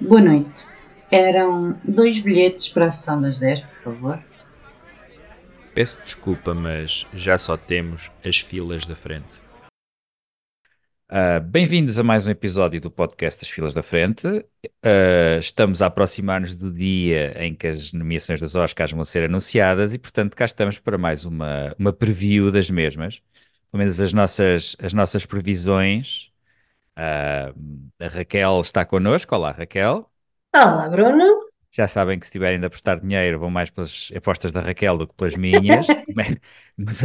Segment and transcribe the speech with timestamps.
[0.00, 0.64] Boa noite.
[1.10, 4.24] Eram dois bilhetes para a sessão das 10, por favor.
[5.74, 9.26] Peço desculpa, mas já só temos as filas da frente.
[11.10, 14.26] Uh, Bem-vindos a mais um episódio do podcast Das Filas da Frente.
[14.28, 19.94] Uh, estamos a aproximar-nos do dia em que as nomeações dos Oscars vão ser anunciadas
[19.94, 23.20] e, portanto, cá estamos para mais uma, uma preview das mesmas.
[23.72, 26.30] Pelo menos as nossas, as nossas previsões.
[26.98, 27.54] Uh,
[28.00, 29.32] a Raquel está connosco.
[29.32, 30.10] Olá, Raquel.
[30.52, 31.46] Olá, Bruno.
[31.70, 35.06] Já sabem que se tiverem de apostar dinheiro, vão mais pelas apostas da Raquel do
[35.06, 35.86] que pelas minhas.
[36.76, 37.00] Nas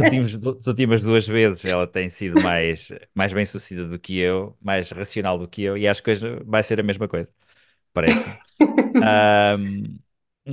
[0.66, 5.38] últimas, duas vezes ela tem sido mais, mais bem sucedida do que eu, mais racional
[5.38, 7.32] do que eu, e acho que hoje vai ser a mesma coisa.
[7.92, 8.24] Parece.
[8.60, 9.98] um,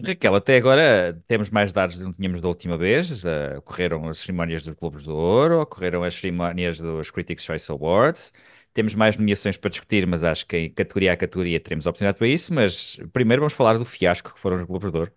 [0.06, 3.24] Raquel, até agora temos mais dados do que tínhamos da última vez.
[3.24, 8.32] Uh, ocorreram as cerimónias dos Globos do Ouro, ocorreram as cerimónias dos Critics' Choice Awards.
[8.74, 12.28] Temos mais nomeações para discutir, mas acho que em categoria a categoria teremos oportunidade para
[12.28, 12.54] isso.
[12.54, 15.12] Mas primeiro vamos falar do fiasco que foram os Globos de Ouro.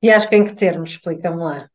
[0.00, 0.90] Fiasco em que termos?
[0.90, 1.68] Explica-me lá.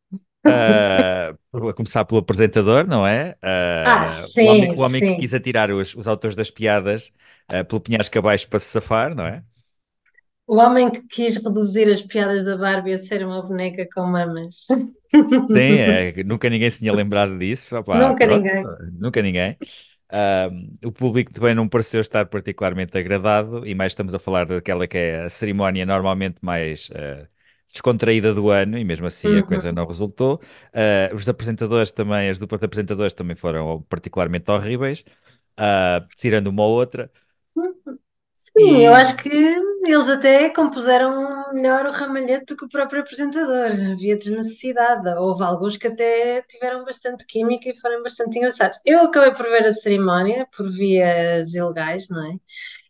[0.45, 3.31] Uh, a começar pelo apresentador, não é?
[3.41, 5.13] Uh, ah, sim, o homem, o homem sim.
[5.13, 7.13] que quis atirar os, os autores das piadas
[7.49, 9.41] uh, pelo penhasco abaixo para se safar, não é?
[10.45, 14.65] O homem que quis reduzir as piadas da Barbie a ser uma boneca com mamas.
[15.47, 17.77] Sim, é, nunca ninguém se tinha lembrado disso.
[17.77, 18.63] Opa, nunca pronto, ninguém.
[18.99, 19.57] Nunca ninguém.
[20.83, 24.97] O público também não pareceu estar particularmente agradado, e mais estamos a falar daquela que
[24.97, 27.27] é a cerimónia normalmente mais uh,
[27.71, 29.39] descontraída do ano, e mesmo assim Uhum.
[29.39, 30.41] a coisa não resultou.
[30.73, 35.03] Uh, os apresentadores também, as duplas de apresentadores também foram particularmente horríveis,
[35.59, 37.09] uh, tirando uma ou outra.
[38.55, 43.01] Sim, E- eu acho que eles até compuseram melhor o ramalhete do que o próprio
[43.01, 43.71] apresentador.
[43.93, 45.07] Havia desnecessidade.
[45.17, 48.77] Houve alguns que até tiveram bastante química e foram bastante engraçados.
[48.85, 52.33] Eu acabei por ver a cerimónia por vias ilegais, não é?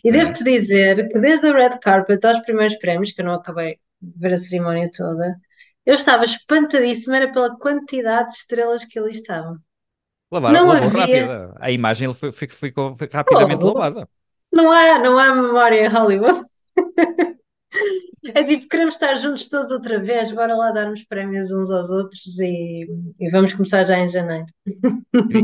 [0.03, 0.11] E Sim.
[0.11, 4.19] devo-te dizer que desde a red carpet aos primeiros prémios, que eu não acabei de
[4.19, 5.37] ver a cerimónia toda,
[5.85, 9.57] eu estava espantadíssima, era pela quantidade de estrelas que ali estavam.
[10.29, 11.55] Lavaram, Não lavou havia- rápida.
[11.59, 13.67] A imagem foi, ficou foi rapidamente Oh.
[13.73, 14.09] lavada.
[14.53, 16.41] Não há, não há memória em Hollywood.
[18.35, 22.39] É tipo, queremos estar juntos todos outra vez, bora lá darmos prémios uns aos outros
[22.39, 22.87] e,
[23.19, 24.45] e vamos começar já em janeiro.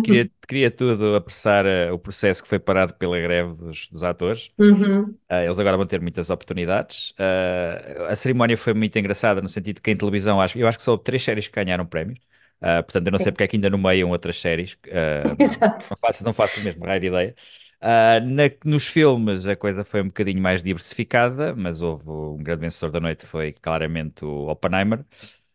[0.04, 4.50] Queria, queria, tudo apressar uh, o processo que foi parado pela greve dos, dos atores.
[4.58, 5.02] Uhum.
[5.30, 7.12] Uh, eles agora vão ter muitas oportunidades.
[7.12, 10.84] Uh, a cerimónia foi muito engraçada no sentido que em televisão acho, eu acho que
[10.84, 12.20] só houve três séries que ganharam prémios.
[12.60, 13.32] Portanto, eu não sei Sim.
[13.32, 14.78] porque é que ainda nomeiam outras séries.
[15.40, 15.86] Exato.
[15.90, 17.36] não faço, não faço mesmo raio de ideia.
[17.82, 22.62] Uh, na- nos filmes a coisa foi um bocadinho mais diversificada, mas houve um grande
[22.62, 25.00] vencedor da noite, foi claramente o Oppenheimer.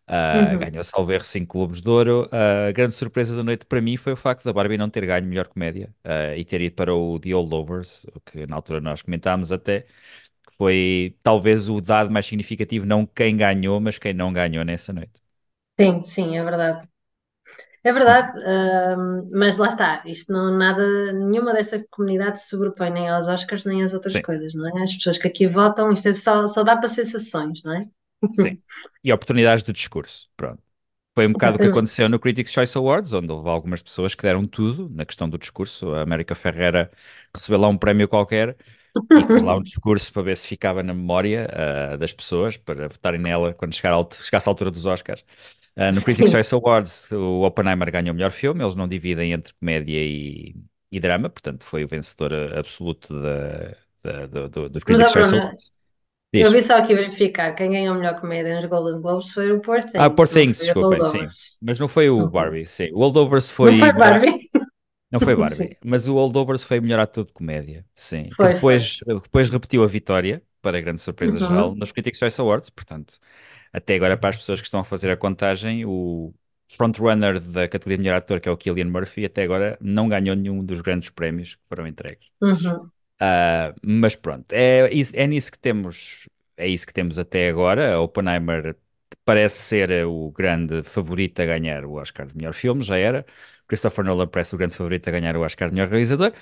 [0.09, 0.59] Uh, Uhum.
[0.59, 2.27] Ganhou, salvo erro, 5 Globos de Ouro.
[2.33, 5.07] Uh, a grande surpresa da noite para mim foi o facto da Barbie não ter
[5.07, 8.81] ganho melhor comédia uh, e ter ido para o The Holdovers, o que na altura
[8.81, 14.15] nós comentámos até, que foi talvez o dado mais significativo, não quem ganhou, mas quem
[14.15, 15.23] não ganhou nessa noite.
[15.79, 16.89] Sim, sim, é verdade.
[17.89, 23.09] É verdade, ahm, mas lá está, isto não nada, nenhuma desta comunidade se sobrepõe nem
[23.11, 24.25] aos Oscars nem às outras Sim.
[24.29, 24.83] coisas, não é?
[24.83, 27.85] As pessoas que aqui votam, isto é só, só dá para sensações, não é?
[28.33, 28.59] Sim.
[29.03, 30.29] E oportunidades de discurso.
[30.37, 30.63] Pronto.
[31.15, 34.23] Foi um bocado o que aconteceu no Critics' Choice Awards, onde houve algumas pessoas que
[34.23, 35.95] deram tudo na questão do discurso.
[35.95, 36.91] A América Ferreira
[37.35, 38.57] recebeu lá um prémio qualquer
[39.15, 41.49] e fez lá um discurso para ver se ficava na memória
[41.95, 45.25] ah, das pessoas, para votarem nela quando chegar ao- chegasse à altura dos Oscars.
[45.77, 46.31] Ah, no Critics'.
[46.31, 50.55] Choice Awards, o Oppenheimer ganhou o melhor filme, eles não dividem entre comédia e,
[50.91, 55.73] e drama, portanto foi o vencedor absoluto da, da- do- do- Critics' Choice Awards.
[56.39, 56.53] Eu Diz.
[56.53, 59.83] vi só aqui verificar, quem ganhou a melhor comédia nos Golden Globes foi o Poor
[59.85, 61.33] Things, Ah, Poor Things, desculpem, sim.
[61.61, 62.27] Mas não foi o.
[62.29, 62.91] Barbie, sim.
[62.93, 63.73] O Holdovers foi.
[63.73, 64.51] Não foi Barbie?
[65.11, 68.37] Não foi Barbie, mas o Holdovers foi melhor ator de comédia, sim.
[68.37, 71.41] Foi, depois, depois repetiu a vitória, para grande surpresa Uhum.
[71.41, 72.71] geral, nos Critics' Choice Awards.
[72.71, 73.19] Portanto,
[73.75, 76.33] até agora, para as pessoas que estão a fazer a contagem, o
[76.73, 80.65] frontrunner da categoria melhor ator, que é o Cillian Murphy, até agora não ganhou nenhum
[80.65, 82.29] dos grandes prémios que foram entregues.
[82.41, 82.89] Uhum.
[83.19, 87.95] Ah, mas pronto, é, é nisso que temos, é isso que temos até agora.
[87.95, 88.77] A Oppenheimer
[89.25, 93.25] parece ser o grande favorito a ganhar o Oscar de melhor filme, já era.
[93.67, 96.33] Christopher Nolan parece o grande favorito a ganhar o Oscar de melhor realizador.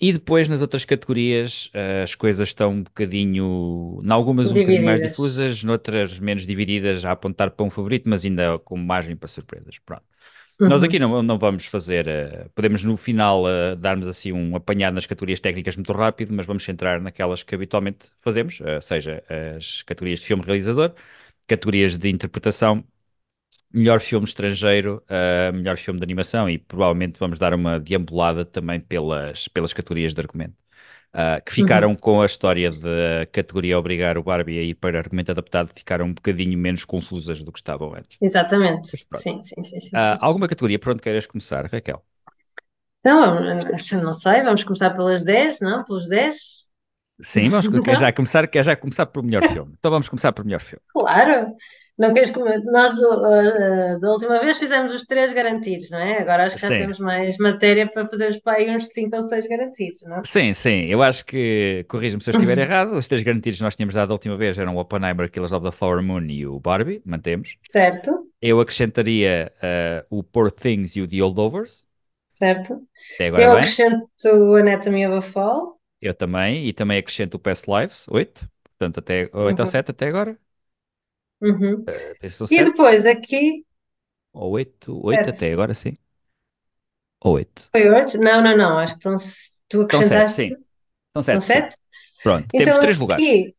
[0.00, 4.84] E depois, nas outras categorias, ah, as coisas estão um bocadinho, em algumas um bocadinho
[4.84, 9.28] mais difusas, noutras menos divididas, a apontar para um favorito, mas ainda com margem para
[9.28, 9.78] surpresas.
[9.78, 10.02] Pronto.
[10.60, 10.68] Uhum.
[10.68, 14.94] Nós aqui não, não vamos fazer, eh, podemos no final eh, darmos assim um apanhado
[14.94, 19.22] nas categorias técnicas muito rápido, mas vamos centrar naquelas que habitualmente fazemos, eh, seja
[19.56, 20.94] as categorias de filme realizador,
[21.48, 22.84] categorias de interpretação,
[23.74, 28.80] melhor filme estrangeiro, eh, melhor filme de animação e provavelmente vamos dar uma deambulada também
[28.80, 30.56] pelas, pelas categorias de argumento.
[31.14, 35.30] uh, que ficaram com a história da categoria obrigar o Barbie a ir para argumento
[35.32, 38.18] adaptado, ficaram um bocadinho menos confusas do que estavam antes.
[38.20, 38.88] Exatamente.
[39.14, 40.18] Sim, sim, sim, sim, Uh, sim.
[40.20, 42.04] alguma categoria por onde queiras começar, Raquel?
[43.00, 43.36] Então,
[44.02, 45.84] não sei, vamos começar pelas 10, não?
[45.84, 46.70] Pelos 10?
[47.20, 49.74] Sim, vamos quer já começar, quer já começar pelo melhor filme.
[49.78, 50.82] Então vamos começar pelo melhor filme.
[50.92, 51.56] Claro.
[51.96, 52.60] Não queres comer?
[52.64, 56.18] Nós uh, uh, da última vez fizemos os três garantidos, não é?
[56.18, 56.78] Agora acho que já Sim.
[56.78, 60.22] temos mais matéria para fazermos para aí uns 5 ou 6 garantidos, não é?
[60.24, 63.76] Sim, sim, eu acho que, corrija-me se eu estiver errado, os três garantidos que nós
[63.76, 66.58] tínhamos dado a última vez eram o Oppenheimer, Killers of the Flower Moon e o
[66.58, 67.56] Barbie, mantemos.
[67.70, 71.84] Certo, Eu acrescentaria uh, o Poor Things e o The Holdovers,
[72.32, 72.80] certo.
[73.14, 73.58] até agora Eu bem.
[73.60, 75.80] acrescento o Anatomy of a Fall.
[76.00, 78.48] Eu também, e também acrescento o Past Lives, 8,
[78.78, 79.66] portanto até 8 ou Uhum.
[79.66, 80.36] 7 até agora.
[81.44, 81.84] Uhum.
[82.30, 83.64] São E 7, depois aqui,
[84.34, 85.30] ou 8, 8 Sete.
[85.30, 85.96] até agora sim.
[87.20, 87.72] Ou 8.
[87.72, 88.18] foi 8?
[88.18, 89.16] Não, não, não, acho que estão,
[89.68, 90.56] tu Estão 7, acrescentaste, sim.
[91.08, 91.68] Estão 7, sim.
[91.68, 91.76] 7?
[92.22, 93.26] Pronto, Então temos 3 lugares.
[93.26, 93.56] aqui,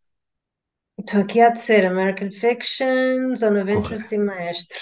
[0.98, 4.80] então aqui há de ser American Fiction, Zone of Interest e Maestro,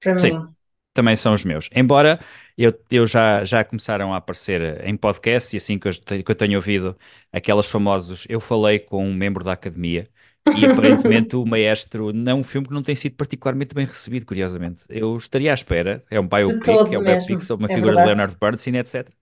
[0.00, 0.38] para Sim.
[0.38, 0.54] mim.
[0.94, 1.68] também são os meus.
[1.74, 2.20] Embora
[2.58, 6.30] eu, eu já, já começaram a aparecer em podcast e assim que eu, te- que
[6.30, 6.96] eu tenho ouvido
[7.32, 10.08] aquelas famosos, eu falei com um membro da academia
[10.52, 14.26] e aparentemente o Maestro não é um filme que não tem sido particularmente bem recebido,
[14.26, 14.84] curiosamente.
[14.88, 18.02] Eu estaria à espera, é um biopic, é um biopic sobre uma é figura de
[18.02, 18.04] verdade.
[18.04, 19.16] Leonard Bernstein, etc.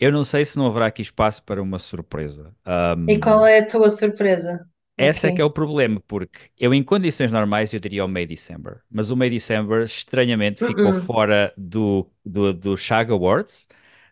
[0.00, 2.54] Eu não sei se não haverá aqui espaço para uma surpresa.
[2.66, 4.68] Um, E qual é a tua surpresa?
[4.96, 5.36] essa é Aqui.
[5.36, 9.10] que é o problema, porque eu em condições normais eu diria o May December, mas
[9.10, 11.00] o May December estranhamente ficou Uh-uh.
[11.06, 13.66] fora do, do, do SHAG Awards,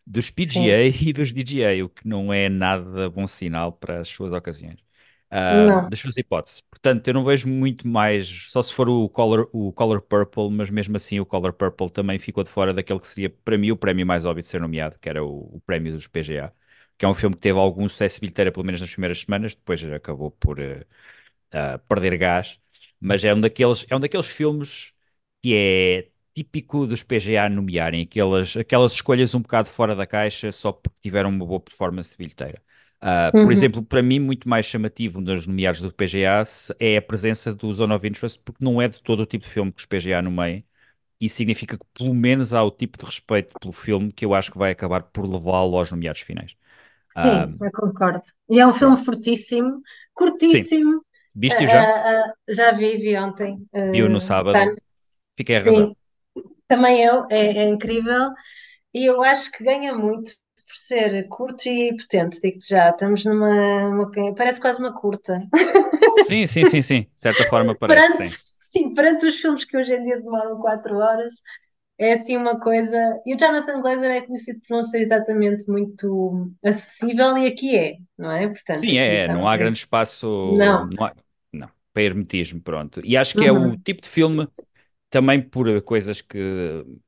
[0.07, 4.33] dos PGA e dos DGA, o que não é nada bom sinal para as suas
[4.33, 4.79] ocasiões.
[5.31, 5.91] Ah, Não.
[5.91, 6.61] das suas hipóteses.
[6.63, 10.71] Portanto, eu não vejo muito mais, só se for o Color, o Color Purple, mas
[10.71, 13.77] mesmo assim o Color Purple também ficou de fora daquele que seria para mim o
[13.77, 16.53] prémio mais óbvio de ser nomeado, que era o, o prémio dos PGA
[16.99, 19.83] que é um filme que teve algum sucesso bilheteiro, pelo menos nas primeiras semanas, depois
[19.85, 20.85] acabou por eh,
[21.53, 22.59] ah, perder gás,
[23.01, 24.93] mas é um daqueles, é um daqueles filmes
[25.43, 30.73] que é típico dos PGA nomearem, aquelas, aquelas escolhas um bocado fora da caixa só
[30.73, 32.63] porque tiveram uma boa performance bilheteira.
[33.01, 33.41] Ah, Uhum.
[33.41, 36.43] Por exemplo, para mim, muito mais chamativo nos nomeados do PGA
[36.79, 39.51] é a presença do Zone of Interest, porque não é de todo o tipo de
[39.51, 40.63] filme que os PGA nomeiam,
[41.21, 44.53] e significa que pelo menos há o tipo de respeito pelo filme que eu acho
[44.53, 46.57] que vai acabar por levá-lo aos nomeados finais.
[47.09, 48.23] Sim, Ah, eu concordo.
[48.49, 49.83] E é um filme fortíssimo,
[50.15, 51.05] curtíssimo.
[51.35, 51.93] Viste-o Ah, já?
[51.95, 53.69] ah, ah, já vi, vi ontem.
[53.93, 54.73] Viu no Ah, sábado?
[54.73, 54.75] tá-
[55.37, 55.89] Fiquei a razão.
[55.89, 55.97] Sim,
[56.69, 58.33] também eu, é, é incrível.
[58.95, 60.35] E eu acho que ganha muito
[60.71, 62.91] por ser curto e potente, digo-te já.
[62.91, 65.43] Estamos numa, uma- parece quase uma curta.
[66.21, 67.03] Sim, sim, sim, sim.
[67.15, 68.37] De certa forma parece, Perante, sim.
[68.59, 71.35] sim, perante os filmes que hoje em dia demoram 4 horas,
[71.99, 72.97] é assim uma coisa.
[73.27, 77.99] E o Jonathan Glazer é conhecido por não ser exatamente muito acessível, e aqui é,
[78.19, 78.49] não é?
[78.49, 80.91] Portanto, Sim, é, é, não há grande espaço, Não.
[80.97, 81.15] não há,
[81.53, 83.01] não, para hermetismo, pronto.
[83.05, 83.77] E acho que é o Uhum.
[83.77, 84.49] tipo de filme,
[85.11, 86.39] também por coisas que,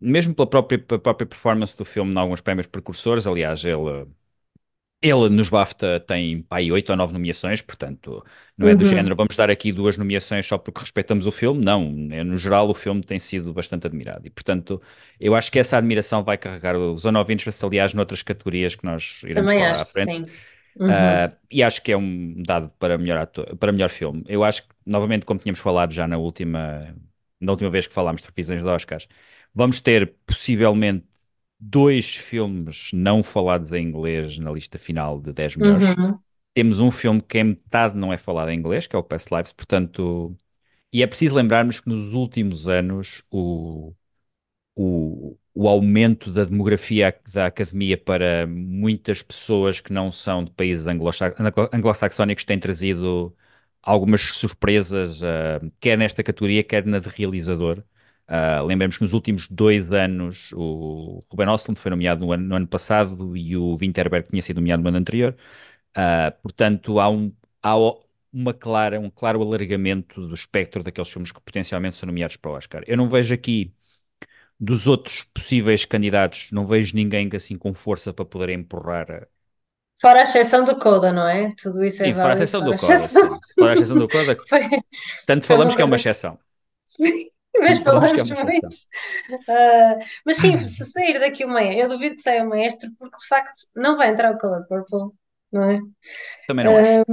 [0.00, 4.06] mesmo pela própria, pela própria performance do filme, em alguns prémios precursores, aliás, ele,
[5.02, 8.24] ele nos BAFTA tem aí oito ou nove nomeações, portanto,
[8.56, 8.84] não é do Uhum.
[8.84, 12.68] género, vamos dar aqui duas nomeações só porque respeitamos o filme, não, é, no geral
[12.70, 14.80] o filme tem sido bastante admirado, e portanto,
[15.18, 18.84] eu acho que essa admiração vai carregar o Zone of Interest, aliás, noutras categorias que
[18.84, 20.14] nós iremos Também falar à frente.
[20.14, 20.38] sim.
[20.80, 21.28] Uhum.
[21.28, 24.24] Uh, e acho que é um dado para melhor, ator, para melhor filme.
[24.28, 26.94] Eu acho que, novamente, como tínhamos falado já na última,
[27.44, 29.08] na última vez que falámos de revisões de Oscars,
[29.54, 31.06] vamos ter possivelmente
[31.60, 35.84] dois filmes não falados em inglês na lista final de 10 melhores.
[35.84, 36.18] Uhum.
[36.54, 39.34] Temos um filme que em metade não é falado em inglês, que é o Past
[39.34, 40.36] Lives, portanto,
[40.92, 43.94] e é preciso lembrarmos que nos últimos anos o,
[44.74, 50.86] o, o aumento da demografia da academia para muitas pessoas que não são de países
[50.86, 51.36] anglo-sax-
[51.72, 53.34] anglo-saxónicos tem trazido
[53.82, 57.82] algumas surpresas, ah, quer nesta categoria, quer na de realizador.
[58.26, 62.56] Ah, lembremos que nos últimos dois anos o Ruben Östlund foi nomeado no ano, no
[62.56, 65.36] ano passado e o Winterberg tinha sido nomeado no ano anterior.
[65.94, 67.74] Ah, portanto, há um, há
[68.32, 72.54] uma clara, um claro alargamento do espectro daqueles filmes que potencialmente são nomeados para o
[72.54, 72.82] Oscar.
[72.86, 73.74] Eu não vejo aqui
[74.60, 79.28] dos outros possíveis candidatos, não vejo ninguém que assim com força para poder empurrar.
[80.00, 81.52] Fora a exceção do Coda, não é?
[81.62, 83.38] Tudo isso é Sim, fora a exceção do Coda, exceção.
[83.58, 84.68] Fora a exceção do Coda, Foi,
[85.26, 86.38] tanto falamos que é uma exceção.
[86.84, 87.28] Sim,
[87.60, 88.68] mas Tanto falamos é muito.
[89.48, 93.16] Ah, mas sim, se sair daqui o maestro, eu duvido que saia o maestro, porque
[93.18, 95.16] de facto não vai entrar o Color Purple,
[95.52, 95.80] não é?
[96.46, 97.04] Também não acho.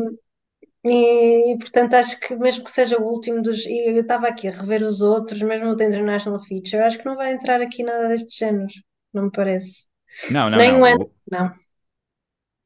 [0.84, 3.66] E, portanto acho que mesmo que seja o último dos.
[3.66, 7.06] E eu estava aqui a rever os outros, mesmo o da International Feature, acho que
[7.06, 8.72] não vai entrar aqui nada deste género,
[9.14, 9.86] não me parece.
[10.32, 10.96] Não, não, Nem não.
[10.96, 11.52] O, não.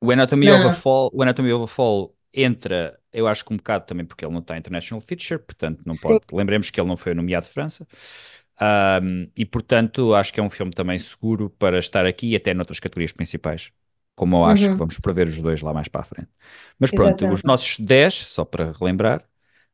[0.04, 0.82] O Anatomy of a Não.
[0.82, 4.34] Fall, o Anatomy of a Fall entra, eu acho que um bocado também porque ele
[4.34, 5.98] não está International Feature, portanto não Sim.
[5.98, 6.26] pode.
[6.34, 7.88] Lembremos que ele não foi nomeado de França.
[8.60, 12.54] Ahm, e portanto acho que é um filme também seguro para estar aqui e até
[12.54, 13.72] noutras categorias principais.
[14.16, 14.80] Como eu acho que Uhum.
[14.80, 16.30] vamos prever os dois lá mais para a frente.
[16.80, 17.44] Mas pronto, os Exatamente.
[17.44, 19.24] nossos 10, só para relembrar,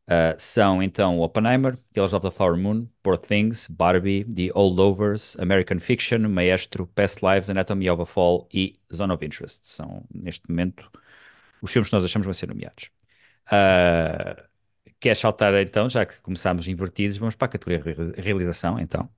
[0.10, 5.80] ah, são então Oppenheimer, Killers of the Flower Moon, Poor Things, Barbie, The Holdovers, American
[5.80, 9.68] Fiction, Maestro, Past Lives, Anatomy of a Fall e Zone of Interest.
[9.68, 10.92] São, neste momento,
[11.62, 12.92] os filmes que nós achamos que vão ser nomeados.
[13.52, 14.46] Ah,
[15.00, 19.10] queres saltar então, já que começámos invertidos, vamos para a categoria re- realização, então.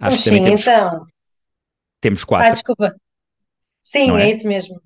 [0.00, 1.06] Acho que sim, temos, então.
[2.00, 2.94] temos Ah, quatro, desculpa.
[3.82, 4.30] Sim, é é?
[4.30, 4.80] isso mesmo.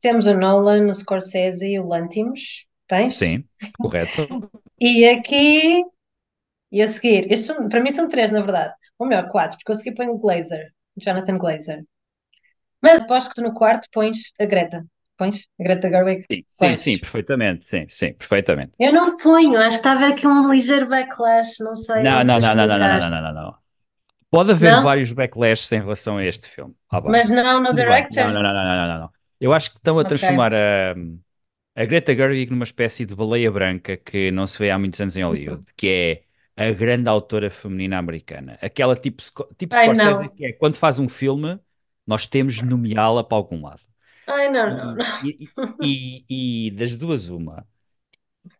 [0.00, 2.66] Temos o Nolan, o Scorsese e o Lanthimos.
[2.92, 3.16] Tens?
[3.16, 3.42] Sim,
[3.78, 4.50] correto.
[4.78, 5.82] E aqui,
[6.70, 8.74] e a seguir, estes são, para mim são três, na verdade.
[8.98, 11.84] Ou melhor, quatro, porque eu segui ponho o Glazer, Jonathan Glazer.
[12.82, 14.84] Mas aposto que tu no quarto pões a Greta.
[15.16, 16.26] Pões a Greta Gerwig?
[16.30, 16.78] Sim, sim, Pões.
[16.80, 18.72] sim, perfeitamente, sim, sim, perfeitamente.
[18.78, 22.22] Eu não ponho, acho que está a haver aqui um ligeiro backlash, não sei, Não,
[22.22, 23.54] não não, não, não, não, não, não, não, não.
[24.30, 24.82] Pode haver Não?
[24.82, 26.74] vários backlashes em relação a este filme.
[26.90, 27.00] Ah.
[27.00, 28.24] Mas não no Tudo director?
[28.24, 29.10] Não, não, não, não, não, não.
[29.40, 30.94] Eu acho que estão a transformar a,
[31.74, 35.16] a Greta Gerwig numa espécie de baleia branca que não se vê há muitos anos
[35.16, 35.88] em Hollywood, que
[36.56, 38.58] é a grande autora feminina americana.
[38.62, 39.22] Aquela tipo,
[39.58, 40.36] tipo Ai, Scorsese não.
[40.36, 41.58] que é, quando faz um filme,
[42.06, 43.82] nós temos de nomeá-la para algum lado.
[44.26, 45.04] Ai, não, não, não.
[45.20, 46.24] E, e-
[46.68, 47.66] e- das duas, uma.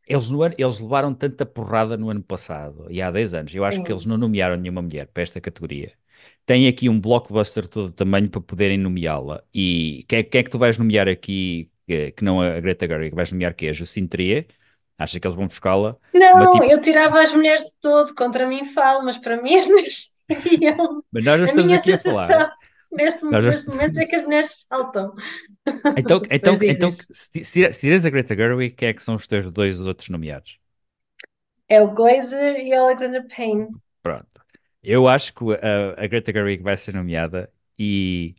[0.06, 3.54] Eles, no ano- eles levaram tanta porrada no ano passado, e há 10 anos.
[3.54, 4.06] Eu acho que eles Sim.
[4.06, 5.94] não nomearam nenhuma mulher para esta categoria.
[6.46, 9.44] Tem aqui um blockbuster todo o tamanho para poderem nomeá-la.
[9.54, 12.86] E quem é, quem é que tu vais nomear aqui, que, que não a Greta
[12.86, 13.14] Gerwig?
[13.14, 13.68] Vais nomear quê?
[13.68, 14.46] A Justine Trier?
[14.98, 15.96] Achas que eles vão buscá-la?
[16.12, 16.64] Não, tipo...
[16.64, 20.12] eu tirava as mulheres de todo, contra mim falo, mas para mim as mulheres.
[21.10, 22.56] Mas nós A estamos aqui a falar.
[22.92, 25.14] neste, Nós neste momento é que as mulheres saltam.
[25.96, 29.26] Então, então, diz então se, se tiras a Greta Gerwig, quem é que são os
[29.26, 30.58] teus dois outros nomeados?
[31.68, 33.68] É o Glazer e o Alexander Payne.
[34.02, 34.26] Pronto.
[34.82, 38.34] Eu acho que a, a Greta Gerwig vai ser nomeada e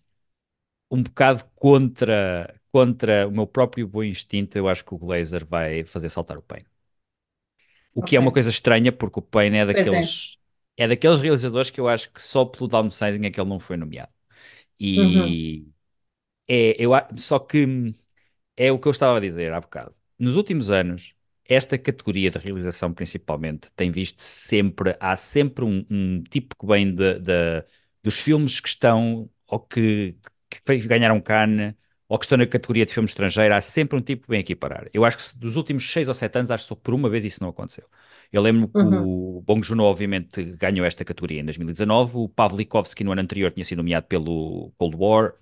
[0.92, 5.86] um bocado contra, contra o meu próprio bom instinto, eu acho que o Glazer vai
[5.86, 6.68] fazer saltar o Payne.
[7.94, 9.84] O que é uma coisa estranha, porque o Payne é é.
[9.84, 10.38] daqueles,
[10.78, 13.78] é daqueles realizadores que eu acho que só pelo downsizing é que ele não foi
[13.78, 14.12] nomeado.
[14.96, 15.36] Uhum.
[15.36, 15.68] E
[16.48, 17.94] é, eu, só que hum,
[18.58, 19.96] é o que eu estava a dizer há bocado.
[20.20, 21.16] Nos últimos anos,
[21.46, 26.94] esta categoria de realização, principalmente, tem visto sempre, há sempre um, um tipo que vem
[26.96, 27.66] de, de-
[28.04, 30.18] dos filmes que estão, ou que,
[30.50, 31.76] que ganharam Cannes,
[32.14, 34.56] ou que estão na categoria de filme estrangeiro, há sempre um tipo que vem aqui
[34.56, 34.88] parar.
[34.94, 37.26] Eu acho que dos últimos seis ou sete anos, acho que só por uma vez
[37.26, 37.86] isso não aconteceu.
[38.32, 38.86] Eu lembro que Uhum.
[38.86, 43.64] o Bong Joon-ho, obviamente, ganhou esta categoria em 2019, o Pavlikovsky no ano anterior tinha
[43.66, 45.34] sido nomeado pelo Cold War,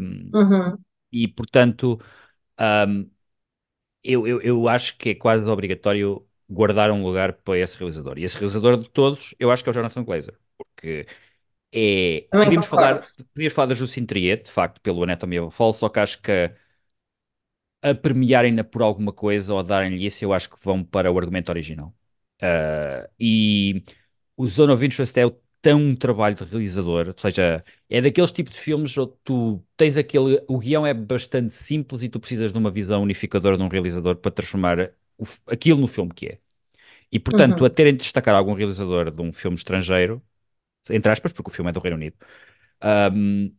[0.00, 0.84] um, Uhum.
[1.12, 2.00] e portanto,
[2.60, 3.10] um,
[4.02, 8.18] eu, eu, eu acho que é quase obrigatório guardar um lugar para esse realizador.
[8.18, 11.06] E esse realizador de todos, eu acho que é o Jonathan Glazer, porque
[11.74, 12.28] é.
[12.30, 13.00] Também Podíamos falar,
[13.34, 16.20] podíamos falar da Justine Triet, de facto, pelo Anatomy of a Fall, só que acho
[16.22, 16.52] que
[17.82, 21.18] a premiarem-na por alguma coisa ou a darem-lhe isso, eu acho que vão para o
[21.18, 21.94] argumento original.
[22.42, 23.84] Uh, e
[24.36, 25.24] o Zone of Interest é
[25.62, 29.96] tão um trabalho de realizador, ou seja, é daqueles tipos de filmes onde tu tens
[29.96, 30.42] aquele.
[30.48, 34.16] O guião é bastante simples e tu precisas de uma visão unificadora de um realizador
[34.16, 36.38] para transformar o aquilo no filme que é.
[37.12, 37.66] E portanto, Uhum.
[37.66, 40.22] a terem de destacar algum realizador de um filme estrangeiro,
[40.90, 42.16] entre aspas, porque o filme é do Reino Unido,
[43.12, 43.54] um,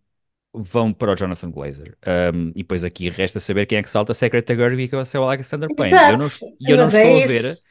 [0.53, 1.97] vão para o Jonathan Glazer.
[2.35, 5.05] Um, e depois aqui resta saber quem é que salta se é Greta Gerwig ou
[5.05, 6.03] se é o Alexander Payne.
[6.05, 6.27] Eu não,
[6.65, 7.63] eu não Mas estou é a ver, isso.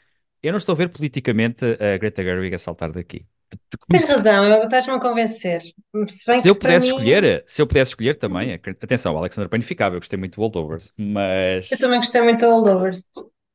[0.42, 3.26] eu não estou a ver politicamente a Greta Gerwig a saltar daqui.
[3.90, 5.60] Tens razão, eu- estás-me a convencer.
[6.08, 9.14] Se Se eu que pudesse mim, escolher, se eu pudesse escolher também, é que- atenção,
[9.14, 10.92] o Alexander Payne ficava, eu gostei muito do Holdovers,
[11.70, 13.02] eu mas, também gostei muito do Holdovers.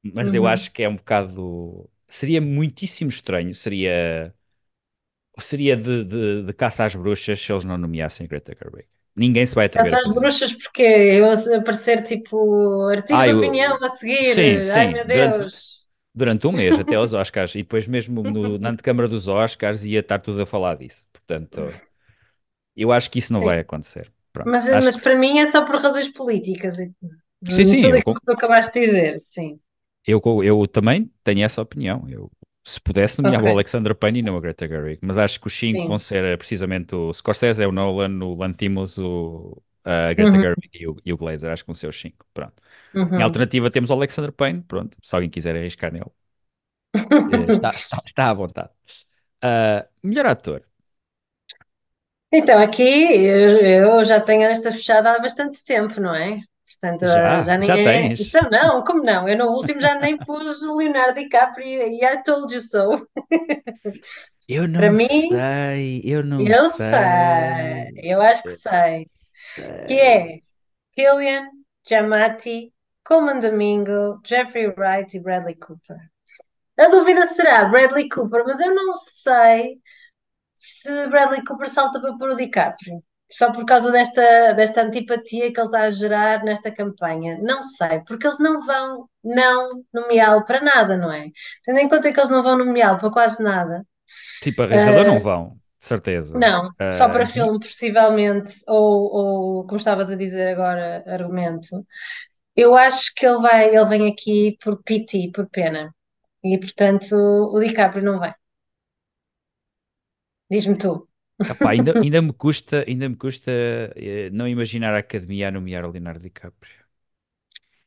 [0.04, 0.48] mas eu Uhum.
[0.48, 4.34] acho que é um bocado, seria muitíssimo estranho, seria,
[5.40, 8.88] seria de, de, de caça às bruxas se eles não nomeassem Greta Gerwig.
[9.16, 11.26] Ninguém se vai atrever Caça às bruxas porque eu
[11.60, 14.38] aparecer tipo artigos Ah, de eu, opinião a seguir.
[14.38, 15.88] sim, Ai sim, meu durante, Deus.
[16.16, 20.00] durante um mês até aos Oscars, e depois mesmo no, na antecâmara dos Oscars ia
[20.02, 21.06] estar tudo a falar disso.
[21.14, 21.80] Portanto,
[22.76, 23.44] eu acho que isso não Sim.
[23.44, 24.12] vai acontecer.
[24.34, 26.78] Pronto, Mas, mas para mim é só por razões políticas.
[27.50, 29.60] sim, sim, Tudo eu, que tu acabaste de dizer, sim.
[30.06, 32.08] Eu, eu também tenho essa opinião.
[32.10, 32.32] Eu,
[32.64, 35.00] se pudesse, nomeava o Ok, Alexander Payne e não a Greta Gerwig.
[35.02, 36.06] Mas acho que os cinco vão sim.
[36.06, 40.88] ser eh, precisamente o Scorsese, o Nolan, o Lanthimos, o, a Greta Uhum, Gerwig e
[40.88, 41.52] o, e o Glazer.
[41.52, 42.26] Acho que vão ser os cinco.
[42.34, 42.62] Pronto.
[43.18, 43.24] Em uhum.
[43.24, 44.64] alternativa temos o Alexander Payne.
[44.64, 44.98] Pronto.
[45.04, 46.12] Se alguém quiser arriscar nele,
[47.30, 48.72] eh, está, está, está à vontade.
[49.42, 50.66] Ah, melhor ator.
[52.32, 56.42] Então, aqui eu já tenho esta fechada há bastante tempo, não é?
[56.80, 57.84] Portanto, Já, já nem já é.
[57.84, 58.20] tens.
[58.20, 59.28] Então, não, como não?
[59.28, 63.08] Eu no último já nem pus o Leonardo DiCaprio e I told you so.
[64.48, 66.86] Eu não Para mim, sei, eu não eu sei.
[66.88, 69.10] sei, eu acho que sei.
[69.86, 70.40] Que é
[70.94, 71.50] Killian,
[71.88, 72.74] Giamatti,
[73.06, 75.98] Coleman Domingo, Jeffrey Wright e Bradley Cooper.
[76.80, 79.80] A dúvida será Bradley Cooper, mas eu não sei
[80.56, 83.04] se Bradley Cooper salta para pôr o DiCaprio.
[83.32, 87.38] Só por causa desta, desta antipatia que ele está a gerar nesta campanha.
[87.42, 91.30] Não sei, porque eles não vão não nomeá-lo para nada, não é?
[91.66, 93.86] Tendo em conta que eles não vão nomeá-lo para quase nada.
[94.40, 96.34] Tipo, a realizador não Ah, vão, de certeza.
[96.34, 99.12] não, só Ah, para gui- filme, possivelmente, ou,
[99.60, 101.86] ou como estavas a dizer agora, argumento.
[102.56, 105.94] Eu acho que ele vai, ele vem aqui por pity, por pena.
[106.44, 108.34] E portanto, o DiCaprio não vai.
[110.52, 111.09] Diz-me tu.
[111.48, 113.52] Epá, ainda, ainda me custa, ainda me custa
[113.96, 116.80] eh, não imaginar a Academia a nomear o Leonardo DiCaprio.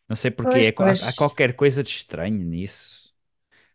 [0.09, 1.03] Não sei porquê, Pois, é, co- há, pois.
[1.09, 3.15] há qualquer coisa de estranho nisso.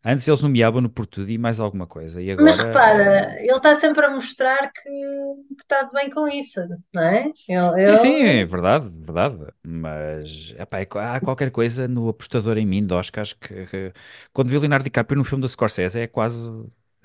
[0.06, 3.76] Antes eles nomeavam-no por tudo e mais alguma coisa, e Mas agora repara, ele está
[3.76, 6.60] sempre a mostrar que, que está de bem com isso,
[6.94, 7.32] não é?
[7.48, 9.38] Ele, Sim, sim, é verdade, verdade.
[9.64, 13.94] Mas epá, é co- há qualquer coisa no apostador em mim de Oscars que, que-
[14.34, 16.52] quando vi o Leonardo DiCaprio no filme do Scorsese é quase,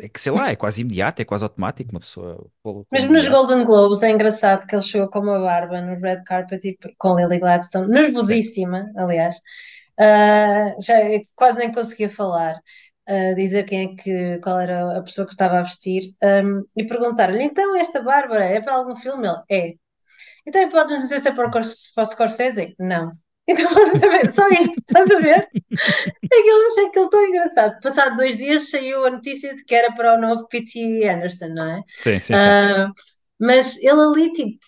[0.02, 2.44] é que sei lá, é quase imediato, é quase automático uma pessoa
[2.90, 3.28] Mesmo nos.
[3.28, 7.16] Golden Globes é engraçado que ele chegou com uma barba no red carpet e com
[7.16, 7.92] Lily Gladstone, Sim.
[7.92, 9.36] nervosíssima, aliás.
[9.98, 10.94] Ah, já
[11.36, 12.60] quase nem conseguia falar,
[13.06, 16.84] ah, dizer quem é que, qual era a pessoa que estava a vestir, Ahm, e
[16.84, 19.28] perguntar-lhe, então esta Bárbara é para algum filme?
[19.28, 19.74] Ele, é.
[20.46, 22.74] Então e podes nos dizer se é para o Scorsese?
[22.78, 23.10] Não.
[23.52, 25.48] Então vamos saber, só isto, estás a ver?
[25.50, 27.80] É que eu achei aquilo tão engraçado.
[27.80, 31.08] Passado dois dias saiu a notícia de que era para o novo P.T.
[31.08, 31.82] Anderson, não é?
[31.88, 32.34] Sim, sim, sim.
[32.34, 32.90] Ah,
[33.38, 34.58] mas ele ali, tipo,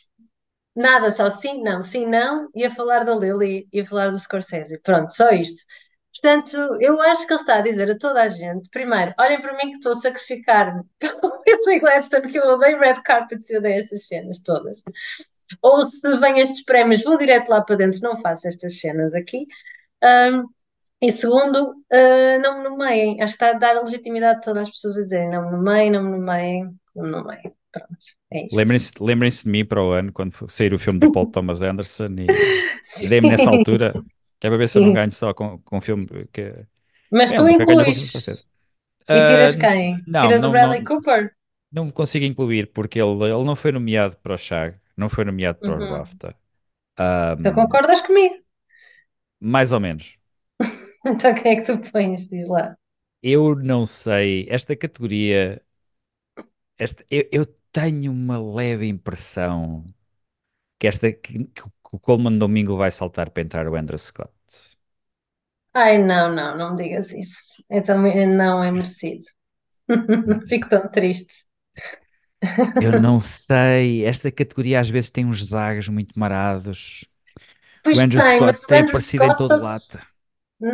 [0.74, 4.78] nada, só sim, não, sim, não, ia falar da Lily, ia falar do Scorsese.
[4.80, 5.64] Pronto, só isto.
[6.12, 9.52] Portanto, eu acho que ele está a dizer a toda a gente: primeiro, olhem para
[9.54, 14.06] mim que estou a sacrificar-me pelo Gladstone, que eu odeio red carpets e odeio estas
[14.06, 14.82] cenas todas.
[15.62, 19.46] Ou se vêm estes prémios, vou direto lá para dentro, não faço estas cenas aqui.
[20.02, 20.44] Ahm,
[21.02, 23.22] e segundo, ah, não me nomeiem.
[23.22, 25.52] Acho que está a dar a legitimidade a todas as pessoas a dizerem: não me
[25.52, 27.56] nomeiem, não me nomeiem, não me nomeiem.
[27.72, 27.96] Pronto,
[28.32, 28.68] é isto.
[28.68, 32.06] Lembrem-se, lembrem-se de mim para o ano, quando sair o filme do Paul Thomas Anderson
[32.18, 32.48] e,
[32.96, 34.00] e dei-me nessa altura,
[34.38, 36.40] que é ver se eu não ganho só com, com um filme que
[37.10, 38.00] Mas é, tu incluís
[39.12, 40.04] e tiras Ah, quem?
[40.06, 41.34] não, Tiras o não, Bradley não, Cooper?
[41.72, 45.58] não consigo incluir porque ele, ele não foi nomeado para o SHAG, não foi nomeado
[45.60, 45.86] para os Uhum.
[45.86, 46.36] BAFTA.
[46.98, 48.34] Ah, Então concordas comigo?
[49.40, 50.18] mais ou menos.
[51.06, 52.28] Então quem é que tu pões?
[52.28, 52.76] Diz lá.
[53.22, 55.64] Eu não sei, esta categoria,
[56.78, 59.84] esta, eu, eu tenho uma leve impressão
[60.78, 64.32] que esta que, que o Coleman Domingo vai saltar para entrar o Andrew Scott.
[65.72, 67.62] Ai, não, não, não me digas isso.
[67.70, 69.24] Então não é merecido.
[70.48, 71.44] Fico tão triste.
[72.78, 77.04] Eu não sei, esta categoria às vezes tem uns zagas muito marados.
[77.92, 79.84] O Pois Andrew tem, Scott o tem Andrew aparecido em Scott todo só lado.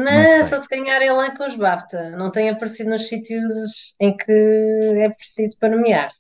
[0.09, 2.11] Não não, só se ganhar ele lá com os BAFTA.
[2.11, 6.13] Não tem aparecido nos sítios em que é preciso para nomear.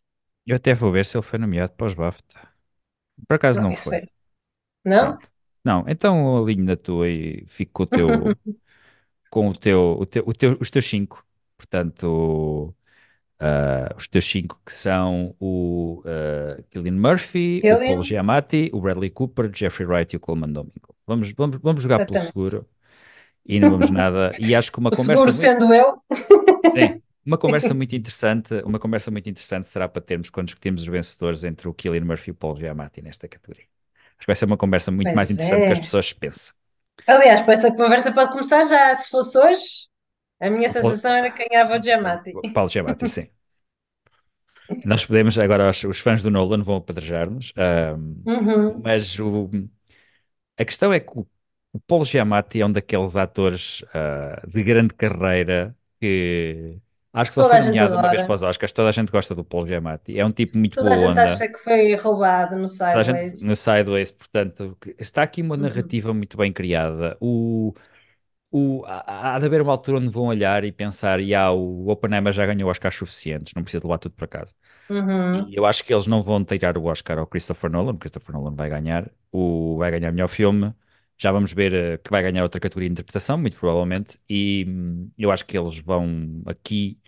[0.46, 2.38] Eu até vou ver se ele foi nomeado para os BAFTA.
[3.28, 3.98] Por acaso Não, não foi.
[3.98, 4.08] foi.
[4.84, 5.18] Não?
[5.18, 5.30] Pronto.
[5.64, 8.38] Não, então alinho na tua e fico com o teu,
[9.30, 11.26] com o teu, o teu, o teu- os teus cinco.
[11.56, 12.74] Portanto,
[13.40, 18.02] ah, os teus cinco que são o uh, Cillian Murphy, o Paul Killian?
[18.02, 20.94] Giamatti, o Bradley Cooper, Jeffrey Wright e o Coleman Domingo.
[21.06, 22.26] Vamos, vamos, vamos jogar pelo Exatamente.
[22.26, 22.68] seguro
[23.46, 24.34] e não vamos nada.
[24.38, 26.02] E acho que uma O conversa seguro muito, sendo eu.
[26.66, 30.88] sim, uma conversa muito interessante, uma conversa muito interessante será para termos quando discutimos os
[30.88, 33.66] vencedores entre o Cillian Murphy e o Paul Giamatti nesta categoria.
[34.18, 35.82] Acho que vai ser uma conversa muito mais Pois interessante do que as é.
[35.82, 36.54] pessoas pensam.
[37.06, 38.94] Aliás, essa conversa pode começar já.
[38.94, 39.88] Se fosse hoje,
[40.40, 42.40] a minha sensação era que ganhava o Giamatti.
[42.52, 43.28] Paulo Giamatti, sim.
[44.90, 47.52] Nós podemos, agora os, os fãs do Nolan vão apedrejar-nos,
[48.24, 48.84] Uhum.
[48.84, 49.48] mas o,
[50.58, 51.26] a questão é que o,
[51.72, 56.78] o Paul Giamatti é um daqueles atores ah, de grande carreira que
[57.12, 58.72] acho que só Toda foi a nomeado uma vez para os Oscars.
[58.72, 60.18] Toda a gente gosta do Paul Giamatti.
[60.18, 61.20] É um tipo muito Toda a boa gente onda.
[61.20, 63.40] acha que foi roubado no Toda a gente Sideways.
[63.40, 65.62] no Sideways, portanto, está aqui uma Uhum.
[65.62, 67.16] narrativa muito bem criada.
[67.20, 67.72] O,
[68.50, 71.88] o, há, há de haver uma altura onde vão olhar e pensar, e ah, o
[71.88, 74.54] Oppenheimer já ganhou Oscars suficientes, não precisa de levar tudo para casa.
[74.88, 75.48] Uhum.
[75.48, 77.92] E eu acho que eles não vão tirar o Oscar ao Christopher Nolan.
[77.92, 80.74] O Christopher Nolan vai ganhar, o, vai ganhar melhor filme.
[81.16, 84.18] Já vamos ver eh, que vai ganhar outra categoria de interpretação, muito provavelmente.
[84.28, 86.98] E hum, eu acho que eles vão aqui,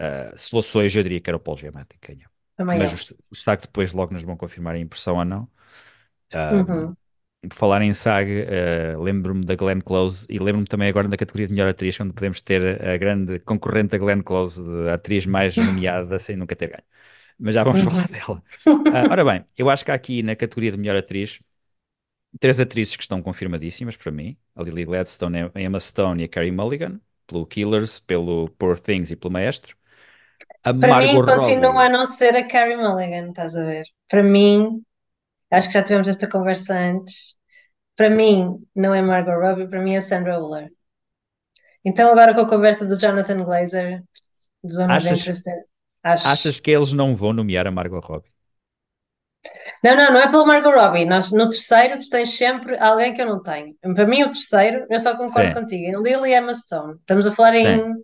[0.00, 2.30] uh, fosse hoje, eu diria que era o Paul Giamatti que ganhou.
[2.56, 3.16] Também Mas eu.
[3.16, 5.48] o, destaque depois logo nos vão confirmar a impressão ou não.
[6.34, 6.96] Um, Uhum.
[7.42, 11.46] Por falar em SAG, eh, lembro-me da Glenn Close e lembro-me também agora da categoria
[11.46, 15.58] de melhor atriz, onde podemos ter a grande concorrente da Glenn Close, de atriz mais
[15.62, 16.82] nomeada sem nunca ter ganho.
[17.38, 17.82] Mas já vamos Uhum.
[17.82, 18.42] falar dela.
[18.90, 21.40] Ah, ora bem, eu acho que há aqui na categoria de melhor atriz
[22.40, 26.28] três atrizes que estão confirmadíssimas para mim: a Lily Gladstone, a Emma Stone e a
[26.28, 29.76] Carey Mulligan, pelo Killers, pelo Poor Things e pelo Maestro.
[30.64, 31.86] A Para mim, Margot continua Robbie.
[31.86, 33.84] a não ser a Carey Mulligan, estás a ver?
[34.08, 34.82] Para mim,
[35.50, 37.36] acho que já tivemos esta conversa antes.
[37.96, 40.70] Para mim, não é Margot Robbie, para mim é Sandra Uller.
[41.84, 44.02] Então, agora com a conversa do Jonathan Glazer,
[44.62, 45.42] do Zona Achas-
[46.02, 46.28] acho.
[46.28, 48.30] Achas que eles não vão nomear a Margot Robbie?
[49.82, 51.04] Não, não, não é pelo Margot Robbie.
[51.04, 53.74] Nós, no terceiro, tu tens sempre alguém que eu não tenho.
[53.94, 55.54] Para mim, o terceiro, eu só concordo Sim.
[55.54, 56.02] contigo.
[56.02, 56.94] Lily Emma Stone.
[57.00, 57.94] Estamos a falar em,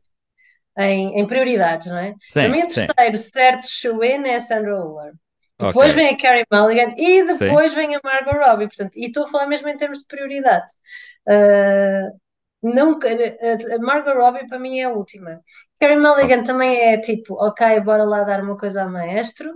[0.78, 2.14] em, em prioridades, não é?
[2.32, 2.86] Para mim, Sim, o sim.
[2.86, 5.12] terceiro, certo, shoe-in é a Sandra Uller.
[5.58, 5.94] Depois Ok.
[5.94, 8.66] vem a Carey Mulligan e depois vem a Margot Robbie.
[8.68, 10.66] Portanto, e estou a falar mesmo em termos de prioridade.
[11.28, 12.08] Ah,
[12.62, 15.40] nunca, a Margot Robbie para mim é a última.
[15.80, 19.50] Carey Mulligan também é tipo, ok, bora lá dar uma coisa ao maestro.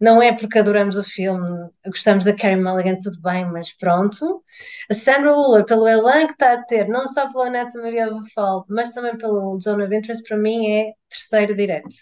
[0.00, 4.44] Não é porque adoramos o filme, gostamos da Carey Mulligan, tudo bem, mas pronto.
[4.90, 8.34] A Sandra Uller, pelo elan que está a ter, não só pelo Anatomy of a
[8.34, 11.94] Fall, mas também pelo Zone of Interest, para mim é terceiro direto.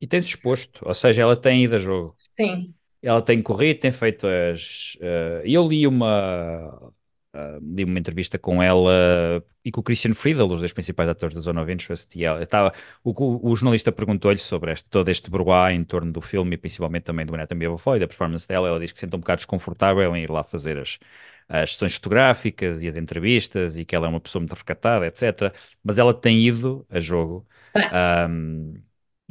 [0.00, 2.16] E tem-se exposto, ou seja, ela tem ido a jogo.
[2.16, 2.74] Sim.
[3.04, 4.96] Ela tem corrido, tem feito as.
[5.00, 6.92] eh, eu li uma.
[7.34, 11.34] eh, li uma entrevista com ela e com o Christian Friedel, os dois principais atores
[11.34, 15.08] da Zona of Interest, e ela estava, o, o, o jornalista perguntou-lhe sobre este, todo
[15.10, 18.00] este broá em torno do filme e principalmente também do Anatomy of a Fall e
[18.00, 18.68] da performance dela.
[18.68, 20.98] Ela diz que se sente um bocado desconfortável em ir lá fazer as,
[21.48, 25.52] as sessões fotográficas e as entrevistas e que ela é uma pessoa muito recatada, etc.
[25.82, 27.46] Mas ela tem ido a jogo.
[27.90, 28.74] Um,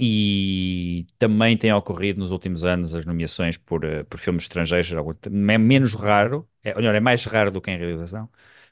[0.05, 5.57] e também tem ocorrido nos últimos anos as nomeações por, uh, por filmes estrangeiros, é
[5.57, 8.29] menos raro, é, melhor, é mais raro do que em realização,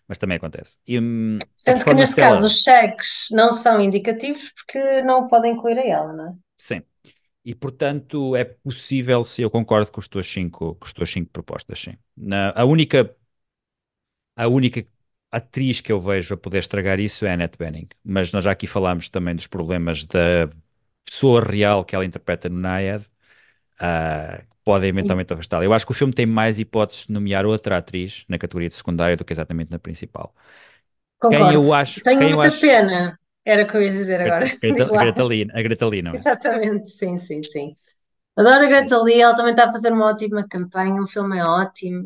[0.07, 0.77] mas também acontece.
[0.85, 5.79] E, um, Sendo que neste caso os cheques não são indicativos porque não podem incluir
[5.79, 6.33] a ela, não é?
[6.57, 6.81] Sim.
[7.45, 11.31] E portanto é possível, se eu concordo com as tuas cinco, com as tuas cinco
[11.31, 11.97] propostas, sim.
[12.17, 13.15] Na, a única
[14.35, 14.85] a única
[15.31, 18.51] atriz que eu vejo a poder estragar isso é a Annette Bening, mas nós já
[18.51, 20.49] aqui falámos também dos problemas da
[21.05, 25.65] pessoa real que ela interpreta no Naiad, uh, que podem eventualmente afastá-la.
[25.65, 28.75] Eu acho que o filme tem mais hipóteses de nomear outra atriz na categoria de
[28.75, 30.33] secundária do que exatamente na principal.
[31.19, 31.45] Concordo.
[31.45, 32.61] Quem eu acho, Tenho quem muita acho...
[32.61, 33.19] pena.
[33.43, 34.45] Era o que eu ia dizer agora.
[34.45, 34.83] Greta,
[35.53, 36.15] a Greta Lee, não é?
[36.15, 37.75] Exatamente, sim, sim, sim.
[38.37, 41.43] Adoro a Greta Lee, ela também está a fazer uma ótima campanha, o filme é
[41.43, 42.03] ótimo.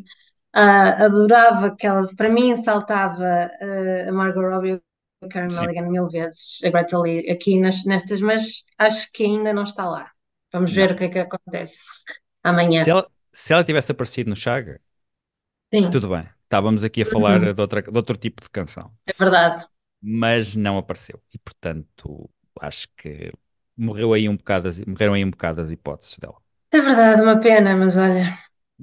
[0.55, 4.81] Uh, adorava aquelas, para mim saltava uh, a Margot Robbie
[5.27, 9.87] Karen Mulligan mil vezes, a Greta Lee aqui nestas, mas acho que ainda não está
[9.87, 10.11] lá.
[10.51, 10.95] Vamos ver não.
[10.95, 11.79] o que é que acontece
[12.43, 12.83] amanhã.
[12.83, 14.79] Se ela, se ela tivesse aparecido no Chaga,
[15.73, 15.89] Sim.
[15.89, 16.27] tudo bem.
[16.43, 17.53] Estávamos aqui a falar uhum.
[17.53, 18.91] de, outra, de outro tipo de canção.
[19.05, 19.65] É verdade.
[20.01, 21.19] Mas não apareceu.
[21.33, 22.29] E portanto,
[22.61, 23.31] acho que
[23.75, 26.37] morreu aí um bocado morreram aí um bocado as hipóteses dela.
[26.71, 28.37] É verdade, uma pena, mas olha.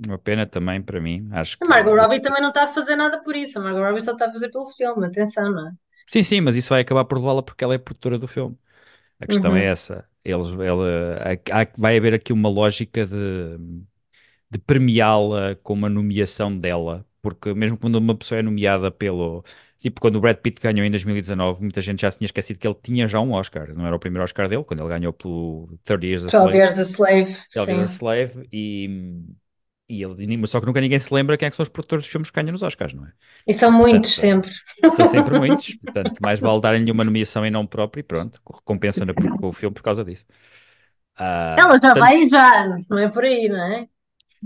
[0.07, 1.29] Uma pena também para mim.
[1.33, 3.59] Acho a Margot Robbie também não está a fazer nada por isso.
[3.59, 5.73] A Margot Robbie só está a fazer pelo filme, atenção, não é?
[6.07, 8.57] Sim, sim, mas isso vai acabar por levá-la porque ela é produtora do filme.
[9.21, 9.57] A questão Uhum.
[9.57, 10.09] é essa.
[10.25, 10.87] Eles, ela,
[11.53, 13.59] há, vai haver aqui uma lógica de,
[14.51, 19.45] de premiá-la com uma nomeação dela, porque mesmo quando uma pessoa é nomeada pelo.
[19.79, 22.67] Tipo, quando o Brad Pitt ganhou em 2019, muita gente já se tinha esquecido que
[22.69, 23.75] ele tinha já um Oscar.
[23.75, 26.57] Não era o primeiro Oscar dele, quando ele ganhou pelo 30 Years a 12 Slave.
[26.57, 27.37] Years a Slave.
[27.55, 29.23] 12 Years a Slave e.
[29.93, 32.11] E ele, só que nunca ninguém se lembra quem é que são os produtores dos
[32.11, 33.13] filmes que ganham nos Oscars, não é?
[33.47, 34.91] E são muitos, portanto, sempre.
[34.97, 39.05] São sempre muitos, portanto, mais vale darem-lhe uma nomeação em nome próprio e pronto, recompensa
[39.05, 40.25] com o filme por causa disso.
[41.21, 43.87] Uh, ela já portanto, vai já, não é por aí, não é?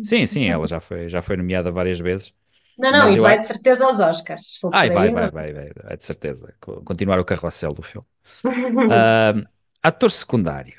[0.02, 2.35] Sim, sim, ela já foi, já foi nomeada várias vezes.
[2.76, 4.59] Não, não, e vai de certeza aos Oscars.
[4.72, 6.52] Ai, vai, vai, vai, vai, de certeza.
[6.61, 8.06] Continuar o carrossel do filme.
[9.80, 10.74] ator secundário.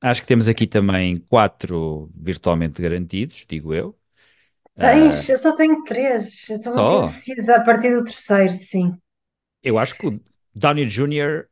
[0.00, 3.96] Acho que temos aqui também quatro virtualmente garantidos, digo eu.
[4.78, 5.28] Tens?
[5.28, 6.48] Uh, eu só tenho três.
[6.50, 8.96] Eu estou muito indecisa a partir do terceiro, sim.
[9.62, 10.20] Eu acho que o
[10.54, 11.48] Downey Jr.,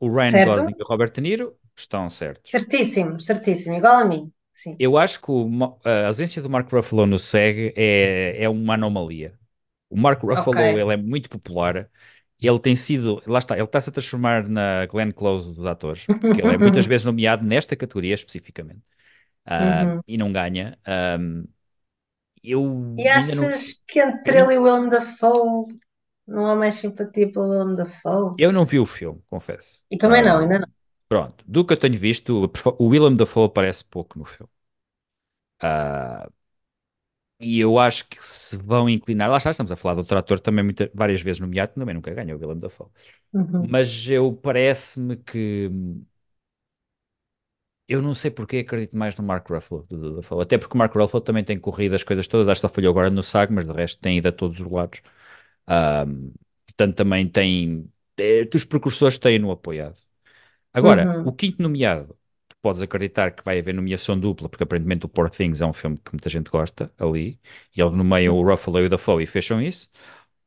[0.00, 0.42] o Ryan certo?
[0.42, 2.52] Gosling e o Robert De Niro estão certos.
[2.52, 3.74] Certíssimo, certíssimo.
[3.76, 4.32] Igual a mim.
[4.52, 4.76] Sim.
[4.78, 5.48] Eu acho que o,
[5.84, 9.38] a ausência do Mark Ruffalo no SEG é, é uma anomalia.
[9.88, 10.80] O Mark Ruffalo Ok.
[10.80, 11.90] ele é muito popular.
[12.40, 16.40] Ele tem sido, lá está, ele está-se a transformar na Glenn Close dos atores, porque
[16.40, 18.80] ele é muitas vezes nomeado nesta categoria especificamente
[19.48, 20.02] uh, Uhum.
[20.06, 20.78] e não ganha.
[21.20, 21.46] Um,
[22.44, 22.64] eu
[23.02, 25.66] E ainda não, achas que entre ele e o Willem Dafoe
[26.26, 28.36] não há mais simpatia pelo Willem Dafoe?
[28.36, 29.84] eu não vi o filme, confesso.
[29.90, 30.68] E também não, Ah, ainda não.
[31.08, 34.50] Pronto, do que eu tenho visto, o- Willem Dafoe aparece pouco no filme.
[35.60, 36.28] Ah,
[37.40, 40.38] E eu acho que se vão inclinar, lá está, estamos a falar do outro ator
[40.38, 42.88] também muita- várias vezes nomeado, também nunca ganhou, o Willem Dafoe.
[43.32, 43.70] Uhum.
[43.70, 45.70] Mas eu parece-me que
[47.92, 50.42] eu não sei porque acredito mais no Mark Ruffalo do do Dafoe.
[50.42, 52.90] Até porque o Mark Ruffalo também tem corrido as coisas todas, acho que só falhou
[52.90, 55.02] agora no SAG, mas de resto tem ido a todos os lados.
[55.66, 56.32] Ahm,
[56.66, 57.90] portanto, também tem.
[58.18, 59.98] eh, os precursores têm-no apoiado.
[60.72, 61.24] Agora, Uhum.
[61.24, 62.16] o quinto nomeado,
[62.48, 65.72] tu podes acreditar que vai haver nomeação dupla, porque aparentemente o Poor Things é um
[65.72, 67.40] filme que muita gente gosta ali,
[67.76, 69.90] e eles nomeiam o Ruffalo e o Dafoe e fecham isso,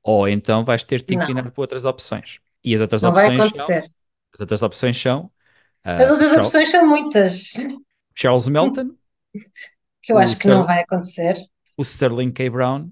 [0.04, 2.40] ou então vais ter de te inclinar por outras opções.
[2.64, 3.90] E as outras Não opções são,
[4.34, 5.32] as outras opções são
[5.98, 7.54] As outras Charles, opções são muitas,
[8.16, 8.98] Charles Melton,
[10.02, 11.36] que eu o, acho que não Ster- vai acontecer.
[11.78, 12.50] o Sterling K.
[12.50, 12.92] Brown,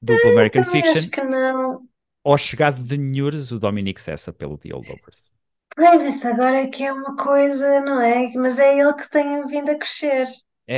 [0.00, 1.88] duplo American Fiction, acho que não.
[2.22, 5.30] ou chegado de Nhures, o Dominic Sessa pelo The Holdovers.
[5.76, 8.30] Pois, isto agora é que é uma coisa, não é?
[8.34, 10.28] Mas é ele que tem vindo a crescer.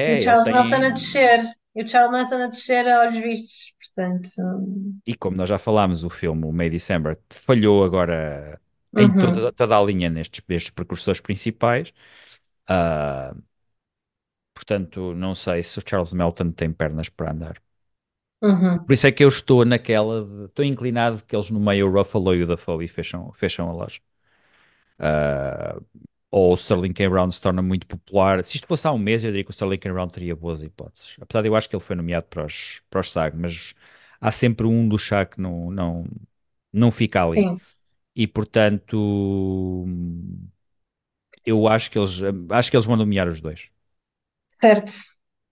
[0.07, 1.41] E É, o ele Charles Melton a descer.
[1.75, 3.73] E o Charles Melton a descer a olhos vistos.
[3.95, 4.31] Portanto,
[5.07, 8.61] E como nós já falámos, o filme, o May December, falhou agora
[8.97, 11.93] em uhum, toda, toda a linha nestes, nestes precursores principais.
[12.69, 13.35] Ah,
[14.55, 17.63] portanto, não sei se o Charles Melton tem pernas para andar.
[18.43, 18.87] uhum.
[18.87, 22.35] Por isso é que eu estou naquela de, estou inclinado que eles nomeiam o Ruffalo
[22.35, 24.01] e o Dafoe e fecham, fecham a loja.
[24.99, 25.77] Ah,
[26.31, 27.09] ou o Sterling K.
[27.09, 28.45] Brown se torna muito popular.
[28.45, 29.93] Se isto fosse há um mês, eu diria que o Sterling K.
[29.93, 31.17] Brown teria boas hipóteses.
[31.21, 33.75] Apesar de eu acho que ele foi nomeado para os, para os SAG, mas
[34.21, 36.07] há sempre um do chá que não, não,
[36.73, 37.49] não fica ali.
[37.49, 37.61] Sim.
[38.23, 38.97] E portanto,
[41.45, 43.71] eu acho que eles, acho que eles vão nomear os dois.
[44.49, 44.93] Certo.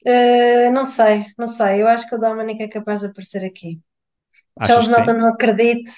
[0.07, 1.83] Eh, não sei, não sei.
[1.83, 3.81] Eu acho que o Dominic é capaz de aparecer aqui.
[4.59, 4.89] Achas Charles?
[4.89, 5.93] Melton não acredito.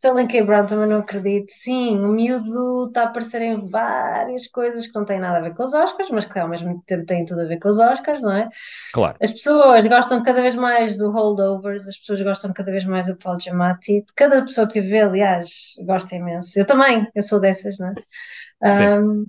[0.00, 0.42] Sterling K.
[0.42, 1.50] Brown também não acredito.
[1.50, 5.52] Sim, o miúdo está a aparecer em várias coisas que não têm nada a ver
[5.52, 8.22] com os Oscars, mas que ao mesmo tempo têm tudo a ver com os Oscars,
[8.22, 8.48] não é?
[8.94, 9.18] Claro.
[9.20, 13.16] As pessoas gostam cada vez mais do Holdovers, as pessoas gostam cada vez mais do
[13.16, 14.02] Paul Giamatti.
[14.16, 16.58] Cada pessoa que vê, aliás, gosta imenso.
[16.58, 18.70] Eu também, eu sou dessas, não é?
[18.70, 18.84] Sim.
[18.84, 19.24] Ahm,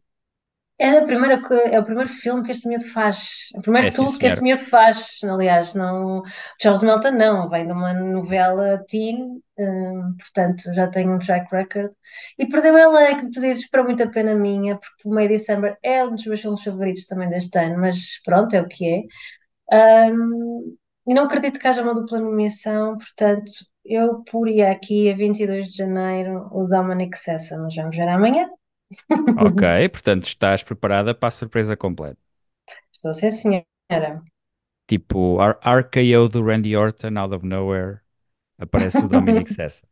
[0.81, 3.49] é, a primeira, é o primeiro filme que este miúdo faz.
[3.53, 5.19] É o primeiro É tudo que este miúdo faz.
[5.23, 6.23] Aliás, não,
[6.59, 11.91] Charles Melton não, vem de uma novela teen, hum, portanto já tem um track record.
[12.39, 16.03] E perdeu ela, como tu dizes, para muita pena minha, porque o May December é
[16.03, 19.07] um dos meus filmes favoritos também deste ano, mas pronto, é o que
[19.71, 20.11] é.
[20.11, 20.75] Hum,
[21.07, 23.51] e não acredito que haja uma dupla nomeação, portanto,
[23.85, 28.49] eu poria aqui a 22 de janeiro o Dominic Sessa, mas vamos ver amanhã.
[29.35, 32.19] Ok, portanto estás preparada para a surpresa completa.
[32.91, 34.21] Estou sim, senhora.
[34.87, 38.01] Tipo, R- RKO do Randy Orton, out of nowhere,
[38.59, 39.87] aparece o Dominic Sessa.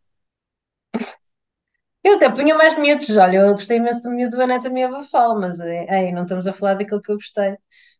[2.04, 5.10] Eu até punha mais miúdos, olha, eu gostei imenso do miúdo do Anatomia of a
[5.10, 7.58] Fall, mas é, ei, não estamos a falar daquilo que eu gostei,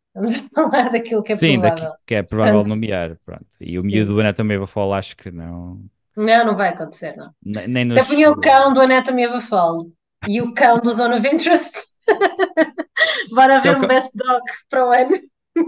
[0.08, 1.94] estamos a falar daquilo que é Sim, provável.
[2.06, 3.48] que é provável Portanto, nomear, pronto.
[3.60, 3.84] E o sim.
[3.84, 7.34] miúdo do Anatomy of a Fall acho que não, Não, não vai acontecer, não.
[7.42, 9.88] ne- nem Até nos, punha o cão do Anatomy of a Fall
[10.28, 11.72] e o cão do Zone of Interest.
[13.36, 15.18] Bora é ver o, um Best Dog para o ano.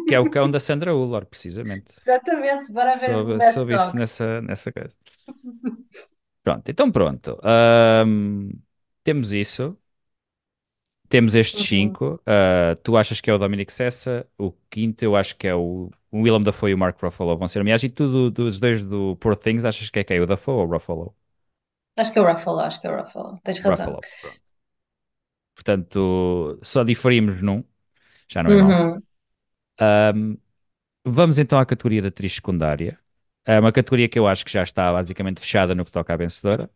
[0.06, 1.96] que é o cão da Sandra Ullor, precisamente.
[2.00, 3.98] Exatamente, bora ver um Soube, Best soube isso Dog.
[3.98, 4.96] nessa, nessa coisa.
[6.44, 7.40] Pronto, então pronto.
[7.44, 8.50] Ahm,
[9.04, 9.78] temos isso.
[11.10, 11.68] Temos estes Uhum.
[11.68, 12.22] cinco.
[12.26, 14.26] Ah, tu achas que é o Dominic Sessa?
[14.38, 17.48] O quinto eu acho que é o, o Willem Dafoe e o Mark Ruffalo vão
[17.48, 17.84] ser nomeados.
[17.84, 20.20] E tu do- dos dois do Poor Things achas que é quem?
[20.22, 21.14] O Dafoe ou o Ruffalo?
[22.02, 23.40] Acho que é o Ruffalo, acho que é o Ruffalo.
[23.46, 23.92] Tens razão.
[23.92, 24.41] Ruffalo.
[25.64, 27.64] Portanto, só diferimos num.
[28.30, 28.58] Já não é.
[28.58, 29.02] Uhum.
[29.80, 30.38] Ahm,
[31.06, 33.00] vamos então à categoria de atriz secundária.
[33.46, 36.18] É uma categoria que eu acho que já está basicamente fechada no que toca à
[36.18, 36.70] vencedora.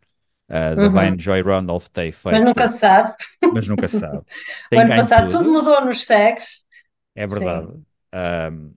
[0.50, 1.16] A Uhum.
[1.16, 3.16] Divine Joy Randolph tem Mas feito, nunca se sabe.
[3.50, 4.26] mas nunca se sabe.
[4.74, 6.66] O ano passado tudo tudo, mudou nos segs.
[7.14, 7.72] é verdade.
[8.12, 8.74] Ahm,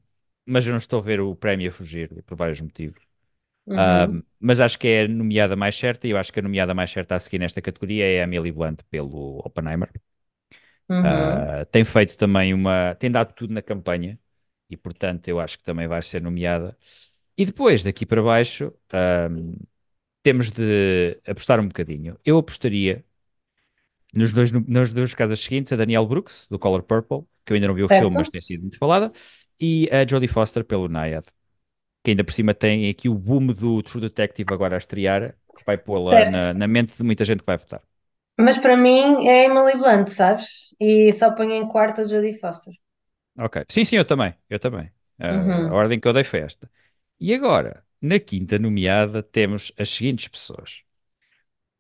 [0.47, 3.03] mas eu não estou a ver o prémio a fugir por vários motivos.
[3.69, 4.15] Uhum.
[4.15, 6.75] Ahm, mas acho que é a nomeada mais certa e eu acho que a nomeada
[6.75, 9.91] mais certa a seguir nesta categoria é a Emily Blunt pelo Oppenheimer.
[10.89, 11.49] Uhum.
[11.51, 12.95] Ah, tem feito também uma.
[12.97, 14.19] tem dado tudo na campanha
[14.69, 16.77] e, portanto, eu acho que também vai ser nomeada.
[17.37, 18.73] E depois, daqui para baixo,
[20.23, 22.19] temos de apostar um bocadinho.
[22.25, 23.05] Eu apostaria
[24.15, 27.69] nos dois, nos dois casos seguintes a Danielle Brooks, do Color Purple, que eu ainda
[27.69, 28.31] não vi o filme, mas Certo?
[28.31, 29.13] tem sido muito falada,
[29.61, 31.27] e a Jodie Foster pelo Naiad,
[32.09, 35.65] que ainda por cima tem aqui o boom do True Detective agora a estrear, que
[35.67, 37.83] vai pô-la na, na mente de muita gente que vai votar.
[38.41, 40.75] Mas para mim é Emily Blunt, sabes?
[40.81, 42.73] E só ponho em quarto a Jodie Foster.
[43.39, 43.65] Ok.
[43.69, 44.35] Sim, sim, eu também.
[44.49, 44.91] Eu também.
[45.19, 45.75] Ah, a Uhum.
[45.75, 46.71] ordem que eu dei foi esta.
[47.21, 50.83] E agora, na quinta nomeada, temos as seguintes pessoas.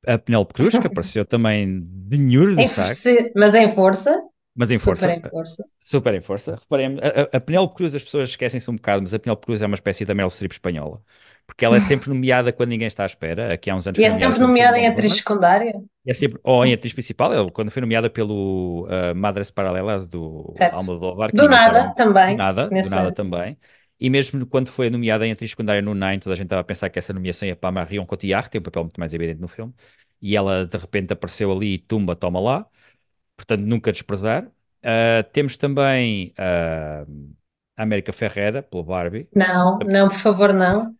[0.06, 3.02] A Penélope Cruz, que apareceu também de nhur do saco,
[3.34, 4.22] mas em força.
[4.58, 5.64] Mas em força, Super em força.
[5.78, 6.56] super em força.
[6.56, 9.66] Reparem, a, a, Penélope Cruz, as pessoas esquecem-se um bocado, mas a Penélope Cruz é
[9.66, 11.00] uma espécie da Meryl Streep espanhola.
[11.46, 13.54] Porque ela é sempre nomeada quando ninguém está à espera.
[13.54, 15.72] Aqui há uns anos E é sempre nomeada em atriz secundária.
[16.04, 20.52] É sempre, ou em atriz principal, ela, quando foi nomeada pelo uh, Madres Paralelas do
[20.56, 20.74] Certo.
[20.74, 22.34] Almodóvar, Do ninguém nada também.
[22.34, 23.56] do nada, do nada também.
[24.00, 26.64] E mesmo quando foi nomeada em atriz secundária no Nine, toda a gente estava a
[26.64, 29.12] pensar que essa nomeação ia para a Marion Cotillard, que tem um papel muito mais
[29.14, 29.74] evidente no filme,
[30.20, 32.66] e ela de repente apareceu ali e tumba, toma lá.
[33.38, 34.44] Portanto, nunca desprezar.
[34.44, 37.10] Uh, temos também uh,
[37.76, 40.92] a América Ferreira, pelo Barbie, Não, não, por favor, não.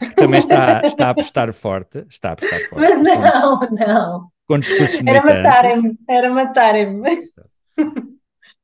[0.00, 2.04] que também está, está a apostar forte.
[2.10, 2.80] Está a apostar forte.
[2.80, 4.28] Mas Com, não, não.
[4.46, 7.28] com discursos Era matarem-me, era matarem-me.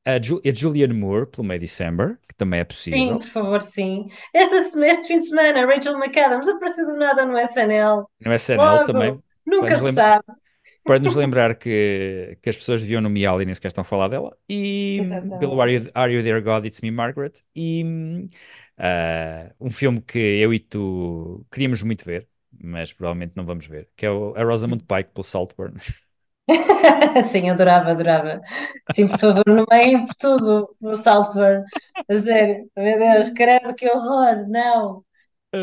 [0.05, 3.19] A, Ju a Julianne Moore, pelo May December, que também é Sim, possível.
[3.19, 4.09] por favor, sim.
[4.35, 8.07] Este, este fim de semana, Rachel McAdams apareceu do nada no SNL.
[8.25, 10.25] No SNL Logo, também, nunca se sabe.
[10.85, 14.09] Para nos lembrar que, que as pessoas deviam nomeá-la e nem sequer estão a falar
[14.09, 14.37] dela.
[14.49, 15.31] E Exatamente.
[15.39, 17.35] pelo Are You, Are You There God, It's Me, Margaret.
[17.55, 17.85] E
[18.79, 23.89] ah, um filme que eu e tu queríamos muito ver, mas provavelmente não vamos ver,
[23.97, 25.75] que é o, a Rosamund Pike pelo Saltburn.
[27.27, 28.41] Sim, adorava, adorava.
[28.89, 31.65] Sim, por favor, não meiem por tudo o Saltburn.
[32.09, 35.05] A sério, meu Deus, credo, que horror, não.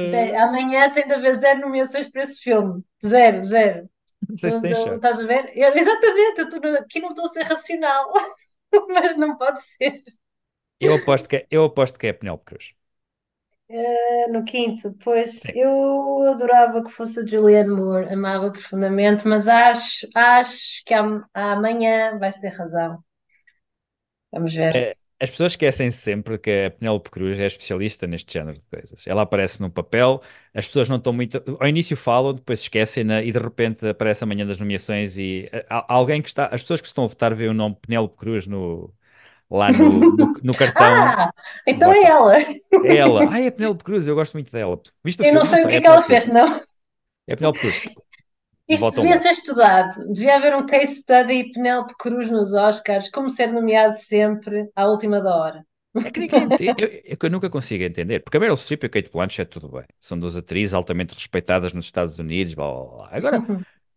[0.10, 2.84] Tem- amanhã tem de haver zero nomeações para esse filme.
[3.06, 3.90] Zero, zero.
[4.28, 5.02] Não sei se tem tu- chance.
[5.02, 5.52] Estás a ver?
[5.58, 8.14] Eu- exatamente, eu tô- aqui não estou a ser racional,
[8.90, 10.04] mas não pode ser.
[10.86, 12.66] Eu aposto que, é- eu aposto que é a Penélope Cruz.
[13.70, 15.54] Eh, no quinto, pois Sim.
[15.54, 22.18] eu adorava que fosse a Julianne Moore, amava profundamente, mas acho, acho que am- amanhã
[22.18, 23.04] vais ter razão.
[24.32, 24.76] Vamos ver.
[24.76, 29.08] É, as pessoas esquecem sempre que a Penélope Cruz é especialista neste género de coisas.
[29.08, 30.22] Ela aparece num papel,
[30.54, 31.42] as pessoas não estão muito.
[31.60, 35.86] Ao início falam, depois esquecem e de repente aparece amanhã das nomeações e eh, há-
[35.94, 36.48] alguém que está.
[36.48, 38.94] As pessoas que estão a votar veem o nome Penélope Cruz no,
[39.50, 41.16] lá no, no, no cartão.
[41.30, 41.32] Ah,
[41.66, 42.36] então é ela.
[42.82, 43.26] É ela.
[43.32, 44.80] Ai, é a Penélope Cruz, eu gosto muito dela.
[45.04, 45.46] Viste Eu não filme?
[45.46, 46.62] sei o que é é que ela fez, não.
[47.30, 47.78] É a Penélope Cruz.
[48.68, 50.12] Isto Votam devia ser estudado.
[50.12, 55.22] Devia haver um case study Penélope Cruz nos Oscars, como ser nomeado sempre à última
[55.22, 55.66] da hora.
[55.96, 56.76] É que ninguém entende.
[56.84, 58.20] Eu, é que eu nunca consigo entender.
[58.20, 59.86] Porque a Meryl Streep e a Kate Blanchett, tudo bem.
[60.00, 63.10] São duas atrizes altamente respeitadas nos Estados Unidos, blá blá blá.
[63.12, 63.46] Agora,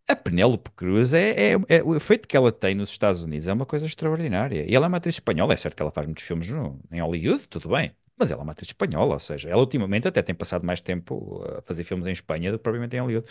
[0.09, 3.53] a Penélope Cruz é, é- é- o efeito que ela tem nos Estados Unidos é
[3.53, 4.65] uma coisa extraordinária.
[4.69, 7.01] E ela é uma atriz espanhola, é certo que ela faz muitos filmes no- em
[7.01, 7.93] Hollywood, tudo bem.
[8.17, 11.43] Mas ela é uma atriz espanhola, ou seja, ela ultimamente até tem passado mais tempo
[11.59, 13.27] a fazer filmes em Espanha do que propriamente em Hollywood.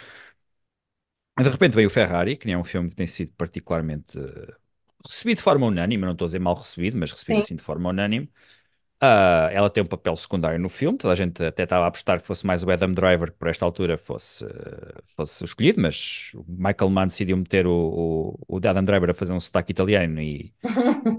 [1.43, 4.53] De repente veio o Ferrari, que nem é um filme que tem sido particularmente eh,
[5.07, 7.39] recebido de forma unânime, não estou a dizer mal recebido, mas recebido Sim.
[7.39, 8.29] assim de forma unânime.
[9.01, 12.19] Ah, ela tem um papel secundário no filme, toda a gente até estava a apostar
[12.19, 16.31] que fosse mais o Adam Driver que por esta altura fosse, eh, fosse escolhido, mas
[16.35, 20.21] o Michael Mann decidiu meter o, o, o Adam Driver a fazer um sotaque italiano
[20.21, 20.53] e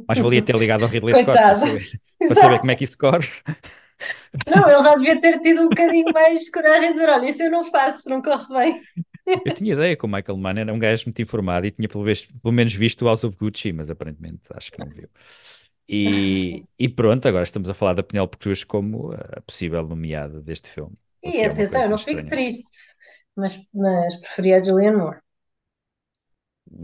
[0.07, 2.99] mais valia ter ligado ao Ridley Scott para saber, para saber como é que isso
[2.99, 3.29] corre.
[4.47, 7.51] Não, ele já devia ter tido um bocadinho mais coragem de dizer: olha, isso eu
[7.51, 8.83] não faço, não corre bem.
[9.45, 12.05] Eu tinha ideia que o Michael Mann era um gajo muito informado e tinha pelo,
[12.05, 15.09] vez- pelo menos visto o House of Gucci, mas aparentemente acho que não viu.
[15.89, 20.69] E, e pronto, agora estamos a falar da Penélope Cruz como a possível nomeada deste
[20.69, 20.97] filme.
[21.23, 22.35] E é atenção, eu coisa não fico estranha.
[22.35, 22.69] triste,
[23.37, 25.21] mas, mas preferia a Julianne Moore.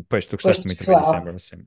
[0.08, 1.04] Pois, tu gostaste Pois, muito de May pessoal.
[1.04, 1.66] December, assim.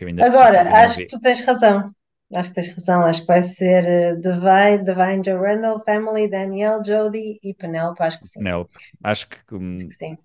[0.00, 1.94] Eu Agora, acho que tu tens razão.
[2.34, 3.04] Acho que tens razão.
[3.06, 8.02] Acho que vai ser eh, Divine, Divine Joe Randall, Family, Danielle, Jodie e Penelope.
[8.02, 8.40] Acho que sim.
[8.40, 10.18] Penélope, acho que hum, Sim.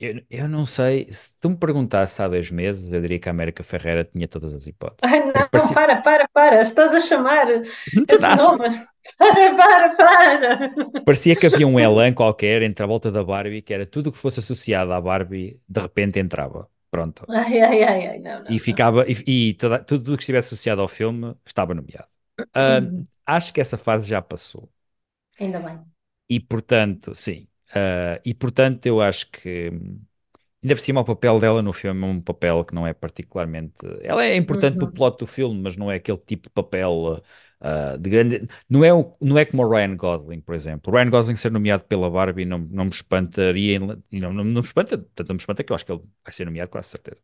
[0.00, 3.32] eu, eu não sei, se tu me perguntasse há dois meses, eu diria que a
[3.32, 5.00] América Ferreira tinha todas as hipóteses.
[5.02, 6.62] Ai, não, para, para, para.
[6.62, 7.46] Estás a chamar
[7.92, 8.86] Não esse dá- nome.
[9.16, 10.70] Para, para, para.
[11.04, 14.12] Parecia que havia um elan qualquer entre a volta da Barbie, que era tudo o
[14.12, 16.68] que fosse associado à Barbie, de repente entrava.
[16.90, 17.28] Pronto.
[17.28, 18.54] Ai, ai, ai, ai, não, não.
[18.54, 22.08] E ficava, e, e toda- tudo o que estivesse associado ao filme estava nomeado.
[22.54, 22.80] Ah,
[23.26, 24.70] acho que essa fase já passou.
[25.40, 25.84] Ainda bem.
[26.28, 27.48] E portanto, sim.
[27.74, 29.70] Ah, e portanto, eu acho que
[30.62, 33.74] ainda por cima o papel dela no filme é um papel que não é particularmente.
[34.02, 34.92] Ela é importante no Uhum.
[34.92, 37.22] plot do filme, mas não é aquele tipo de papel
[37.60, 38.48] ah, de grande.
[38.68, 40.92] Não é, o- não é como o Ryan Gosling, por exemplo.
[40.92, 43.76] O Ryan Gosling ser nomeado pela Barbie não, não me espantaria.
[43.76, 43.80] em-
[44.20, 46.32] Não, não, não me espanta, tanto não me espanta que eu acho que ele vai
[46.32, 47.20] ser nomeado, quase certeza.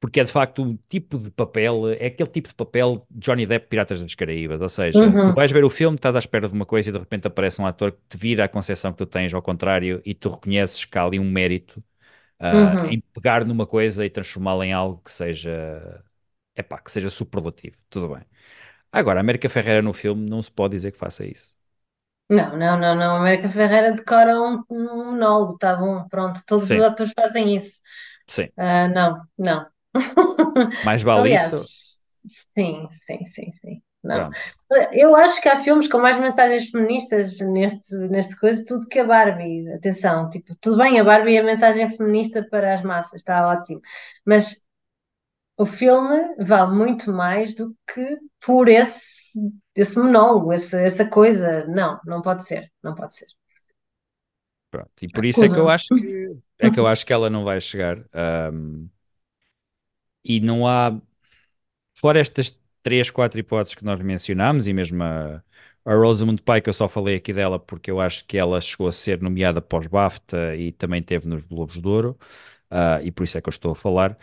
[0.00, 3.68] Porque é de facto um tipo de papel, é aquele tipo de papel Johnny Depp
[3.68, 5.24] Piratas das Caraíbas, ou seja, Uhum.
[5.24, 7.60] tu vais ver o filme, estás à espera de uma coisa e de repente aparece
[7.62, 10.84] um ator que te vira a concepção que tu tens ao contrário e tu reconheces
[10.84, 11.82] que há ali um mérito
[12.40, 12.84] ah, Uhum.
[12.84, 16.04] em pegar numa coisa e transformá-la em algo que seja,
[16.56, 18.24] epá, que seja superlativo, tudo bem.
[19.00, 21.54] Agora, a América Ferreira no filme não se pode dizer que faça isso.
[22.28, 23.16] Não, não, não, não.
[23.16, 26.42] A América Ferreira decora um, um monólogo, tá bom, pronto.
[26.46, 26.74] Todos Sim.
[26.74, 27.80] os atores fazem isso.
[28.26, 28.48] Sim.
[28.56, 29.66] Ah, não, não.
[30.82, 31.68] Mais vale isso.
[31.68, 33.82] Aliás, sim, sim, sim, sim.
[34.02, 34.26] Não.
[34.26, 34.54] Pronto.
[34.92, 39.04] Eu acho que há filmes com mais mensagens feministas neste, neste coisa, tudo que a
[39.04, 39.70] Barbie.
[39.72, 43.80] Atenção, tipo, tudo bem, a Barbie é a mensagem feminista para as massas, está ótimo.
[44.26, 44.56] Mas
[45.56, 49.38] o filme vale muito mais do que por esse,
[49.74, 51.66] esse monólogo, essa, essa coisa.
[51.66, 53.26] Não, não pode ser, não pode ser.
[54.70, 54.90] Pronto.
[55.02, 57.44] E por isso é que eu acho que é que eu acho que ela não
[57.44, 58.04] vai chegar.
[58.12, 58.86] ahm,
[60.24, 60.98] e não há,
[61.94, 65.42] fora estas três, quatro hipóteses que nós mencionámos, e mesmo a,
[65.84, 68.92] a Rosamund Pike, eu só falei aqui dela porque eu acho que ela chegou a
[68.92, 72.18] ser nomeada os BAFTA e também teve nos Globos de Ouro,
[72.70, 74.18] ah, e por isso é que eu estou a falar.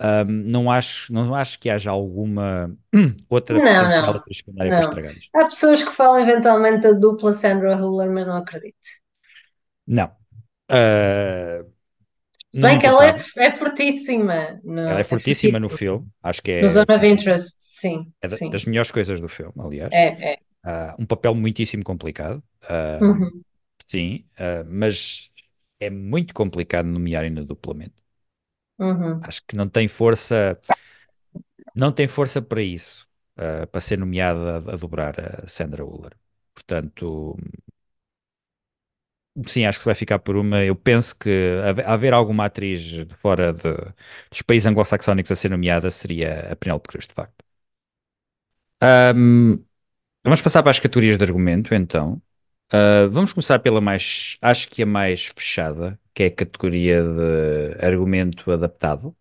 [0.00, 2.76] Ahm, não acho, não acho que haja alguma
[3.28, 5.32] outra Não, não, secundária para isto.
[5.34, 8.78] Há pessoas que falam eventualmente da dupla Sandra Hüller, mas não acredito.
[9.86, 10.16] Não.
[10.68, 11.64] Ah,
[12.50, 14.60] Se bem que ela é, é fortíssima.
[14.86, 17.12] Ela é é fortíssima no filme, acho que No é, Zone of fortíssima.
[17.12, 18.52] Interest, sim, É da- sim.
[18.52, 19.96] das melhores coisas do filme, aliás.
[20.04, 20.40] É, é.
[20.64, 23.44] Ah, um papel muitíssimo complicado, ah, Uhum.
[23.86, 24.26] sim,
[24.68, 25.30] mas
[25.80, 27.96] é muito complicado nomearem-na duplamente.
[28.80, 29.20] Uhum.
[29.22, 30.58] Acho que não tem força,
[31.74, 35.14] não tem força para isso, ah, para ser nomeada a, a dobrar
[35.44, 36.16] a Sandra Hüller.
[36.54, 37.36] Portanto,
[39.46, 40.62] sim, acho que se vai ficar por uma.
[40.64, 41.30] Eu penso que
[41.86, 42.82] haver, alguma atriz
[43.16, 43.60] fora de-
[44.30, 47.44] dos países anglo-saxónicos a ser nomeada seria a Penélope Cruz, de facto.
[48.80, 49.62] Ahm,
[50.24, 52.22] vamos passar para as categorias de argumento, então.
[52.72, 57.84] Ah, vamos começar pela mais, acho que a mais fechada, que é a categoria de
[57.86, 59.16] argumento adaptado.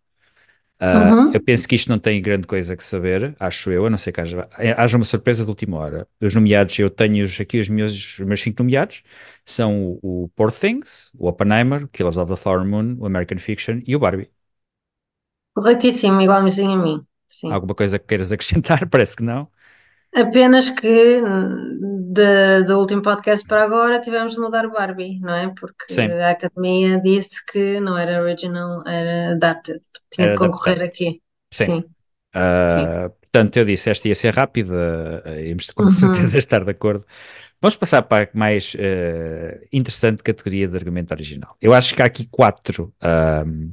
[0.79, 1.33] Ah, Uhum.
[1.33, 4.11] eu penso que isto não tem grande coisa que saber, acho eu, a não ser
[4.13, 4.47] que haja,
[4.77, 6.07] haja uma surpresa de última hora.
[6.21, 9.03] Os nomeados, eu tenho aqui os meus, os meus cinco nomeados,
[9.45, 13.81] são o, o Poor Things, o Oppenheimer, Killers of the Flower Moon, o American Fiction
[13.87, 14.29] e o Barbie.
[15.53, 17.05] Corretíssimo, igualzinho a mim.
[17.27, 17.55] Sim.
[17.55, 18.87] Alguma coisa que queiras acrescentar?
[18.89, 19.51] Parece que não.
[20.23, 25.33] Apenas que hum, de- do último podcast para agora tivemos de mudar o Barbie, não
[25.33, 25.53] é?
[25.59, 29.81] Porque Sim, a academia disse que não era original, era adapted.
[30.11, 30.83] Tinha era de concorrer adaptado.
[30.83, 31.21] aqui.
[31.53, 31.73] Sim.
[31.73, 31.93] Sim,
[32.65, 32.95] sim.
[32.95, 35.89] Ah, portanto, eu disse, esta ia ser rápida, ah, íamos com Uhum.
[35.89, 37.05] certeza estar de acordo.
[37.61, 41.57] Vamos passar para a mais ah, interessante categoria de argumento original.
[41.61, 43.71] Eu acho que há aqui quatro ahm,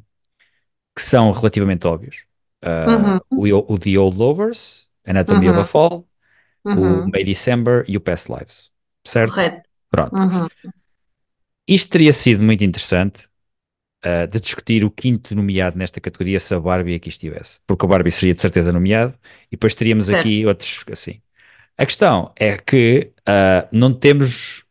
[0.94, 2.24] que são relativamente óbvios.
[2.62, 3.20] Ah, Uhum.
[3.34, 5.64] o, o The Old Lovers, Anatomy of a
[6.66, 7.04] Uhum.
[7.04, 7.10] O.
[7.10, 8.72] May December e o Past Lives.
[9.04, 9.34] Certo?
[9.34, 9.68] Correto.
[9.88, 10.16] Pronto.
[10.16, 10.48] Uhum.
[11.68, 13.28] Isto teria sido muito interessante
[14.04, 17.60] uh, de discutir o quinto nomeado nesta categoria se a Barbie aqui estivesse.
[17.66, 19.14] Porque o Barbie seria de certeza nomeado
[19.46, 20.20] e depois teríamos Certo.
[20.20, 21.20] aqui outros assim.
[21.78, 24.64] A questão é que uh, não temos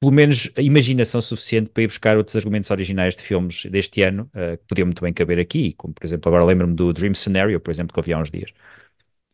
[0.00, 4.30] pelo menos a imaginação suficiente para ir buscar outros argumentos originais de filmes deste ano
[4.34, 7.58] uh, que podiam muito bem caber aqui, como por exemplo, agora lembro-me do Dream Scenario,
[7.58, 8.52] por exemplo, que eu vi há uns dias,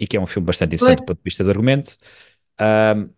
[0.00, 1.96] e que é um filme bastante interessante do ponto de vista do argumento.
[2.58, 3.10] Um,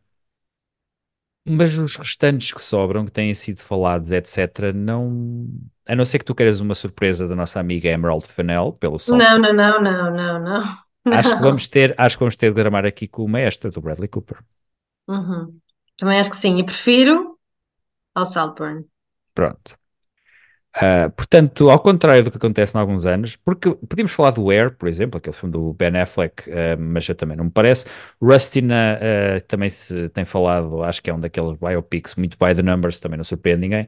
[1.45, 5.49] mas os restantes que sobram, que têm sido falados, etc., não.
[5.89, 9.19] A não ser que tu queiras uma surpresa da nossa amiga Emerald Fennell, pelo salto.
[9.19, 11.13] Não, não, não, não, não, não.
[11.13, 13.81] Acho que vamos ter, acho que vamos ter de gramar aqui com o maestro do
[13.81, 14.39] Bradley Cooper.
[15.09, 15.59] Uhum.
[15.97, 16.59] Também acho que sim.
[16.59, 17.37] E prefiro
[18.15, 18.85] ao Saltburn.
[19.35, 19.77] Pronto.
[20.75, 24.75] Uh, portanto, ao contrário do que acontece em alguns anos, porque podíamos falar do Air,
[24.75, 27.87] por exemplo, aquele filme do Ben Affleck, uh, mas eu também não me parece.
[28.21, 32.63] Rustina uh, também se tem falado, acho que é um daqueles biopics muito by the
[32.63, 33.87] numbers, também não surpreende ninguém.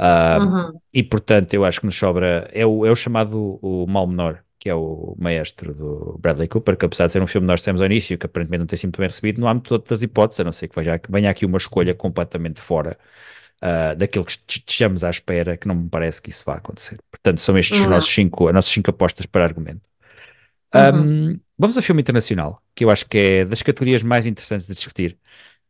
[0.00, 0.80] Uhum.
[0.94, 4.42] E portanto, eu acho que nos sobra, é o, é o chamado o mal menor,
[4.58, 7.60] que é o maestro do Bradley Cooper, que apesar de ser um filme que nós
[7.60, 10.40] temos ao início, que aparentemente não tem sido bem recebido, não há muitas outras hipóteses,
[10.40, 10.76] a não ser que
[11.10, 12.96] venha aqui uma escolha completamente fora
[13.62, 16.98] uh, daquilo que estejamos à espera, que não me parece que isso vá acontecer.
[17.10, 17.90] Portanto, são estes os Não.
[17.90, 19.82] nossos cinco, as nossas cinco apostas para argumento.
[20.74, 21.32] Uhum.
[21.32, 24.74] Um, vamos ao filme internacional, que eu acho que é das categorias mais interessantes de
[24.74, 25.18] discutir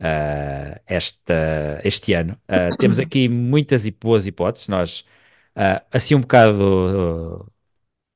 [0.00, 2.38] uh, esta, este ano.
[2.48, 5.00] Uh, temos aqui muitas e boas hipóteses, nós
[5.56, 7.50] uh, assim um bocado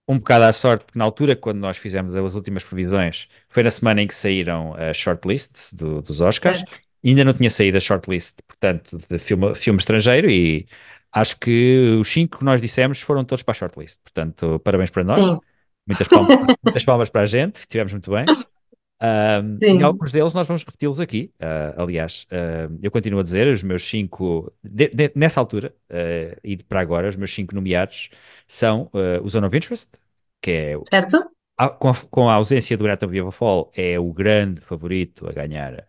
[0.06, 3.70] um bocado à sorte, porque na altura, quando nós fizemos as últimas previsões, foi na
[3.70, 6.78] semana em que saíram as shortlists do, dos Oscars, Certo.
[7.10, 10.66] Ainda não tinha saído a shortlist, portanto, de filme, filme estrangeiro, e
[11.12, 14.00] acho que os cinco que nós dissemos foram todos para a shortlist.
[14.02, 15.38] Portanto, parabéns para nós, Sim.
[15.86, 18.24] muitas palmas, muitas palmas para a gente, estivemos muito bem.
[19.02, 19.82] Um, e Sim.
[19.82, 21.30] alguns deles nós vamos repeti-los aqui.
[21.40, 26.40] Uh, aliás, uh, eu continuo a dizer, os meus cinco, de, de, nessa altura uh,
[26.42, 28.08] e para agora, os meus cinco nomeados
[28.46, 28.90] são
[29.22, 29.90] o Zone of Interest,
[30.40, 31.30] que é, Certo?
[31.56, 35.28] a, com, a, com, a, ausência do Anatomy of a Fall, é o grande favorito
[35.28, 35.86] a ganhar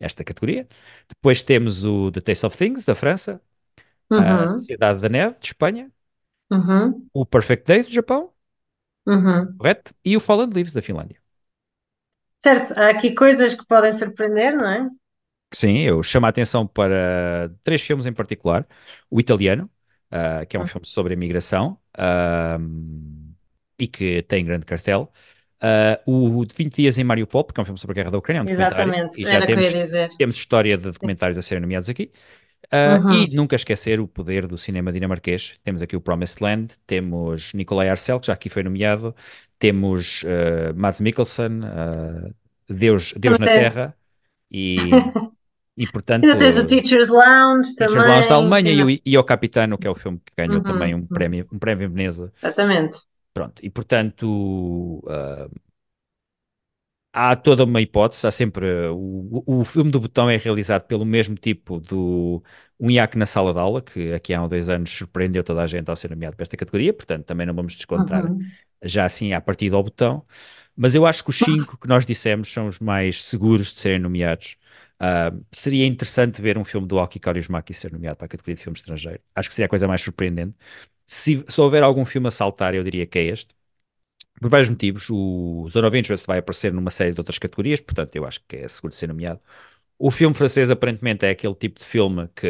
[0.00, 0.68] esta categoria.
[1.08, 3.40] Depois temos o The Taste of Things, da França,
[4.10, 4.24] Uhum.
[4.26, 5.92] a Sociedade da Neve, de Espanha,
[6.50, 7.10] Uhum.
[7.12, 8.32] o Perfect Days, do Japão,
[9.06, 9.58] Uhum.
[9.58, 9.92] correto?
[10.04, 11.20] E o Fallen Leaves da Finlândia.
[12.38, 14.88] Certo, há aqui coisas que podem surpreender, não é?
[15.52, 18.66] Sim, eu chamo a atenção para três filmes em particular.
[19.08, 19.70] O Italiano,
[20.10, 20.66] ah, que é um Hum.
[20.66, 22.58] filme sobre a migração ah,
[23.78, 25.12] e que tem grande cartel.
[25.66, 28.18] Ah, o de 20 Dias em Mariupol, que é um filme sobre a guerra da
[28.18, 28.46] Ucrânia, é um.
[28.50, 30.08] Exatamente, E já era o que eu temos, ia dizer.
[30.18, 32.10] temos história de documentários a serem nomeados aqui.
[32.70, 33.12] Ah, Uhum.
[33.12, 35.58] E nunca esquecer o poder do cinema dinamarquês.
[35.62, 39.14] Temos aqui o Promised Land, temos Nikolai Arcel, que já aqui foi nomeado,
[39.58, 42.30] temos ah, Mads Mikkelsen, ah,
[42.68, 43.46] Deus, Deus na.
[43.46, 43.96] Terra,
[44.50, 44.76] e,
[45.76, 46.24] e portanto.
[46.24, 48.10] Ainda tens o Teacher's Lounge Teachers também.
[48.12, 50.94] Lounge da Alemanha e e o Capitano, que é o filme que ganhou Uhum, também
[50.94, 52.32] um prémio, um prémio em Veneza.
[52.42, 52.98] Exatamente.
[53.34, 55.48] Pronto, e portanto ah,
[57.12, 61.36] há toda uma hipótese, há sempre o, o filme do Botão é realizado pelo mesmo
[61.36, 62.42] tipo do
[62.78, 65.66] Um Iaque na Sala de Aula, que aqui há uns dois anos surpreendeu toda a
[65.66, 68.52] gente ao ser nomeado para esta categoria, portanto também não vamos descontar Uhum.
[68.82, 70.26] já assim à partida ao botão.
[70.76, 73.98] Mas eu acho que os cinco que nós dissemos são os mais seguros de serem
[74.00, 74.56] nomeados.
[74.98, 78.62] Ah, seria interessante ver um filme do Aki Kaurismäki ser nomeado para a categoria de
[78.62, 79.20] filme estrangeiro.
[79.34, 80.54] Acho que seria a coisa mais surpreendente.
[81.06, 83.54] Se, se houver algum filme a saltar, eu diria que é este.
[84.40, 85.08] Por vários motivos.
[85.10, 88.56] O Zone of Interest vai aparecer numa série de outras categorias, portanto eu acho que
[88.56, 89.40] é seguro de ser nomeado.
[89.98, 92.48] O filme francês aparentemente é aquele tipo de filme que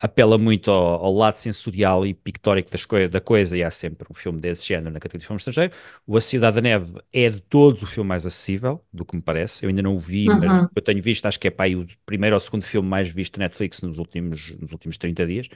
[0.00, 4.06] apela muito ao, ao lado sensorial e pictórico das coi da coisa e há sempre
[4.10, 5.74] um filme desse género na categoria de filme estrangeiro.
[6.06, 9.22] O A Cidade da Neve é de todos o filme mais acessível, do que me
[9.22, 9.64] parece.
[9.64, 10.68] Eu ainda não o vi, mas Uhum.
[10.72, 13.08] que eu tenho visto, acho que é pá, aí o primeiro ou segundo filme mais
[13.10, 15.48] visto na Netflix nos últimos, nos últimos 30 dias.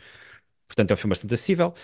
[0.74, 1.74] Portanto, é um filme bastante acessível.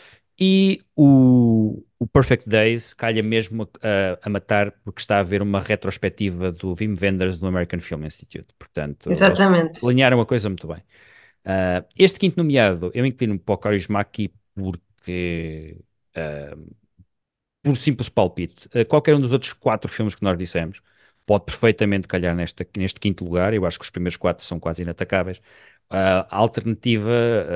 [0.41, 5.61] E o, o Perfect Days calha mesmo a, a- matar porque está a haver uma
[5.61, 8.47] retrospectiva do Wim Wenders no American Film Institute.
[8.59, 9.80] Portanto, Exatamente.
[9.82, 10.82] alinharam a coisa muito bem.
[11.45, 15.78] Ah, este quinto nomeado, eu inclino-me para o Kaurismäki porque,
[16.16, 16.57] ah,
[17.62, 20.80] por simples palpite, ah, qualquer um dos outros quatro filmes que nós dissemos
[21.26, 23.53] pode perfeitamente calhar nesta, neste quinto lugar.
[23.53, 25.41] Eu acho que os primeiros quatro são quase inatacáveis.
[25.91, 27.11] A alternativa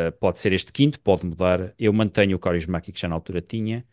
[0.09, 1.75] ah, pode ser este quinto, pode mudar.
[1.79, 3.85] Eu mantenho o Kaurismäki que já na altura tinha,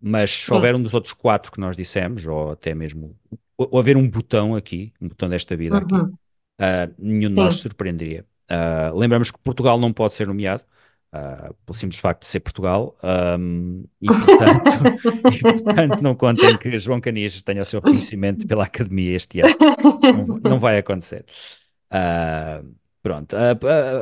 [0.00, 3.16] mas se houver um dos outros quatro que nós dissemos, ou até mesmo
[3.56, 6.12] ou, ou haver um botão aqui, um botão desta vida aqui, Uhum.
[6.58, 8.24] ah, nenhum de nós surpreenderia.
[8.48, 10.64] Ah, lembramos que Portugal não pode ser nomeado,
[11.12, 14.68] ah, pelo simples facto de ser Portugal, ahm, e, portanto,
[15.34, 19.54] e portanto não contem que João Canis tenha o seu reconhecimento pela Academia este ano.
[20.02, 21.24] Não, não vai acontecer.
[21.90, 22.62] Ah,
[23.08, 23.52] pronto, Ah,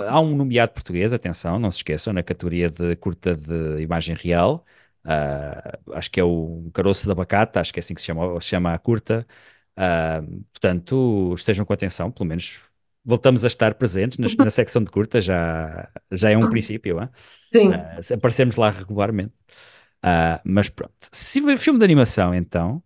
[0.08, 4.16] ah, há um nomeado português, atenção, não se esqueçam, na categoria de curta de imagem
[4.16, 4.64] real.
[5.04, 8.40] Ah, acho que é o Caroço da Bacata, acho que é assim que se chama,
[8.40, 9.26] se chama a curta.
[9.76, 12.62] Ah, portanto, estejam com atenção, pelo menos
[13.04, 17.08] voltamos a estar presentes nas- na, secção de curta, já, já é um princípio, hein?
[17.42, 17.72] Sim.
[18.02, 19.32] Se aparecemos lá regularmente.
[20.44, 22.82] Mas pronto, se filme de animação, então,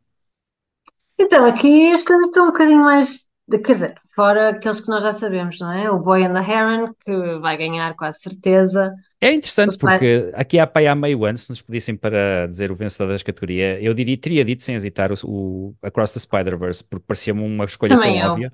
[1.19, 3.30] Então, aqui as coisas estão um bocadinho mais.
[3.51, 5.91] De- Quer dizer, fora aqueles que nós já sabemos, não é?
[5.91, 8.95] O Boy and the Heron, que vai ganhar quase certeza.
[9.23, 12.75] É interessante porque aqui há pai há meio ano, se nos pedissem para dizer o
[12.75, 17.05] vencedor das categorias, eu diria, teria dito sem hesitar o, o Across the Spider-Verse, porque
[17.07, 18.33] parecia-me uma escolha Também tão eu.
[18.33, 18.51] óbvia.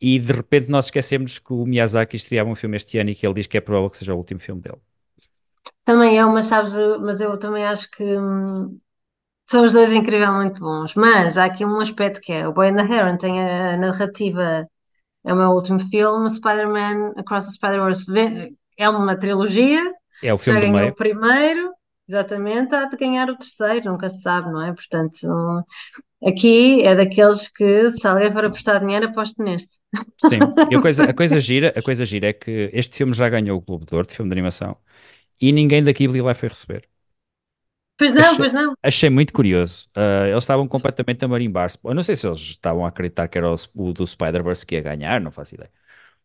[0.00, 3.26] E de repente nós esquecemos que o Miyazaki estreava um filme este ano e que
[3.26, 4.78] ele diz que é provável que seja o último filme dele.
[5.84, 8.78] Também é uma, sabes, mas eu também acho que hum,
[9.50, 10.94] são os dois incrivelmente bons.
[10.94, 14.66] Mas há aqui um aspecto que é: o Boy and the Heron tem a narrativa,
[15.24, 18.04] é o meu último filme, Spider-Man Across the Spider-Verse
[18.78, 19.80] é uma trilogia,
[20.22, 20.92] É o filme do ganhou meio.
[20.92, 21.72] o primeiro,
[22.08, 24.72] exatamente, há de ganhar o terceiro, nunca se sabe, não é?
[24.72, 25.18] Portanto,
[26.24, 29.76] aqui é daqueles que, se alguém for apostar dinheiro, aposto neste.
[30.16, 30.38] Sim,
[30.68, 33.58] e a coisa, a coisa gira, a coisa gira é que este filme já ganhou
[33.58, 34.76] o Globo de Ouro de filme de animação
[35.40, 36.88] e ninguém da Ghibli lá foi receber.
[38.00, 38.74] Pois não, Achei- pois não.
[38.82, 39.88] Achei muito curioso.
[39.94, 41.78] Ah, eles estavam completamente a marimbar-se.
[41.84, 44.74] Eu não sei se eles estavam a acreditar que era o, o do Spider-Verse que
[44.76, 45.70] ia ganhar, não faço ideia.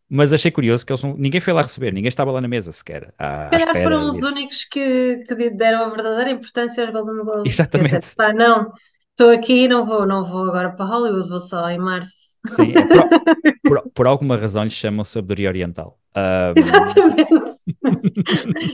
[0.10, 2.72] Mas achei curioso que eles não, ninguém foi lá receber, ninguém estava lá na mesa
[2.72, 7.24] sequer, à, Se calhar foram os únicos que, que deram a verdadeira importância aos Golden
[7.26, 7.54] Globes.
[7.54, 8.16] Exatamente.
[8.16, 8.72] Pá, não,
[9.16, 12.36] estou aqui, não vou, não vou agora para Hollywood, vou só em março.
[12.46, 13.04] Sim, é por,
[13.66, 16.00] por- por alguma razão lhes chamam sabedoria oriental.
[16.14, 17.60] Ah, Exatamente.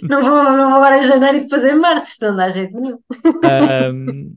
[0.08, 2.80] Não vou, não vou agora em janeiro e depois em março, isto não dá jeito
[2.80, 3.00] nenhum.
[3.44, 4.36] Ahm,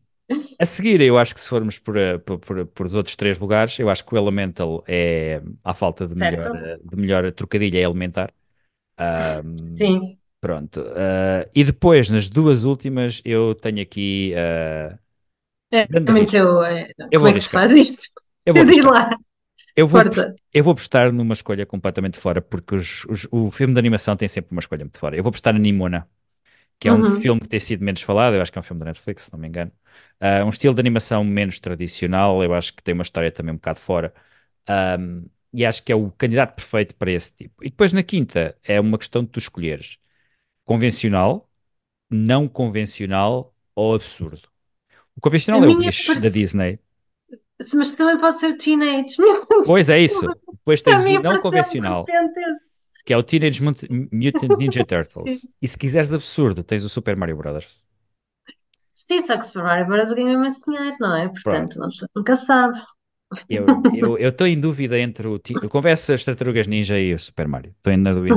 [0.61, 3.39] a seguir, eu acho que se formos por, eh, por, por- por os outros três
[3.39, 6.57] lugares, eu acho que o Elemental é, à falta de melhor, Certo.
[6.57, 8.33] eh, de melhor trocadilho, é elementar.
[8.99, 10.19] Ahm, Sim.
[10.41, 10.85] Pronto.
[10.97, 14.35] ah, e depois, nas duas últimas, eu tenho aqui.
[14.37, 14.99] ah,
[15.75, 16.39] É, risco.
[16.39, 18.03] eu, é, Eu como vou é que se faz isto?
[18.45, 18.85] Eu vou Diz apostar.
[18.85, 19.11] lá,
[19.77, 20.01] Eu vou, força.
[20.01, 24.16] apost- eu vou apostar numa escolha completamente fora, porque os- os- o filme de animação
[24.16, 25.16] tem sempre uma escolha muito fora.
[25.16, 26.09] Eu vou apostar na Nimona.
[26.81, 27.07] que é um Uhum.
[27.07, 29.33] filme que tem sido menos falado, eu acho que é um filme da Netflix, se
[29.33, 29.72] não me engano.
[30.20, 33.57] Ah, um estilo de animação menos tradicional, eu acho que tem uma história também um
[33.57, 34.14] bocado fora.
[34.68, 37.64] Ahm, e acho que é o candidato perfeito para esse tipo.
[37.64, 39.99] E depois na quinta é uma questão de tu escolheres
[40.64, 41.51] convencional,
[42.11, 44.49] não convencional ou absurdo.
[45.17, 46.79] O A convencional é o Wish da Disney.
[47.75, 49.17] mas também pode ser Teenage
[49.67, 50.27] Pois é isso.
[50.53, 52.89] Depois tens o não convencional, esse.
[53.05, 54.85] que é o Teenage Mut- Mutant Ninja.
[54.87, 55.47] Turtles.
[55.61, 57.85] E se quiseres absurdo, tens o Super Mario Brothers.
[58.93, 60.12] Sim, só que Super Mario Bros.
[60.12, 61.29] ganhou imenso dinheiro, não é?
[61.29, 61.79] Portanto,
[62.15, 62.81] nunca sabe.
[63.49, 65.41] Eu eu eu estou em dúvida entre o.
[65.62, 67.75] Eu confesso as Tartarugas Ninja e o Super Mario.
[67.77, 68.37] Estou na dúvida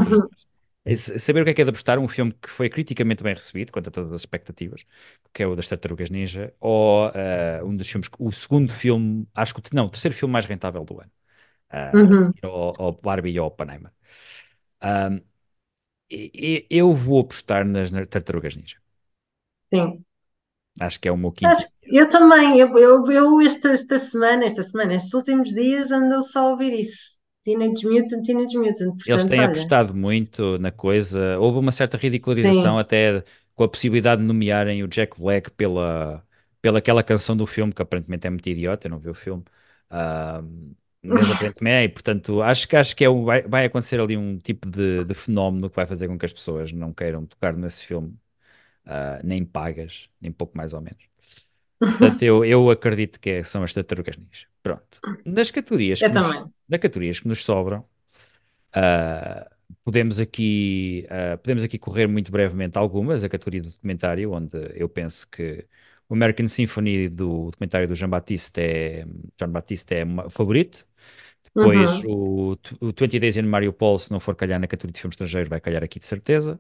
[0.96, 3.72] Saber o que é que é de apostar, um filme que foi criticamente bem recebido,
[3.74, 4.86] quanto a todas as expectativas,
[5.34, 9.54] que é o das Tartarugas Ninja, ou ah, um dos filmes, o segundo filme, acho
[9.54, 11.12] que não, o terceiro filme mais rentável do ano,
[11.72, 13.92] a Uhum, ao, ao Barbie e ao Oppenheimer.
[16.10, 18.78] E- eu vou apostar nas, nas Tartarugas Ninja.
[19.74, 20.06] sim.
[20.80, 21.62] Acho que é o meu quinto.
[21.62, 26.22] Acho, eu também, eu, eu, eu esta, esta semana, esta semana, estes últimos dias ando
[26.24, 27.17] só a ouvir isso.
[27.48, 28.96] Teenage Mutant, Teenage Mutant.
[29.06, 31.40] Eles Portanto, têm olha, apostado muito na coisa.
[31.40, 32.78] Houve uma certa ridicularização sim.
[32.78, 33.24] até
[33.56, 36.26] com a possibilidade de nomearem o Jack Black pela,
[36.62, 39.44] pela aquela canção do filme, que aparentemente é muito idiota, eu não vi o filme.
[39.90, 40.42] Ah,
[41.02, 44.18] mas aparentemente é, e portanto acho que, acho que é um- vai, vai acontecer ali
[44.18, 47.56] um tipo de, de fenómeno que vai fazer com que as pessoas não queiram tocar
[47.56, 48.14] nesse filme,
[48.86, 51.10] ah, nem pagas, nem pouco mais ou menos.
[52.00, 54.48] Portanto, eu, eu acredito que é- são as tartarugas ninja.
[54.64, 55.04] Pronto.
[55.26, 56.52] Nas categorias Eu que nos, também.
[56.70, 57.86] nas categorias que nos sobram,
[58.74, 59.50] ah,
[59.84, 64.90] podemos aqui, ah, podemos aqui correr muito brevemente algumas, a categoria do documentário, onde eu
[64.90, 65.68] penso que
[66.10, 69.06] o American Symphony do documentário do Jean Baptiste é,
[69.40, 70.88] Jean Baptiste é o favorito.
[71.44, 72.04] Depois Uhum.
[72.04, 75.50] o, o 20 Days in Mariupol, se não for calhar na categoria de filme estrangeiro,
[75.50, 76.60] vai calhar aqui de certeza.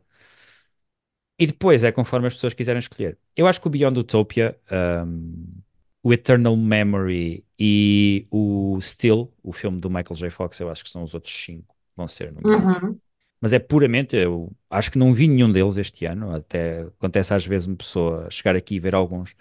[1.39, 3.17] E depois é conforme as pessoas quiserem escolher.
[3.35, 4.57] Eu acho que o Beyond Utopia,
[5.05, 5.61] um,
[6.01, 10.29] o Eternal Memory e o Still, o filme do Michael J.
[10.31, 12.81] Fox, eu acho que são os outros cinco que vão ser nomeados.
[12.81, 12.99] Uhum.
[13.39, 16.35] Mas é puramente, eu acho que não vi nenhum deles este ano.
[16.35, 19.35] Até acontece às vezes uma pessoa chegar aqui e ver alguns,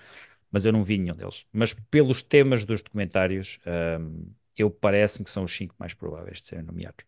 [0.51, 1.47] mas eu não vi nenhum deles.
[1.51, 3.59] Mas pelos temas dos documentários,
[3.99, 4.27] um,
[4.57, 7.07] eu parece-me que são os cinco mais prováveis de serem nomeados.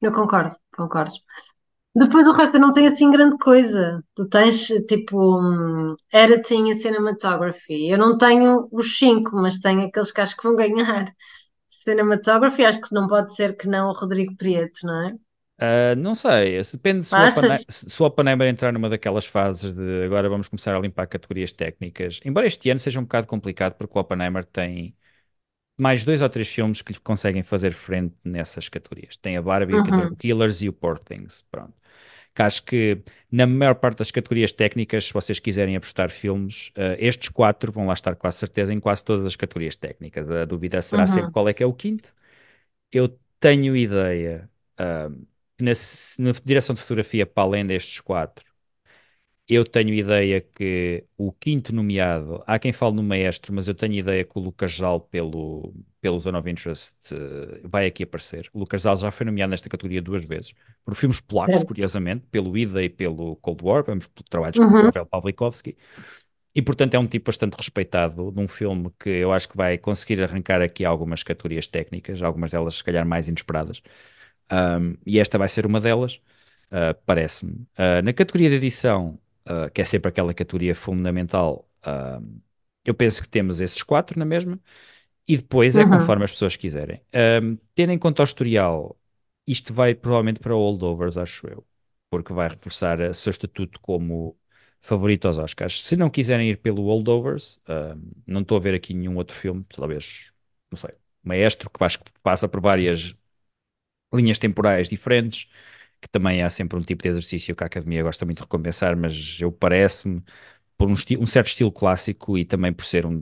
[0.00, 1.14] Eu concordo, concordo.
[1.98, 4.04] Depois o resto não tem assim grande coisa.
[4.14, 7.88] Tu tens tipo hum, editing e cinematography.
[7.90, 11.06] Eu não tenho os cinco, mas tenho aqueles que acho que vão ganhar.
[11.66, 15.14] Cinematography, acho que não pode ser que não o Rodrigo Prieto, não é?
[15.58, 20.48] Ah, não sei, se depende se o Oppenheimer entrar numa daquelas fases de agora vamos
[20.48, 22.20] começar a limpar categorias técnicas.
[22.24, 24.94] Embora este ano seja um bocado complicado, porque o Oppenheimer tem
[25.78, 29.16] mais dois ou três filmes que lhe conseguem fazer frente nessas categorias.
[29.16, 31.42] Tem a Barbie, o Killer- o Uhum, Killers e o Poor Things.
[31.50, 31.74] Pronto.
[32.34, 33.02] Que acho que
[33.32, 37.86] na maior parte das categorias técnicas, se vocês quiserem apostar filmes, ah, estes quatro vão
[37.86, 40.30] lá estar com a certeza em quase todas as categorias técnicas.
[40.30, 42.14] A dúvida será sempre uhum, qual é que é o quinto.
[42.92, 43.08] Eu
[43.40, 44.50] tenho ideia,
[45.56, 45.72] que na,
[46.18, 48.45] na direção de fotografia, para além destes quatro,
[49.48, 53.94] eu tenho ideia que o quinto nomeado, há quem fale no maestro, mas eu tenho
[53.94, 58.48] ideia que o Lucas Jal, pelo, pelo Zone of Interest, eh, vai aqui aparecer.
[58.52, 60.52] O Lucas Jal já foi nomeado nesta categoria duas vezes,
[60.84, 61.66] por filmes polacos, certo.
[61.66, 65.76] curiosamente, pelo Ida e pelo Cold War, vamos por trabalhos com o Uhum, Pavel Pawlikowski.
[66.54, 69.76] E portanto é um tipo bastante respeitado de um filme que eu acho que vai
[69.78, 73.82] conseguir arrancar aqui algumas categorias técnicas, algumas delas se calhar mais inesperadas.
[74.50, 76.16] Um, e esta vai ser uma delas,
[76.72, 77.52] uh, parece-me.
[77.78, 79.18] Uh, na categoria de edição,
[79.48, 82.40] uh, que é sempre aquela categoria fundamental, um,
[82.84, 84.60] eu penso que temos esses quatro na mesma,
[85.28, 85.90] e depois é uhum.
[85.90, 87.00] conforme as pessoas quiserem.
[87.42, 88.96] Um, tendo em conta o historial,
[89.46, 91.66] isto vai provavelmente para holdovers, acho eu,
[92.10, 94.36] porque vai reforçar o seu estatuto como
[94.80, 95.82] favorito aos Oscars.
[95.82, 99.64] Se não quiserem ir pelo holdovers, um, não estou a ver aqui nenhum outro filme,
[99.68, 100.32] talvez,
[100.70, 100.90] não sei,
[101.24, 103.14] Maestro, que acho que passa por várias
[104.14, 105.48] linhas temporais diferentes,
[106.00, 108.96] que também há sempre um tipo de exercício que a academia gosta muito de recompensar,
[108.96, 110.22] mas eu parece-me,
[110.76, 113.20] por um, um certo estilo clássico e também por ser um,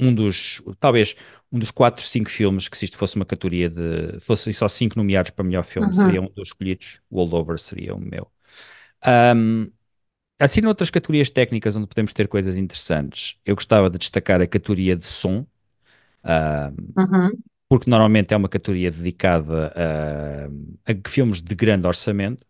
[0.00, 1.16] um dos, talvez,
[1.52, 4.96] um dos quatro, cinco filmes que se isto fosse uma categoria de, fossem só cinco
[4.98, 6.22] nomeados para melhor filme, seria Uhum.
[6.22, 8.30] um dos escolhidos, o Holdover seria o meu.
[9.02, 9.70] Ahm,
[10.38, 14.96] assim, noutras categorias técnicas onde podemos ter coisas interessantes, eu gostava de destacar a categoria
[14.96, 15.46] de som,
[16.96, 17.42] Uhum.
[17.68, 19.72] Porque normalmente é uma categoria dedicada
[20.86, 22.46] a, a filmes de grande orçamento,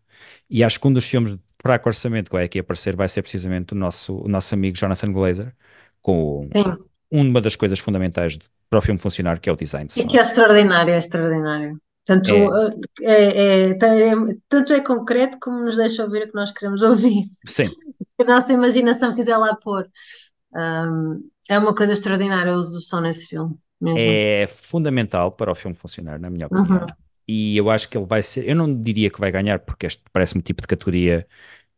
[0.50, 3.22] e acho que um dos filmes de fraco orçamento que vai aqui aparecer vai ser
[3.22, 5.54] precisamente o nosso, o nosso amigo Jonathan Glazer,
[6.02, 6.88] com Sim.
[7.10, 10.02] uma das coisas fundamentais de- para o filme funcionar, que é o design de E
[10.08, 11.72] que é extraordinário, é extraordinário.
[12.08, 12.56] Tanto É,
[13.02, 13.74] é, é- é-
[14.48, 17.22] tanto é concreto como nos deixa ouvir o que nós queremos ouvir.
[17.46, 17.76] sim,
[18.18, 19.88] Que a nossa imaginação quiser lá pôr.
[20.54, 24.20] Ahm, é uma coisa extraordinária o uso do som nesse filme, mesmo.
[24.40, 26.80] é fundamental para o filme funcionar, na minha Uhum.
[26.80, 26.94] opinião.
[27.28, 28.48] E eu acho que ele vai ser.
[28.48, 31.26] Eu não diria que vai ganhar, porque este parece-me tipo de categoria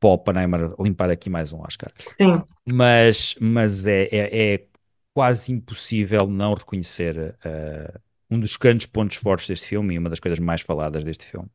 [0.00, 1.92] para o Oppenheimer limpar aqui mais um Oscar.
[2.04, 2.42] Sim.
[2.66, 4.66] Mas, mas é, é, é
[5.14, 10.20] quase impossível não reconhecer eh, um dos grandes pontos fortes deste filme e uma das
[10.20, 11.48] coisas mais faladas deste filme,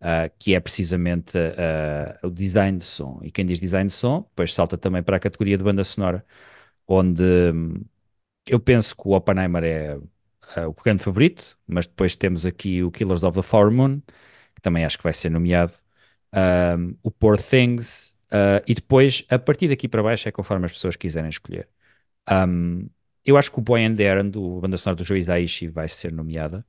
[0.00, 3.20] ah, que é precisamente ah, o design de som.
[3.22, 6.24] E quem diz design de som, depois salta também para a categoria de banda sonora,
[6.86, 7.84] onde hum,
[8.46, 9.98] eu penso que o Oppenheimer é
[10.56, 14.00] ah, o grande favorito, mas depois temos aqui o Killers of the Flower Moon,
[14.54, 15.72] que também acho que vai ser nomeado,
[16.78, 20.72] um, o Poor Things, ah, e depois, a partir daqui para baixo, é conforme as
[20.72, 21.68] pessoas quiserem escolher.
[22.30, 22.88] Um,
[23.24, 25.88] eu acho que o Boy and the Errand, o banda sonora do Joe Hisaishi, vai
[25.88, 26.64] ser nomeada,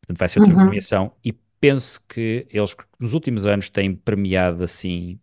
[0.00, 0.64] portanto vai ser outra Uhum.
[0.64, 5.20] nomeação, e penso que eles, nos últimos anos, têm premiado, assim,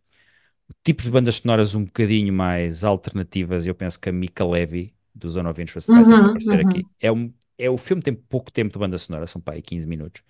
[0.84, 4.96] tipos de bandas sonoras um bocadinho mais alternativas, e eu penso que a Mika Levy,
[5.18, 6.90] do Zone of Interest, vai que Uhum, aparecer uhum, aqui.
[7.00, 9.88] É um, é, o filme tem pouco tempo de banda sonora, são para aí 15
[9.88, 10.24] minutos,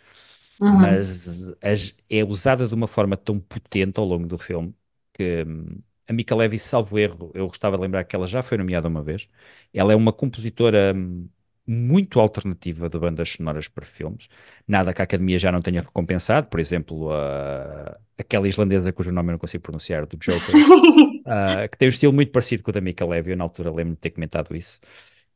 [0.59, 1.07] uhum.
[1.07, 4.75] mas as- é usada de uma forma tão potente ao longo do filme
[5.13, 8.57] que hum, a Mika Levy, salvo erro, eu gostava de lembrar que ela já foi
[8.57, 9.29] nomeada uma vez.
[9.73, 11.27] Ela é uma compositora hum,
[11.67, 14.27] muito alternativa de bandas sonoras para filmes.
[14.67, 19.29] Nada que a Academia já não tenha recompensado, por exemplo, a- aquela islandesa cujo nome
[19.29, 20.61] eu não consigo pronunciar, do Joker,
[21.25, 23.31] ah, que tem um estilo muito parecido com o da Mika Levy.
[23.31, 24.79] Eu na altura lembro de ter comentado isso.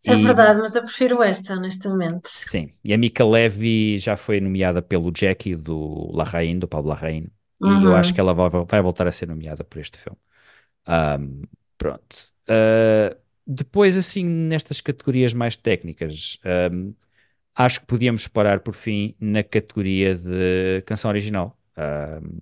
[0.05, 2.29] é E verdade, mas eu prefiro esta, honestamente.
[2.34, 7.27] sim, e a Mika Levy já foi nomeada pelo Jackie do Larraín, do Pablo Larraín,
[7.63, 8.21] e eu acho que Uhum.
[8.21, 10.17] ela vai, vai voltar a ser nomeada por este filme.
[10.88, 11.43] Ahm,
[11.77, 12.17] pronto.
[12.49, 16.93] Ah, depois, assim, nestas categorias mais técnicas, ahm,
[17.55, 22.39] acho que podíamos parar por fim na categoria de canção original ahm,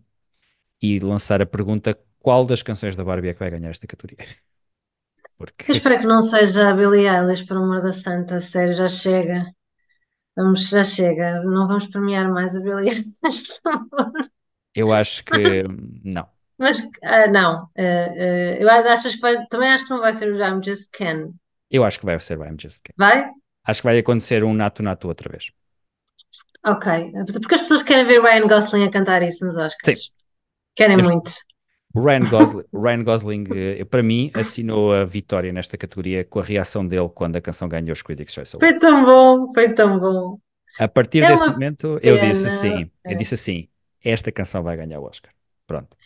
[0.81, 4.19] e lançar a pergunta: qual das canções da Barbie é que vai ganhar esta categoria?
[5.67, 8.87] Eu Porque espero que não seja a Billie Eilish, por amor da santa, sério, já
[8.87, 9.45] chega.
[10.37, 11.43] Vamos, já chega.
[11.43, 14.31] Não vamos premiar mais a Billie Eilish, por favor.
[14.73, 15.63] eu acho que
[16.03, 16.29] não.
[16.59, 17.69] Mas ah, não.
[17.77, 21.31] Ah, eu achas que vai, também acho que não vai ser o I'm Just Ken.
[21.69, 22.97] Eu acho que vai ser I'm Just Kidding.
[22.97, 23.29] Vai?
[23.63, 25.51] Acho que vai acontecer um nato-nato outra vez.
[26.65, 26.85] Ok.
[27.41, 29.65] Porque as pessoas querem ver Ryan Gosling a cantar isso nos Sim.
[29.65, 30.11] Oscars.
[30.75, 31.31] Querem Mas muito.
[31.93, 36.39] o Ryan Gosling, o Ryan Gosling, eh, para mim, assinou a vitória nesta categoria com
[36.39, 38.73] a reação dele quando a canção ganhou os Critics' Choice Awards.
[38.73, 40.39] Foi tão bom, foi tão bom.
[40.77, 42.55] A partir É desse momento, eu disse pena.
[42.55, 43.15] assim, eu é.
[43.17, 43.69] disse assim,
[44.03, 45.33] esta canção vai ganhar o Oscar.
[45.67, 45.97] Pronto.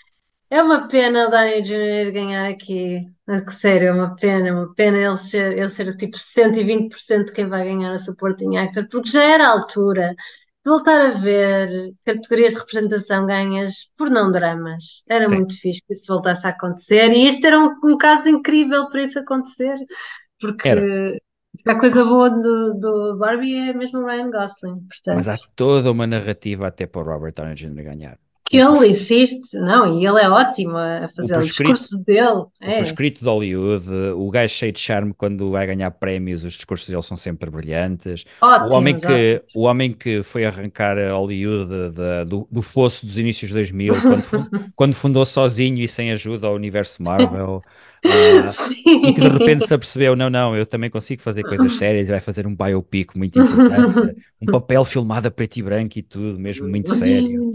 [0.53, 2.11] É uma pena o Downey Jr.
[2.11, 3.07] ganhar aqui.
[3.25, 7.25] A que Sério, é uma pena, é uma pena ele ser, ele ser tipo 120%
[7.25, 11.11] de quem vai ganhar a Supporting Actor, porque já era a altura de voltar a
[11.11, 15.01] ver categorias de representação ganhas por não dramas.
[15.09, 15.37] Era Sim.
[15.37, 19.01] muito fixe que isso voltasse a acontecer e este era um, um caso incrível para
[19.01, 19.75] isso acontecer,
[20.39, 20.87] porque Era.
[21.65, 25.51] a coisa boa do, do Barbie é mesmo o Ryan Gosling, Mas há portanto.
[25.55, 27.83] toda uma narrativa até para o Robert Downey Jr.
[27.83, 28.19] ganhar.
[28.45, 32.03] Que O ele insiste, não, e ele é ótimo a o fazer o prescrito, discurso
[32.05, 32.75] dele, o é.
[32.75, 37.01] prescrito de Hollywood, o gajo cheio de charme quando vai ganhar prémios, os discursos dele
[37.01, 38.25] são sempre brilhantes.
[38.65, 39.53] O homem Ótimos, que, ótimos.
[39.53, 44.03] o homem que foi arrancar a Hollywood da- do, do fosso dos inícios de 2000,
[44.03, 44.23] quando,
[44.75, 47.61] quando fundou sozinho e sem ajuda o universo Marvel,
[48.05, 48.51] ah,
[48.85, 52.19] e que de repente se apercebeu, não, não, eu também consigo fazer coisas sérias, vai
[52.19, 56.67] fazer um biopic muito importante, um papel filmado a preto e branco e tudo, mesmo
[56.67, 57.51] muito sério.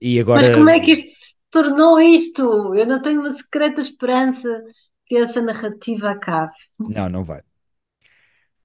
[0.00, 2.74] E Mas agora, como é que isto se tornou isto?
[2.74, 4.48] Eu não tenho uma secreta esperança
[5.06, 6.52] que essa narrativa acabe.
[6.78, 7.40] não, não vai.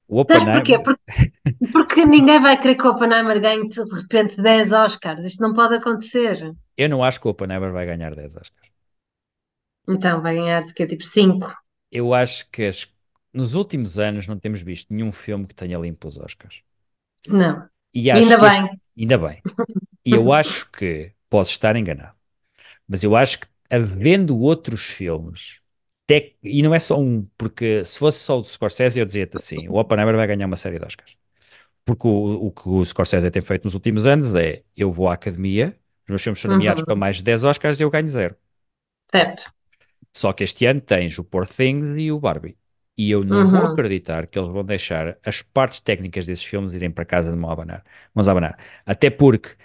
[0.07, 0.75] O Sabes porquê?
[0.75, 5.25] Oppenheimer, Porque, porque ninguém vai querer que o Oppenheimer ganhe de repente 10 Oscars.
[5.25, 6.53] Isto não pode acontecer.
[6.77, 8.72] eu não acho que o Oppenheimer vai ganhar 10 Oscars.
[9.87, 10.85] Então vai ganhar de quê?
[10.85, 11.47] Tipo 5.
[11.91, 12.87] Eu acho que as-
[13.33, 16.61] nos últimos anos não temos visto nenhum filme que tenha limpo os Oscars.
[17.27, 17.69] Não.
[17.93, 18.81] E acho ainda que este, bem.
[18.97, 19.43] ainda bem.
[20.05, 22.15] E eu acho que, posso estar enganado,
[22.87, 25.61] mas eu acho que havendo outros filmes,
[26.07, 29.37] tec- e não é só um, porque se fosse só o de Scorsese eu dizia-te
[29.37, 31.17] assim, o Oppenheimer vai ganhar uma série de Oscars.
[31.85, 35.13] Porque o, o que o Scorsese tem feito nos últimos anos é, eu vou à
[35.15, 36.97] academia, os meus filmes são nomeados para Uhum.
[36.97, 38.35] mais de 10 Oscars e eu ganho zero.
[39.11, 39.43] Certo.
[40.15, 42.57] Só que este ano tens o Poor Things e o Barbie.
[42.97, 43.65] E eu não vou Uhum.
[43.65, 47.49] acreditar que eles vão deixar as partes técnicas desses filmes irem para casa de mão
[47.51, 47.83] abanar.
[48.13, 48.57] Mãos a abanar.
[48.85, 49.55] Até porque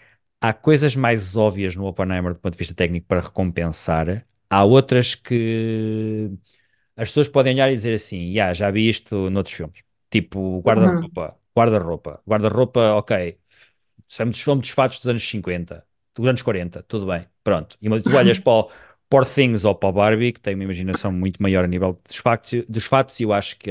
[0.40, 4.26] há coisas mais óbvias no Oppenheimer do ponto de vista técnico para recompensar.
[4.48, 6.30] Há outras que
[6.96, 9.82] as pessoas podem olhar e dizer assim, "Ya, já vi isto noutros filmes.
[10.10, 11.10] Tipo, Uhum.
[11.14, 12.22] guarda-roupa, guarda-roupa.
[12.26, 13.38] Guarda-roupa, ok,
[14.06, 15.84] somos, dos fatos dos anos 50,
[16.14, 17.76] dos anos 40, tudo bem, pronto.
[17.82, 18.70] E tu olhas para o
[19.08, 22.64] Poor Things ou para Barbie, que tem uma imaginação muito maior a nível dos fatos,
[22.68, 23.70] dos fatos e eu acho que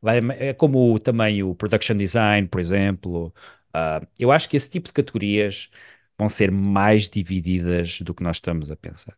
[0.00, 3.32] vai, é como o- também o production design, por exemplo.
[3.72, 5.70] Ah, eu acho que esse tipo de categorias
[6.18, 9.16] vão ser mais divididas do que nós estamos a pensar.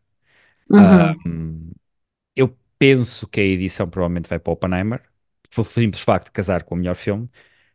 [0.69, 1.25] Uhum.
[1.25, 1.71] hum,
[2.35, 5.03] eu penso que a edição provavelmente vai para o Oppenheimer,
[5.53, 7.29] pelo simples facto de casar com o melhor filme.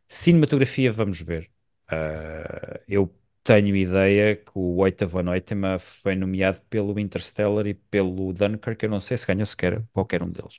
[0.09, 1.51] Cinematografia, vamos ver.
[1.89, 3.15] Ah, eu
[3.45, 8.85] tenho ideia que o Oitavo Noitema foi nomeado pelo Interstellar e pelo Dunkirk.
[8.85, 10.59] Eu não sei se ganhou sequer qualquer um deles.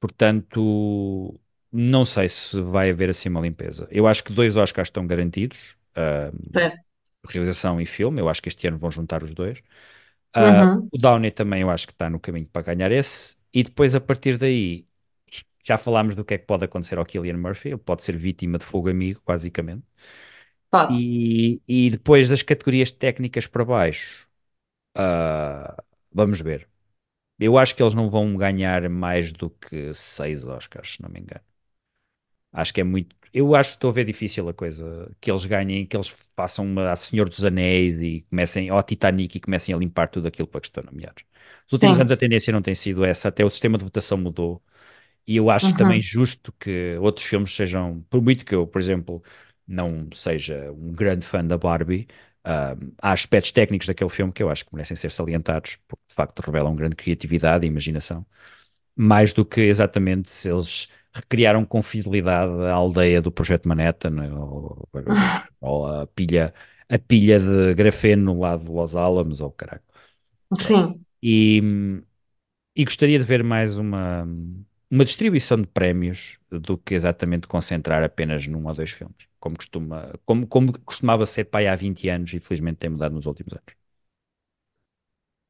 [0.00, 1.40] Portanto,
[1.72, 3.88] não sei se vai haver assim uma limpeza.
[3.90, 6.84] Eu acho que dois Oscars estão garantidos, ah, Certo.
[7.28, 8.20] realização e filme.
[8.20, 9.62] Eu acho que este ano vão juntar os dois.
[10.34, 10.90] Ah, Uhum.
[10.92, 13.36] o Downey também eu acho que está no caminho para ganhar esse.
[13.52, 14.86] E depois, a partir daí,
[15.64, 17.70] já falámos do que é que pode acontecer ao Cillian Murphy.
[17.70, 19.84] Ele pode ser vítima de fogo amigo, basicamente.
[20.74, 20.94] Pode.
[20.96, 24.28] E, e depois das categorias técnicas para baixo,
[24.96, 25.76] ah,
[26.12, 26.68] vamos ver.
[27.38, 31.20] Eu acho que eles não vão ganhar mais do que seis Oscars, se não me
[31.20, 31.42] engano.
[32.52, 33.16] Acho que é muito.
[33.32, 35.10] Eu acho que estou a ver difícil a coisa.
[35.20, 38.82] Que eles ganhem, que eles façam uma a Senhor dos Anéis e comecem, ou a
[38.82, 41.24] Titanic e comecem a limpar tudo aquilo para que estão nomeados.
[41.64, 42.12] Nos últimos anos Sim.
[42.12, 44.62] a tendência não tem sido essa, até o sistema de votação mudou.
[45.26, 46.00] E eu acho também Uhum.
[46.00, 49.22] justo que outros filmes sejam, por muito que eu, por exemplo,
[49.66, 52.06] não seja um grande fã da Barbie,
[52.44, 56.40] há aspectos técnicos daquele filme que eu acho que merecem ser salientados, porque de facto
[56.40, 58.26] revelam grande criatividade e imaginação,
[58.96, 64.88] mais do que exatamente se eles recriaram com fidelidade a aldeia do Projeto Manhattan ou,
[65.60, 66.52] ou a pilha,
[66.88, 69.82] a pilha de grafeno no lado de Los Alamos ou caralho.
[70.48, 70.64] Pronto.
[70.64, 71.04] Sim.
[71.22, 71.62] E,
[72.76, 74.26] e gostaria de ver mais uma,
[74.94, 80.12] uma distribuição de prémios do que exatamente concentrar apenas num ou dois filmes, como, costuma,
[80.24, 83.74] como, como costumava ser aí há 20 anos e felizmente tem mudado nos últimos anos.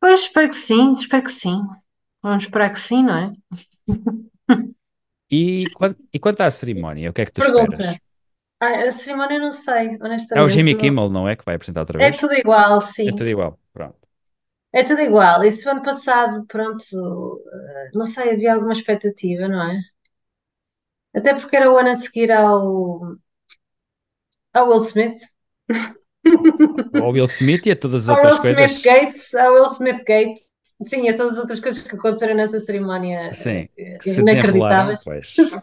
[0.00, 1.60] Pois, espero que sim, espero que sim.
[2.22, 3.32] Vamos esperar que sim, não é?
[5.30, 5.70] E,
[6.14, 7.84] e quanto à cerimónia, o que é que tu Pergunta.
[7.88, 8.00] esperas?
[8.60, 9.98] Ah, a cerimónia eu não sei,
[10.32, 10.48] É o honestamente.
[10.48, 11.36] Jimmy Kimmel, não é?
[11.36, 12.18] Que vai apresentar outra É vez?
[12.20, 13.12] tudo igual, É sim.
[13.12, 13.60] tudo igual.
[14.74, 15.44] É tudo igual.
[15.44, 16.84] E se o ano passado, pronto,
[17.52, 19.80] eh, não sei, havia alguma expectativa, não é?
[21.14, 23.16] Até porque era o ano a seguir ao,
[24.52, 25.20] ao Will Smith.
[26.94, 28.82] Ao Will Smith e a todas as Ao outras Will Smith coisas.
[28.82, 30.38] Gate, ao Will Smith Gate.
[30.84, 34.92] Sim, a todas as outras coisas que aconteceram nessa cerimónia Sim, eh, que se desenrolaram,
[34.92, 35.04] inacreditáveis.
[35.04, 35.34] pois.
[35.36, 35.62] Sim.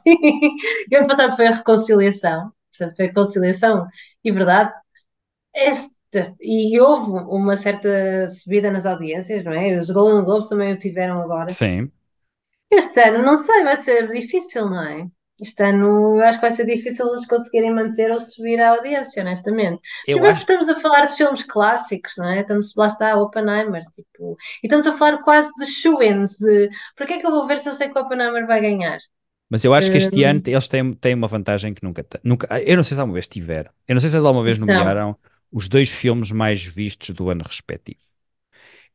[0.89, 2.51] E ano passado foi a reconciliação.
[2.71, 3.87] Portanto, foi a reconciliação
[4.23, 4.71] e verdade.
[5.55, 5.95] Este-
[6.41, 9.79] e houve uma certa subida nas audiências, não é?
[9.79, 11.57] Os Golden Globes também o tiveram agora.
[11.57, 11.91] Sim,
[12.69, 15.07] Este ano, não sei, vai ser difícil, não é?
[15.41, 19.21] Este ano eu acho que vai ser difícil eles conseguirem manter ou subir a audiência,
[19.23, 19.81] honestamente.
[20.05, 20.47] eu Primeiro acho.
[20.47, 22.41] estamos a falar de filmes clássicos, não é?
[22.41, 27.13] Estamos, lá está, Oppenheimer, tipo, e estamos a falar quase de shoe-ins, de para que
[27.13, 28.99] é que eu vou ver se eu sei que o Oppenheimer vai ganhar?
[29.49, 32.47] Mas eu acho que este ano Hum, eles têm, têm uma vantagem que nunca, nunca.
[32.63, 33.71] Eu não sei se alguma vez tiveram.
[33.87, 35.17] Eu não sei se eles alguma vez nomearam
[35.51, 37.99] os dois filmes mais vistos do ano respectivo.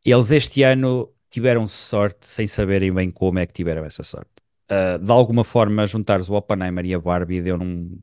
[0.05, 4.31] Eles este ano tiveram sorte sem saberem bem como é que tiveram essa sorte.
[4.69, 8.01] Ah, de alguma forma, juntar-se o Oppenheimer e a Barbie deu num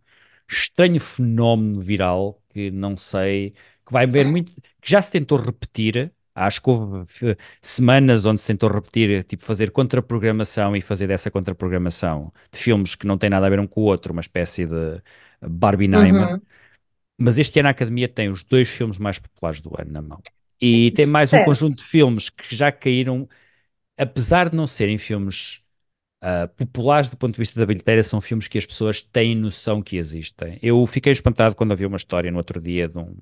[0.49, 3.51] estranho fenómeno viral que não sei,
[3.86, 4.51] que vai ver muito,
[4.82, 6.14] que já se tentou repetir.
[6.36, 11.30] Acho que houve eh, semanas onde se tentou repetir, tipo fazer contraprogramação e fazer dessa
[11.30, 14.66] contraprogramação de filmes que não têm nada a ver um com o outro, uma espécie
[14.66, 15.01] de
[15.41, 16.34] Barbie-Neimer.
[16.34, 16.41] uhum,
[17.24, 20.22] Mas este ano a Academia tem os dois filmes mais populares do ano na mão.
[20.62, 23.28] E tem mais um conjunto de filmes que já caíram,
[23.98, 25.62] apesar de não serem filmes
[26.22, 29.82] ah, populares do ponto de vista da bilheteira, são filmes que as pessoas têm noção
[29.82, 30.60] que existem.
[30.62, 33.18] Eu fiquei espantado quando ouvi uma história no outro dia de um,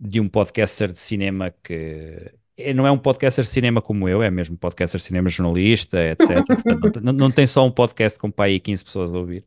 [0.00, 4.22] de um podcaster de cinema que eh, não é um podcaster de cinema como eu,
[4.22, 6.56] é mesmo um podcaster de cinema jornalista, etc.
[6.64, 9.18] Portanto, não, tem- não, não tem só um podcast com pai e 15 pessoas a
[9.18, 9.44] ouvir.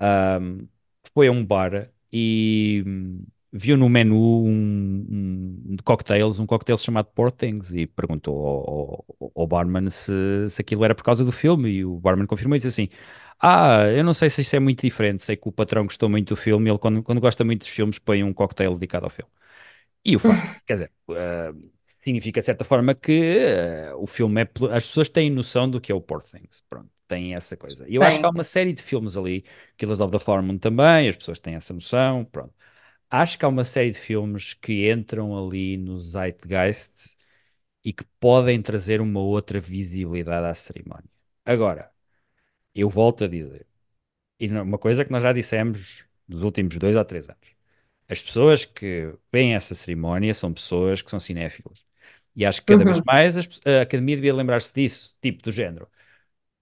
[0.00, 0.68] Um,
[1.14, 2.84] foi a um bar e
[3.52, 5.06] viu no menu um,
[5.70, 10.12] um- de cocktails, um cocktail chamado Poor Things e perguntou ao, ao- ao barman se,
[10.48, 12.88] se aquilo era por causa do filme e o barman confirmou e disse assim
[13.40, 16.28] ah, eu não sei se isso é muito diferente, sei que o patrão gostou muito
[16.30, 19.30] do filme ele quando, quando gosta muito dos filmes põe um cocktail dedicado ao filme.
[20.04, 21.52] E o facto, quer dizer, eh,
[21.84, 24.50] significa de certa forma que eh, o filme é.
[24.76, 26.62] As pessoas têm noção do que é o Poor Things.
[26.68, 27.86] Pronto, têm essa coisa.
[27.88, 29.44] E eu acho que há bem, uma série de filmes ali,
[29.76, 32.24] Killers of the Flower Moon também, as pessoas têm essa noção.
[32.24, 32.54] Pronto.
[33.10, 37.16] Acho que há uma série de filmes que entram ali no Zeitgeist
[37.84, 41.10] e que podem trazer uma outra visibilidade à cerimónia.
[41.44, 41.90] Agora,
[42.74, 43.66] eu volto a dizer,
[44.40, 47.48] e uma coisa que nós já dissemos nos últimos dois ou três anos.
[48.08, 51.84] As pessoas que veem essa cerimónia são pessoas que são cinéfilas.
[52.36, 53.04] E acho que cada vez Uhum.
[53.06, 55.88] mais as- a Academia devia lembrar-se disso, tipo do género.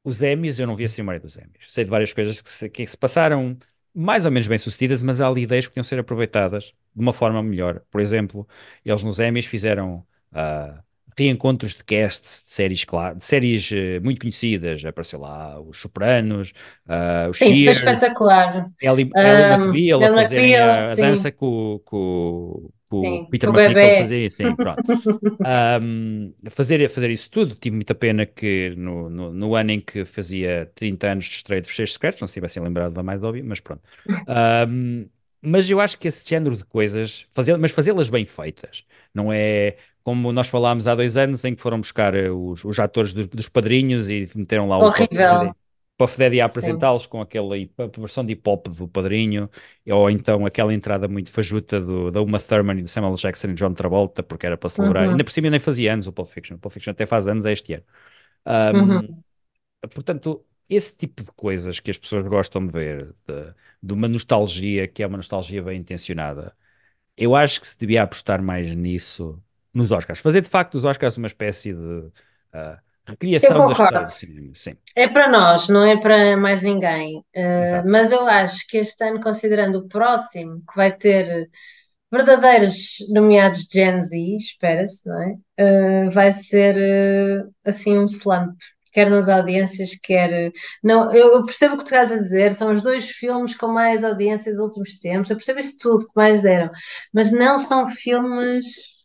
[0.03, 1.65] Os Emmys, eu não vi a cerimónia dos Emmys.
[1.69, 3.57] Sei de várias coisas que se, que se passaram
[3.95, 7.13] mais ou menos bem sucedidas, mas há ali ideias que podiam ser aproveitadas de uma
[7.13, 7.83] forma melhor.
[7.91, 8.49] Por exemplo,
[8.85, 10.83] eles nos Emmys fizeram ah,
[11.19, 12.87] reencontros de casts de séries,
[13.17, 14.85] de séries eh, muito conhecidas.
[14.85, 16.53] Apareceu lá os Sopranos,
[16.87, 18.71] ah, os Sim, isso foi Cheers, espetacular.
[18.81, 23.53] Ellie, Ellie Um, McBeal a fazerem a, dança com, com, com o Sim, Peter o
[23.53, 23.93] McNichol bebé.
[23.93, 24.85] fazia, sim, pronto.
[25.45, 30.05] Um, fazer, fazer isso tudo, tive muita pena que no, no, no ano em que
[30.05, 33.43] fazia 30 anos de estreia de Fecheiros Secretos, não se tivessem lembrado da mais óbvia,
[33.45, 33.83] mas pronto.
[34.29, 35.09] Um,
[35.43, 38.85] mas eu acho que esse género de coisas, fazer, mas fazê-las bem feitas,
[39.15, 42.79] não é como nós falámos há dois anos em que foram buscar eh, os, os
[42.79, 45.39] atores dos, dos padrinhos e meteram lá o Horrível.
[45.39, 45.55] Daddy,
[46.01, 47.55] Puff Daddy a apresentá-los com aquela
[47.99, 49.51] versão de hip hop do padrinho,
[49.87, 53.55] ou então aquela entrada muito fajuta do, da Uma Thurman e do Samuel Jackson e
[53.55, 55.05] John Travolta, porque era para celebrar.
[55.05, 55.11] Uhum.
[55.11, 56.57] Ainda por cima nem fazia anos o Pulp Fiction.
[56.57, 57.85] O Pulp Fiction até faz anos este ano.
[58.47, 58.99] Uhum.
[59.01, 59.23] Um,
[59.95, 64.87] Portanto, esse tipo de coisas que as pessoas gostam de ver, de, de uma nostalgia
[64.87, 66.55] que é uma nostalgia bem intencionada,
[67.17, 69.43] eu acho que se devia apostar mais nisso
[69.75, 70.21] nos Oscars.
[70.21, 72.11] Fazer de facto dos Oscars uma espécie de
[72.53, 72.81] ah,
[73.43, 74.51] Eu recriação da história do cinema.
[74.55, 77.19] Sim, É para nós, não é para mais ninguém.
[77.35, 81.51] Uh, mas eu acho que este ano, considerando o próximo, que vai ter
[82.11, 86.07] verdadeiros nomeados Gen Z, espera-se, não é?
[86.07, 88.57] Uh, vai ser uh, assim um slump,
[88.93, 90.53] quer nas audiências, quer.
[90.83, 93.69] Não, eu eu percebo o que tu estás a dizer, são os dois filmes com
[93.69, 96.71] mais audiência dos últimos tempos, eu percebo isso tudo que mais deram,
[97.13, 99.00] mas não são filmes.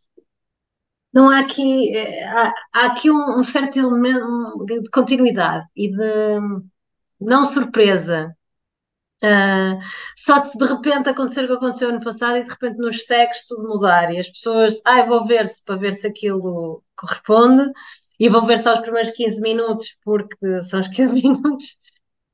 [1.15, 6.39] Não há aqui, eh, há, há aqui um, um certo elemento de continuidade e de
[7.19, 8.35] não surpresa.
[9.23, 9.79] Ah,
[10.17, 13.31] só se de repente acontecer o que aconteceu ano passado e de repente nos segue
[13.47, 17.71] tudo mudar e as pessoas, ai, vou ver-se para ver se aquilo corresponde
[18.19, 21.77] e vou ver só os primeiros 15 minutos porque são os 15 minutos.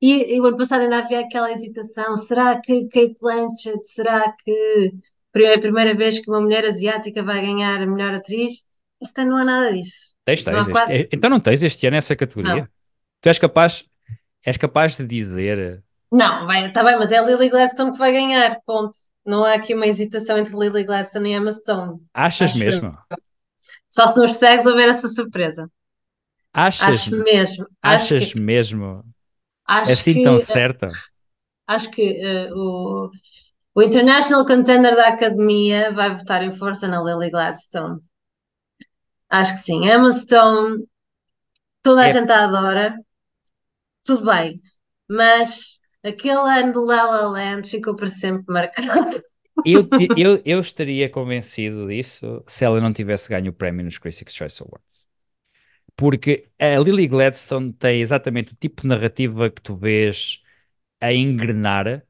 [0.02, 4.92] E, e o ano passado ainda havia aquela hesitação: será que Kate Blanchett, será que
[5.36, 8.64] é a primeira vez que uma mulher asiática vai ganhar a melhor atriz?
[9.02, 10.12] Este ano não há nada disso.
[10.24, 10.68] Tens, Não tens.
[10.68, 11.10] este- quase.
[11.12, 12.56] então não tens este ano essa categoria?
[12.56, 12.68] Não.
[13.22, 13.86] Tu és capaz,
[14.46, 15.84] és capaz de dizer.
[16.12, 18.92] Não, vai, está bem, mas é a Lily Gladstone que vai ganhar, ponto.
[19.26, 22.00] Não há aqui uma hesitação entre Lily Gladstone e Emma Stone.
[22.14, 22.98] Achas Acho mesmo?
[23.90, 25.70] Só se nos segues houver essa surpresa.
[26.54, 27.66] Achas, Acho mesmo.
[27.82, 29.04] Acho achas que, mesmo
[29.66, 30.92] acho assim que, tão certa?
[31.66, 33.10] acho que eh, o,
[33.74, 38.02] o International Contender da Academia vai votar em força na Lily Gladstone.
[39.32, 39.86] Acho que sim.
[39.86, 40.86] Emma Stone,
[41.84, 42.98] toda a É, gente a adora,
[44.04, 44.62] tudo bem.
[45.10, 49.24] Mas aquele ano do La La Land ficou para sempre marcado.
[49.64, 49.82] eu,
[50.16, 54.62] eu, eu estaria convencido disso se ela não tivesse ganho o prémio nos Critics' Choice
[54.64, 55.08] Awards.
[55.98, 60.44] Porque a Lily Gladstone tem exatamente o tipo de narrativa que tu vês
[61.02, 62.06] a engrenar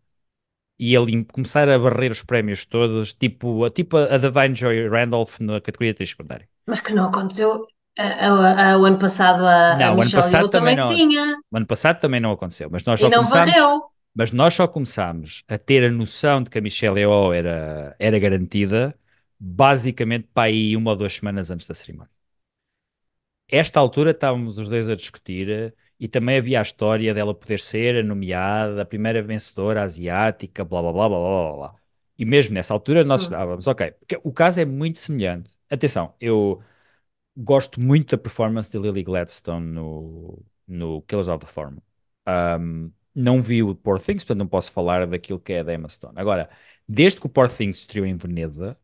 [0.80, 5.40] e ele começar a barrer os prémios todos, tipo, a- tipo a Divine Joy Randolph
[5.42, 6.50] na categoria de atriz secundária.
[6.68, 10.50] Mas que não aconteceu a- a- a- o ano passado a, Não, o ano passado
[10.50, 11.04] também também não.
[11.04, 13.92] tinha O ano passado também não aconteceu, mas nós e só não começámos, varreu.
[14.14, 18.20] mas nós só começámos a ter a noção de que a Michelle Yeoh era, era
[18.20, 18.98] garantida
[19.40, 22.12] basicamente para aí uma ou duas semanas antes da cerimónia.
[23.48, 27.98] Esta altura estávamos os dois a discutir e também havia a história dela poder ser
[27.98, 31.58] a nomeada, a primeira vencedora asiática, blá blá blá blá blá blá.
[31.72, 31.76] blá.
[32.18, 33.24] E mesmo nessa altura nós Hum.
[33.24, 35.52] estávamos, ok, porque o caso é muito semelhante.
[35.72, 36.64] Atenção, eu
[37.38, 41.78] gosto muito da performance de Lily Gladstone no, no Killers of the Moon.
[42.28, 45.90] Um, não vi o Poor Things, portanto não posso falar daquilo que é da Emma
[45.90, 46.16] Stone.
[46.20, 46.50] Agora,
[46.88, 48.78] desde que o Poor Things estreou em Veneza,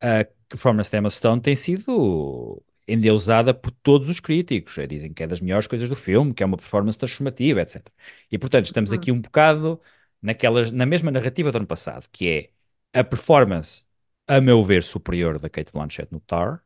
[0.00, 4.76] a performance da Emma Stone tem sido endeusada por todos os críticos.
[4.78, 7.94] Eh, Dizem que é das melhores coisas do filme, que é uma performance transformativa, etc.
[8.30, 8.94] E portanto estamos Hum.
[8.96, 9.80] aqui um bocado
[10.20, 12.50] naquelas, na mesma narrativa do ano passado, que
[12.92, 13.84] é a performance,
[14.26, 16.62] a meu ver, superior da Kate Blanchett no Tar.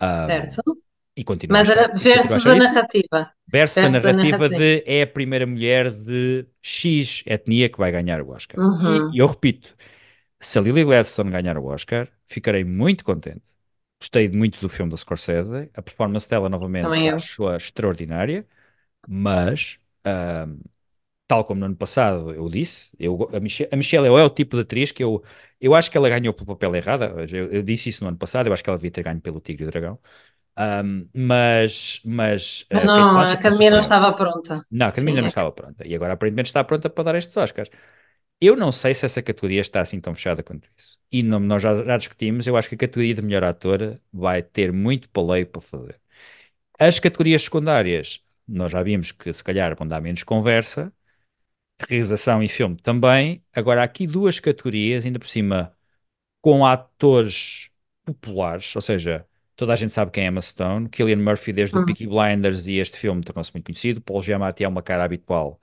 [0.00, 0.62] Um, Certo?
[1.16, 3.32] e continua a Mas era a versus a isso, narrativa.
[3.48, 8.20] versus a a narrativa de é a primeira mulher de X etnia que vai ganhar
[8.22, 8.60] o Oscar.
[8.60, 9.10] Uhum.
[9.10, 9.76] E, e eu repito,
[10.40, 13.54] se a Lily Gladstone ganhar o Oscar, ficarei muito contente.
[14.00, 18.46] Gostei muito do filme do Scorsese, a performance dela novamente acho-a extraordinária,
[19.08, 20.58] mas ahm,
[21.26, 24.56] tal como no ano passado eu disse, eu, a, Michelle, a Michelle é o tipo
[24.56, 25.22] de atriz que eu,
[25.60, 27.04] eu acho que ela ganhou pelo papel errado,
[27.34, 29.40] eu, eu disse isso no ano passado, eu acho que ela devia ter ganho pelo
[29.40, 29.98] Tigre e o Dragão,
[30.56, 34.66] Ahm, mas, mas a Kate não, a Blanchett foi academia não estava pronta.
[34.70, 35.28] Não, a Sim, ainda não é.
[35.28, 35.86] estava pronta.
[35.86, 37.70] E agora aparentemente está pronta para dar estes Oscars.
[38.40, 40.98] Eu não sei se essa categoria está assim tão fechada quanto isso.
[41.12, 44.42] E não- nós já, já discutimos, eu acho que a categoria de melhor ator vai
[44.42, 46.00] ter muito paleio para fazer.
[46.78, 50.92] As categorias secundárias, nós já vimos que se calhar vão dar menos conversa,
[51.88, 53.44] realização e filme também.
[53.52, 55.74] Agora, há aqui duas categorias, ainda por cima,
[56.40, 57.70] com atores
[58.04, 61.80] populares, ou seja, toda a gente sabe quem é Emma Stone, Cillian Murphy desde o
[61.80, 61.84] Uhum.
[61.84, 65.60] Peaky Blinders e este filme tornou-se muito conhecido, Paul Giamatti é uma cara habitual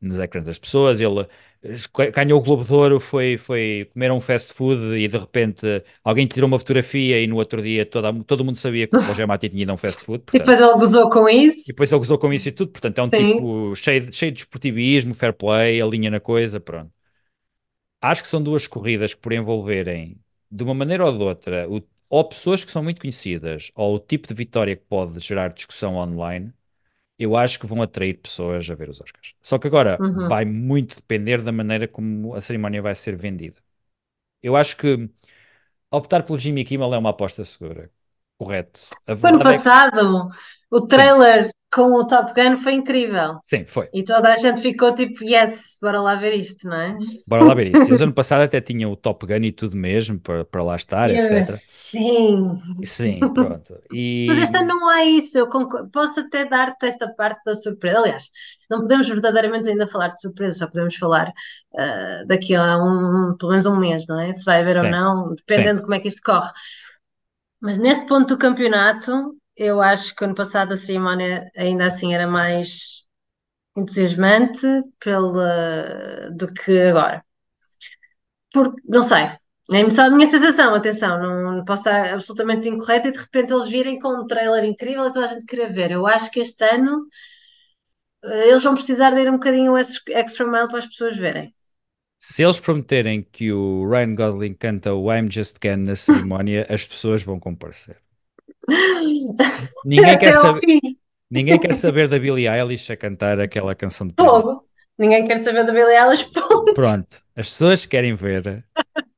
[0.00, 1.26] nos ecrãs das pessoas, ele
[1.62, 5.66] eh, ganhou o Globo de Ouro, foi, foi comer um fast food e de repente
[6.04, 9.14] alguém tirou uma fotografia e no outro dia toda, todo mundo sabia que o Paul
[9.14, 11.66] Giamatti tinha ido a um fast food, E portanto, depois ele gozou com isso.
[11.66, 13.50] e depois ele gozou com isso e tudo, portanto é um Sim.
[13.50, 16.92] tipo cheio de, cheio de esportivismo, fair play, alinha na coisa, pronto.
[18.00, 20.18] Acho que são duas corridas que por envolverem,
[20.50, 24.00] de uma maneira ou de outra, o- ou pessoas que são muito conhecidas, ou o
[24.00, 26.52] tipo de vitória que pode gerar discussão online,
[27.18, 29.34] eu acho que vão atrair pessoas a ver os Oscars.
[29.42, 30.28] Só que agora Uhum.
[30.28, 33.60] vai muito depender da maneira como a cerimónia vai ser vendida.
[34.42, 35.10] Eu acho que
[35.90, 37.90] optar pelo Jimmy Kimmel é uma aposta segura.
[38.38, 38.80] Correto.
[39.06, 40.28] A Foi ano verdade é que- passado,
[40.70, 43.38] o trailer com o Top Gun foi incrível.
[43.44, 43.88] Sim, foi.
[43.92, 46.96] E toda a gente ficou tipo, yes, bora lá ver isto, não é?
[47.26, 47.88] Bora lá ver isso.
[47.88, 51.10] Eles ano passado até tinham o Top Gun e tudo mesmo para, para lá estar,
[51.10, 51.56] E eu, etc.
[51.90, 52.58] Sim.
[52.84, 53.78] Sim, pronto.
[53.92, 54.26] E...
[54.28, 55.90] Mas este ano não há isso, eu concordo.
[55.90, 57.98] Posso até dar-te esta parte da surpresa.
[57.98, 58.30] Aliás,
[58.70, 61.32] não podemos verdadeiramente ainda falar de surpresa, só podemos falar
[61.76, 64.32] ah, daqui a um, pelo menos um mês, não é?
[64.34, 64.90] Se vai haver ou Sim.
[64.90, 66.50] não, dependendo de como é que isto corre.
[67.60, 72.26] Mas neste ponto do campeonato, eu acho que ano passado a cerimónia ainda assim era
[72.26, 73.06] mais
[73.76, 74.66] entusiasmante
[74.98, 77.24] pela, do que agora.
[78.52, 79.30] Porque, não sei,
[79.72, 83.52] é só a minha sensação, atenção, não, não posso estar absolutamente incorreta e de repente
[83.52, 85.90] eles virem com um trailer incrível e toda a gente querer ver.
[85.90, 87.06] Eu acho que este ano
[88.24, 91.54] eh, eles vão precisar de ir um bocadinho o extra mile para as pessoas verem.
[92.18, 96.86] Se eles prometerem que o Ryan Gosling canta o I'm Just Ken na cerimónia, as
[96.86, 97.98] pessoas vão comparecer.
[99.84, 100.80] Ninguém quer saber,
[101.30, 104.64] ninguém quer saber da Billie Eilish a cantar aquela canção de fogo.
[104.98, 106.74] Ninguém quer saber da Billie Eilish, ponto.
[106.74, 108.64] Pronto, as pessoas querem ver,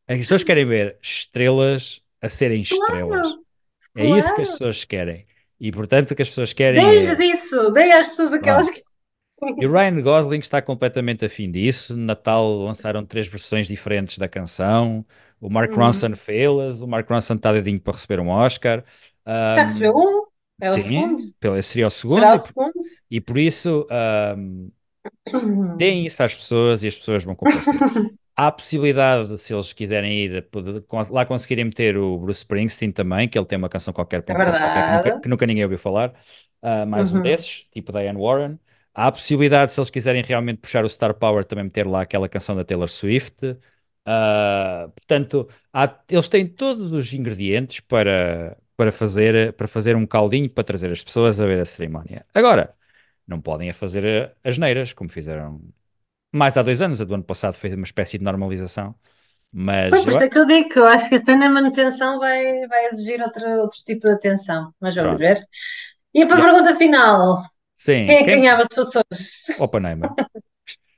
[0.08, 3.22] as pessoas querem ver estrelas a serem estrelas.
[3.22, 3.44] Claro,
[3.96, 4.50] É isso que as claro.
[4.50, 5.26] pessoas querem.
[5.60, 7.24] E portanto o que as pessoas querem Deem-lhes é.
[7.26, 8.82] isso, deem às pessoas aquelas que.
[9.60, 11.96] E o Ryan Gosling está completamente afim disso.
[11.96, 15.06] No Natal lançaram três versões diferentes da canção.
[15.40, 15.76] O Mark Uhum.
[15.76, 16.82] Ronson fez.
[16.82, 18.82] O Mark Ronson está dedinho para receber um Oscar.
[19.54, 20.24] Já recebeu um,
[20.60, 22.32] é o sim, segundo, pelo- seria o segundo.
[22.32, 22.74] será o E, por- segundo.
[23.10, 24.70] e por isso, ahm,
[25.74, 27.84] deem isso às pessoas e as pessoas vão comparecer.
[28.36, 33.28] Há a possibilidade, se eles quiserem ir, poder- lá conseguirem meter o Bruce Springsteen também,
[33.28, 35.78] que ele tem uma canção qualquer um É qualquer que nunca, que nunca ninguém ouviu
[35.78, 36.14] falar.
[36.62, 37.22] Ah, mais um Uhum.
[37.22, 38.58] desses, tipo Diane Warren.
[38.94, 42.28] Há a possibilidade, se eles quiserem realmente puxar o Star Power, também meter lá aquela
[42.28, 43.56] canção da Taylor Swift.
[44.04, 50.50] Ah, portanto, há- eles têm todos os ingredientes para, para, fazer, para fazer um caldinho
[50.50, 52.26] para trazer as pessoas a ver a cerimónia.
[52.34, 52.74] Agora,
[53.28, 55.60] não podem a fazer eh, asneiras, como fizeram
[56.32, 57.00] mais há dois anos.
[57.02, 58.94] A do ano passado foi uma espécie de normalização.
[59.52, 62.18] Mas Pois, por isso é que eu digo que eu acho que a cena manutenção
[62.18, 64.74] vai, vai exigir outro, outro tipo de atenção.
[64.80, 65.18] Mas vamos Pronto.
[65.18, 65.42] ver.
[66.14, 67.42] E para a pergunta final:
[67.76, 69.30] sim, quem é que ganhava se fosse hoje?
[69.56, 70.16] Oppenheimer.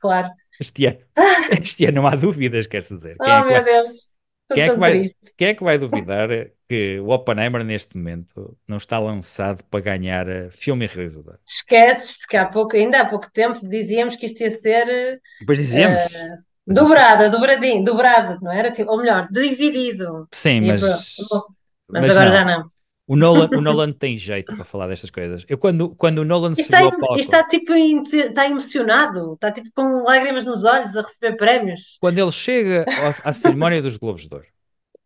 [0.01, 0.35] Claro.
[0.59, 1.01] Este ano,
[1.63, 3.21] este ano não há dúvidas, quer-se dizer.
[3.25, 4.10] É Oh, que meu vai, Deus,
[4.55, 6.29] quem é que vai, quem é que vai duvidar
[6.69, 11.39] que o Oppenheimer neste momento não está lançado para ganhar eh, filme e realizador?
[11.47, 16.03] Esqueces-te que há pouco, ainda há pouco tempo, dizíamos que isto ia ser Depois dizíamos.
[16.03, 16.19] Isso-
[16.67, 18.71] dobrado, dobradinho, dobrado, não era?
[18.71, 20.29] Tipo, ou melhor, dividido.
[20.33, 21.55] Sim, E mas, pronto.
[21.89, 22.37] Mas, mas agora não.
[22.39, 22.71] já não.
[23.11, 25.45] O Nolan, o Nolan tem jeito para falar destas coisas.
[25.49, 29.69] Eu quando, quando o Nolan subiu está, ao palco, está tipo está emocionado, está tipo
[29.75, 31.99] com lágrimas nos olhos a receber prémios.
[32.01, 34.47] quando ele chega ao- à cerimónia dos Globos de Ouro,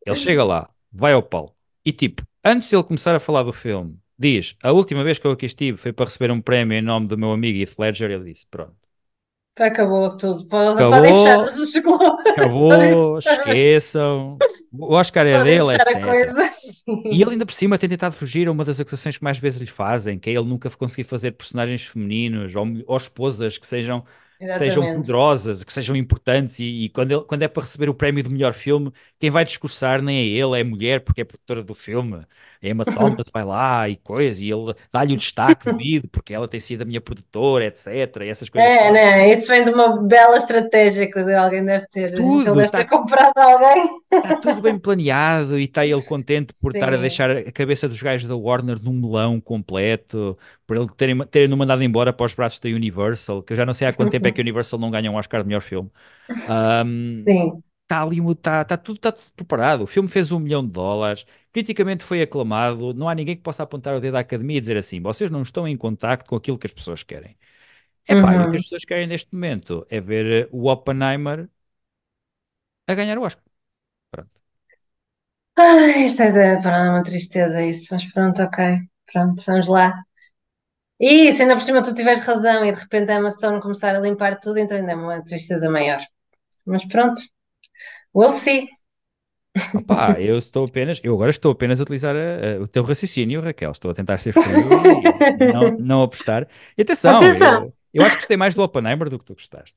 [0.05, 3.55] ele chega lá, vai ao palco e tipo, antes de ele começar a falar do
[3.55, 6.83] filme, diz, a última vez que eu aqui estive foi para receber um prémio em
[6.83, 8.77] nome do meu amigo Heath Ledger, ele disse, pronto,
[9.59, 10.45] Acabou tudo.
[10.47, 10.91] Pode- Acabou.
[10.99, 12.27] Podem fechar os globos.
[12.27, 14.39] acabou, esqueçam,
[14.73, 16.05] o Oscar é dele, etc.
[16.05, 16.47] coisa.
[16.49, 17.03] Sim.
[17.07, 19.61] E ele ainda por cima tem tentado fugir a uma das acusações que mais vezes
[19.61, 24.05] lhe fazem, que é ele nunca conseguir fazer personagens femininos ou, ou esposas que sejam
[24.51, 24.95] que sejam Exatamente.
[24.95, 28.29] poderosas, que sejam importantes, e, e quando, ele- quando é para receber o prémio de
[28.31, 31.75] melhor filme, quem vai discursar nem é ele, é a mulher, porque é produtora do
[31.75, 32.25] filme.
[32.63, 32.85] A Emma
[33.19, 36.83] Thomas vai lá e coisa, e ele dá-lhe o destaque devido, porque ela tem sido
[36.83, 38.23] a minha produtora, etc.
[38.25, 38.71] E essas coisas.
[38.71, 38.93] É, todas.
[38.93, 39.33] né?
[39.33, 42.15] Isso vem de uma bela estratégia que alguém deve ter.
[42.15, 43.91] Tudo, Ele deve tá- ter comprado alguém.
[44.13, 47.01] Está tudo bem planeado e está ele contente por estar a Sim.
[47.01, 51.83] deixar a cabeça dos gajos da Warner num melão completo, por ele terem, terem mandado
[51.83, 54.33] embora para os braços da Universal, que eu já não sei há quanto tempo é
[54.33, 55.91] que a Universal não ganha um Oscar de melhor filme.
[56.49, 57.63] Um, Sim.
[57.85, 59.83] Está ali, está tá tudo, tá tudo preparado.
[59.83, 62.95] O filme fez um milhão de dólares, criticamente foi aclamado.
[62.95, 65.43] Não há ninguém que possa apontar o dedo à academia e dizer assim: vocês não
[65.43, 67.37] estão em contacto com aquilo que as pessoas querem.
[68.07, 68.57] É pá, e o que Uhum.
[68.57, 71.49] as pessoas querem neste momento é ver o Oppenheimer
[72.87, 73.45] a ganhar o Oscar.
[74.13, 74.41] Pronto.
[75.57, 78.59] Ai, isto é, é uma tristeza isso, mas pronto, ok.
[79.13, 80.05] Pronto, vamos lá.
[81.01, 84.01] E se ainda por cima tu tiveres razão e de repente a Stone começar a
[84.01, 86.01] limpar tudo, então ainda é uma tristeza maior.
[86.67, 87.23] Mas pronto,
[88.15, 88.69] we'll see.
[89.73, 93.41] Opá, eu estou apenas, eu agora estou apenas a utilizar a- a- o teu raciocínio,
[93.41, 93.73] Raquel.
[93.73, 96.49] Estou a tentar ser frio e não, não apostar.
[96.79, 97.63] E atenção, Atenção.
[97.63, 99.77] eu, eu acho que gostei mais do Oppenheimer do que tu gostaste.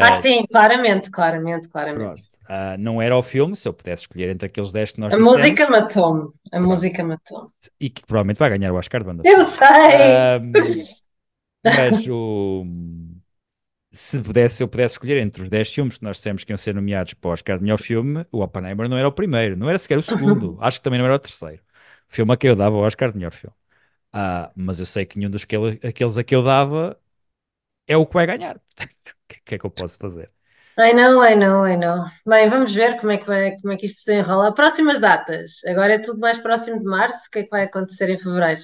[0.00, 2.28] Ah, Mas sim, claramente, claramente, claramente.
[2.46, 5.16] ah, não era o filme, se eu pudesse escolher entre aqueles 10 que nós A
[5.16, 6.24] dissemos, música matou-me.
[6.56, 7.50] A música matou-me.
[7.80, 10.28] e que provavelmente vai ganhar o Oscar de banda Eu sei!
[10.42, 10.88] Ahm,
[11.64, 12.64] mas o,
[13.92, 16.74] se pudesse, eu pudesse escolher entre os 10 filmes que nós dissemos que iam ser
[16.74, 19.78] nomeados para o Oscar de melhor filme, o Oppenheimer não era o primeiro, não era
[19.78, 21.62] sequer o segundo, acho que também não era o terceiro.
[22.10, 23.54] O filme a que eu dava o Oscar de melhor filme.
[24.12, 26.98] Ah, mas eu sei que nenhum dos que ele- aqueles a que eu dava
[27.88, 28.60] é o que vai ganhar.
[28.76, 30.30] Portanto, o que, é que eu posso fazer?
[30.78, 32.06] I know, I know, I know.
[32.26, 34.54] Bem, vamos ver como é que vai, como é que isto se enrola.
[34.54, 35.60] Próximas datas.
[35.66, 37.26] Agora é tudo mais próximo de março.
[37.26, 38.62] O que é que vai acontecer em fevereiro?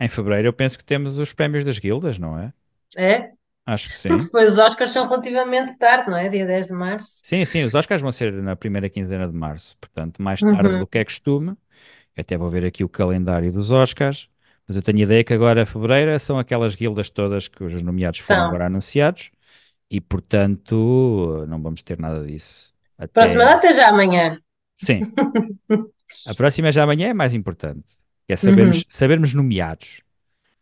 [0.00, 2.52] Em fevereiro eu penso que temos os prémios das guildas, não é?
[2.96, 3.32] É?
[3.66, 4.18] Acho que sim.
[4.24, 6.28] depois os Oscars são relativamente tarde, não é?
[6.28, 7.22] Dia 10 de março.
[7.22, 10.78] Sim, sim, os Oscars vão ser na primeira quinzena de março, portanto, mais tarde Uhum.
[10.78, 11.50] do que é costume.
[12.16, 14.30] Eu até vou ver aqui o calendário dos Oscars,
[14.66, 18.42] mas eu tenho ideia que agora, fevereiro, são aquelas guildas todas que os nomeados foram
[18.42, 18.46] São.
[18.46, 19.30] agora anunciados
[19.90, 22.74] e, portanto, não vamos ter nada disso.
[22.98, 23.12] Até...
[23.20, 24.38] Próxima data é já amanhã.
[24.76, 25.08] Sim,
[26.26, 27.84] a próxima já amanhã é mais importante,
[28.28, 28.84] é sabermos, Uhum.
[28.88, 30.02] sabermos nomeados.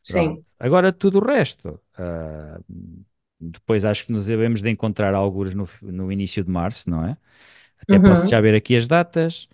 [0.02, 0.38] Sim.
[0.38, 0.46] Pronto.
[0.58, 1.80] Agora tudo o resto.
[1.98, 2.60] ah,
[3.40, 7.16] depois acho que nos devemos de encontrar alguns no, no início de março, não é?
[7.80, 8.28] Até posso Uhum.
[8.28, 9.48] já ver aqui as datas.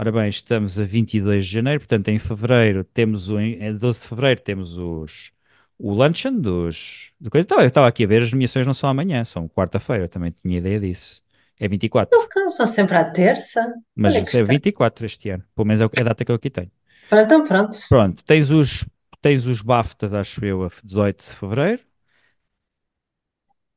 [0.00, 4.06] Ora bem, estamos a 22 de janeiro, portanto em fevereiro temos o, em 12 de
[4.06, 5.32] fevereiro temos os,
[5.76, 7.10] o luncheon dos...
[7.20, 7.44] Do coisa.
[7.44, 10.58] Então, eu estava aqui a ver, as nomeações não são amanhã, são quarta-feira, também tinha
[10.58, 11.20] ideia disso.
[11.58, 13.74] É 24, Eles são sempre à terça.
[13.96, 14.46] mas é estranho.
[14.46, 16.70] 24 este ano, pelo menos é é a data que eu aqui tenho.
[17.08, 17.78] Pronto, então pronto.
[17.88, 18.86] Pronto, tens os,
[19.20, 21.82] tens os BAFTA, acho eu, a 18 de fevereiro.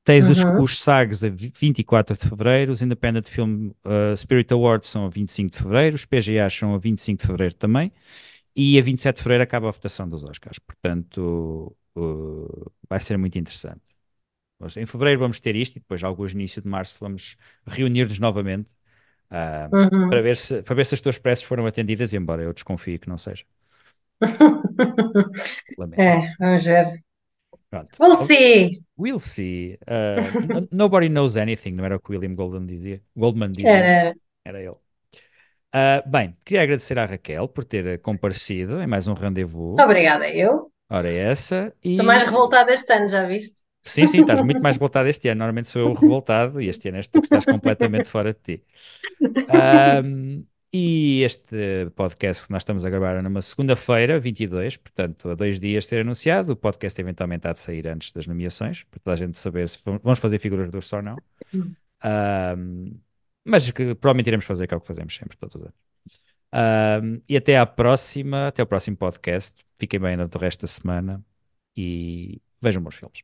[0.03, 0.63] Tens os, Uhum.
[0.63, 5.09] os SAGs a vi- 24 de fevereiro, os Independent Film uh, Spirit Awards são a
[5.09, 7.91] 25 de fevereiro, os PGAs são a 25 de fevereiro também,
[8.55, 10.59] e a 27 de fevereiro acaba a votação dos Oscars.
[10.59, 13.81] Portanto, uh, vai ser muito interessante.
[14.59, 17.37] Nós, em fevereiro vamos ter isto e depois, alguns início de março, vamos
[17.67, 18.71] reunir-nos novamente
[19.31, 20.09] uh, Uhum.
[20.09, 23.09] para, ver se, para ver se as tuas preces foram atendidas, embora eu desconfie que
[23.09, 23.45] não seja.
[25.97, 27.03] É, vamos ver.
[27.71, 27.97] Pronto.
[28.01, 28.83] We'll see.
[28.97, 29.79] We'll see.
[29.87, 33.01] Uh, nobody knows anything, não era o que William Goldman dizia?
[33.15, 33.71] Goldman dizia.
[33.71, 34.15] Era.
[34.43, 34.75] Era ele.
[35.73, 39.79] Uh, bem, queria agradecer à Raquel por ter comparecido em mais um rendezvous.
[39.79, 40.69] Obrigada, eu.
[40.89, 41.73] Ora, é essa.
[41.81, 41.91] E...
[41.91, 43.55] Estou mais revoltada este ano, já viste?
[43.83, 45.39] Sim, sim, estás muito mais revoltado este ano.
[45.39, 48.63] Normalmente sou eu revoltado e este ano és tu que estás completamente fora de ti.
[50.03, 55.35] Um, e este podcast que nós estamos a gravar é numa segunda-feira, 22, portanto, a
[55.35, 56.53] dois dias de ser anunciado.
[56.53, 59.77] O podcast eventualmente há de sair antes das nomeações, para toda a gente saber se
[59.83, 61.15] vamos fazer figuras do ou não.
[62.03, 62.99] Um,
[63.43, 65.75] mas que provavelmente iremos fazer, que é o que fazemos sempre, todos os anos.
[66.53, 69.65] Um, e até à próxima, até ao próximo podcast.
[69.77, 71.23] Fiquem bem durante o resto da semana
[71.75, 73.23] e vejam bons filmes.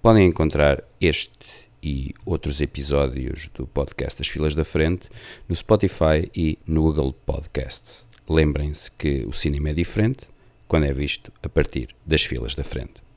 [0.00, 5.08] Podem encontrar este e outros episódios do podcast As Filas da Frente
[5.48, 8.04] no Spotify e no Google Podcasts.
[8.28, 10.26] Lembrem-se que o cinema é diferente
[10.68, 13.09] quando é visto a partir das filas da frente.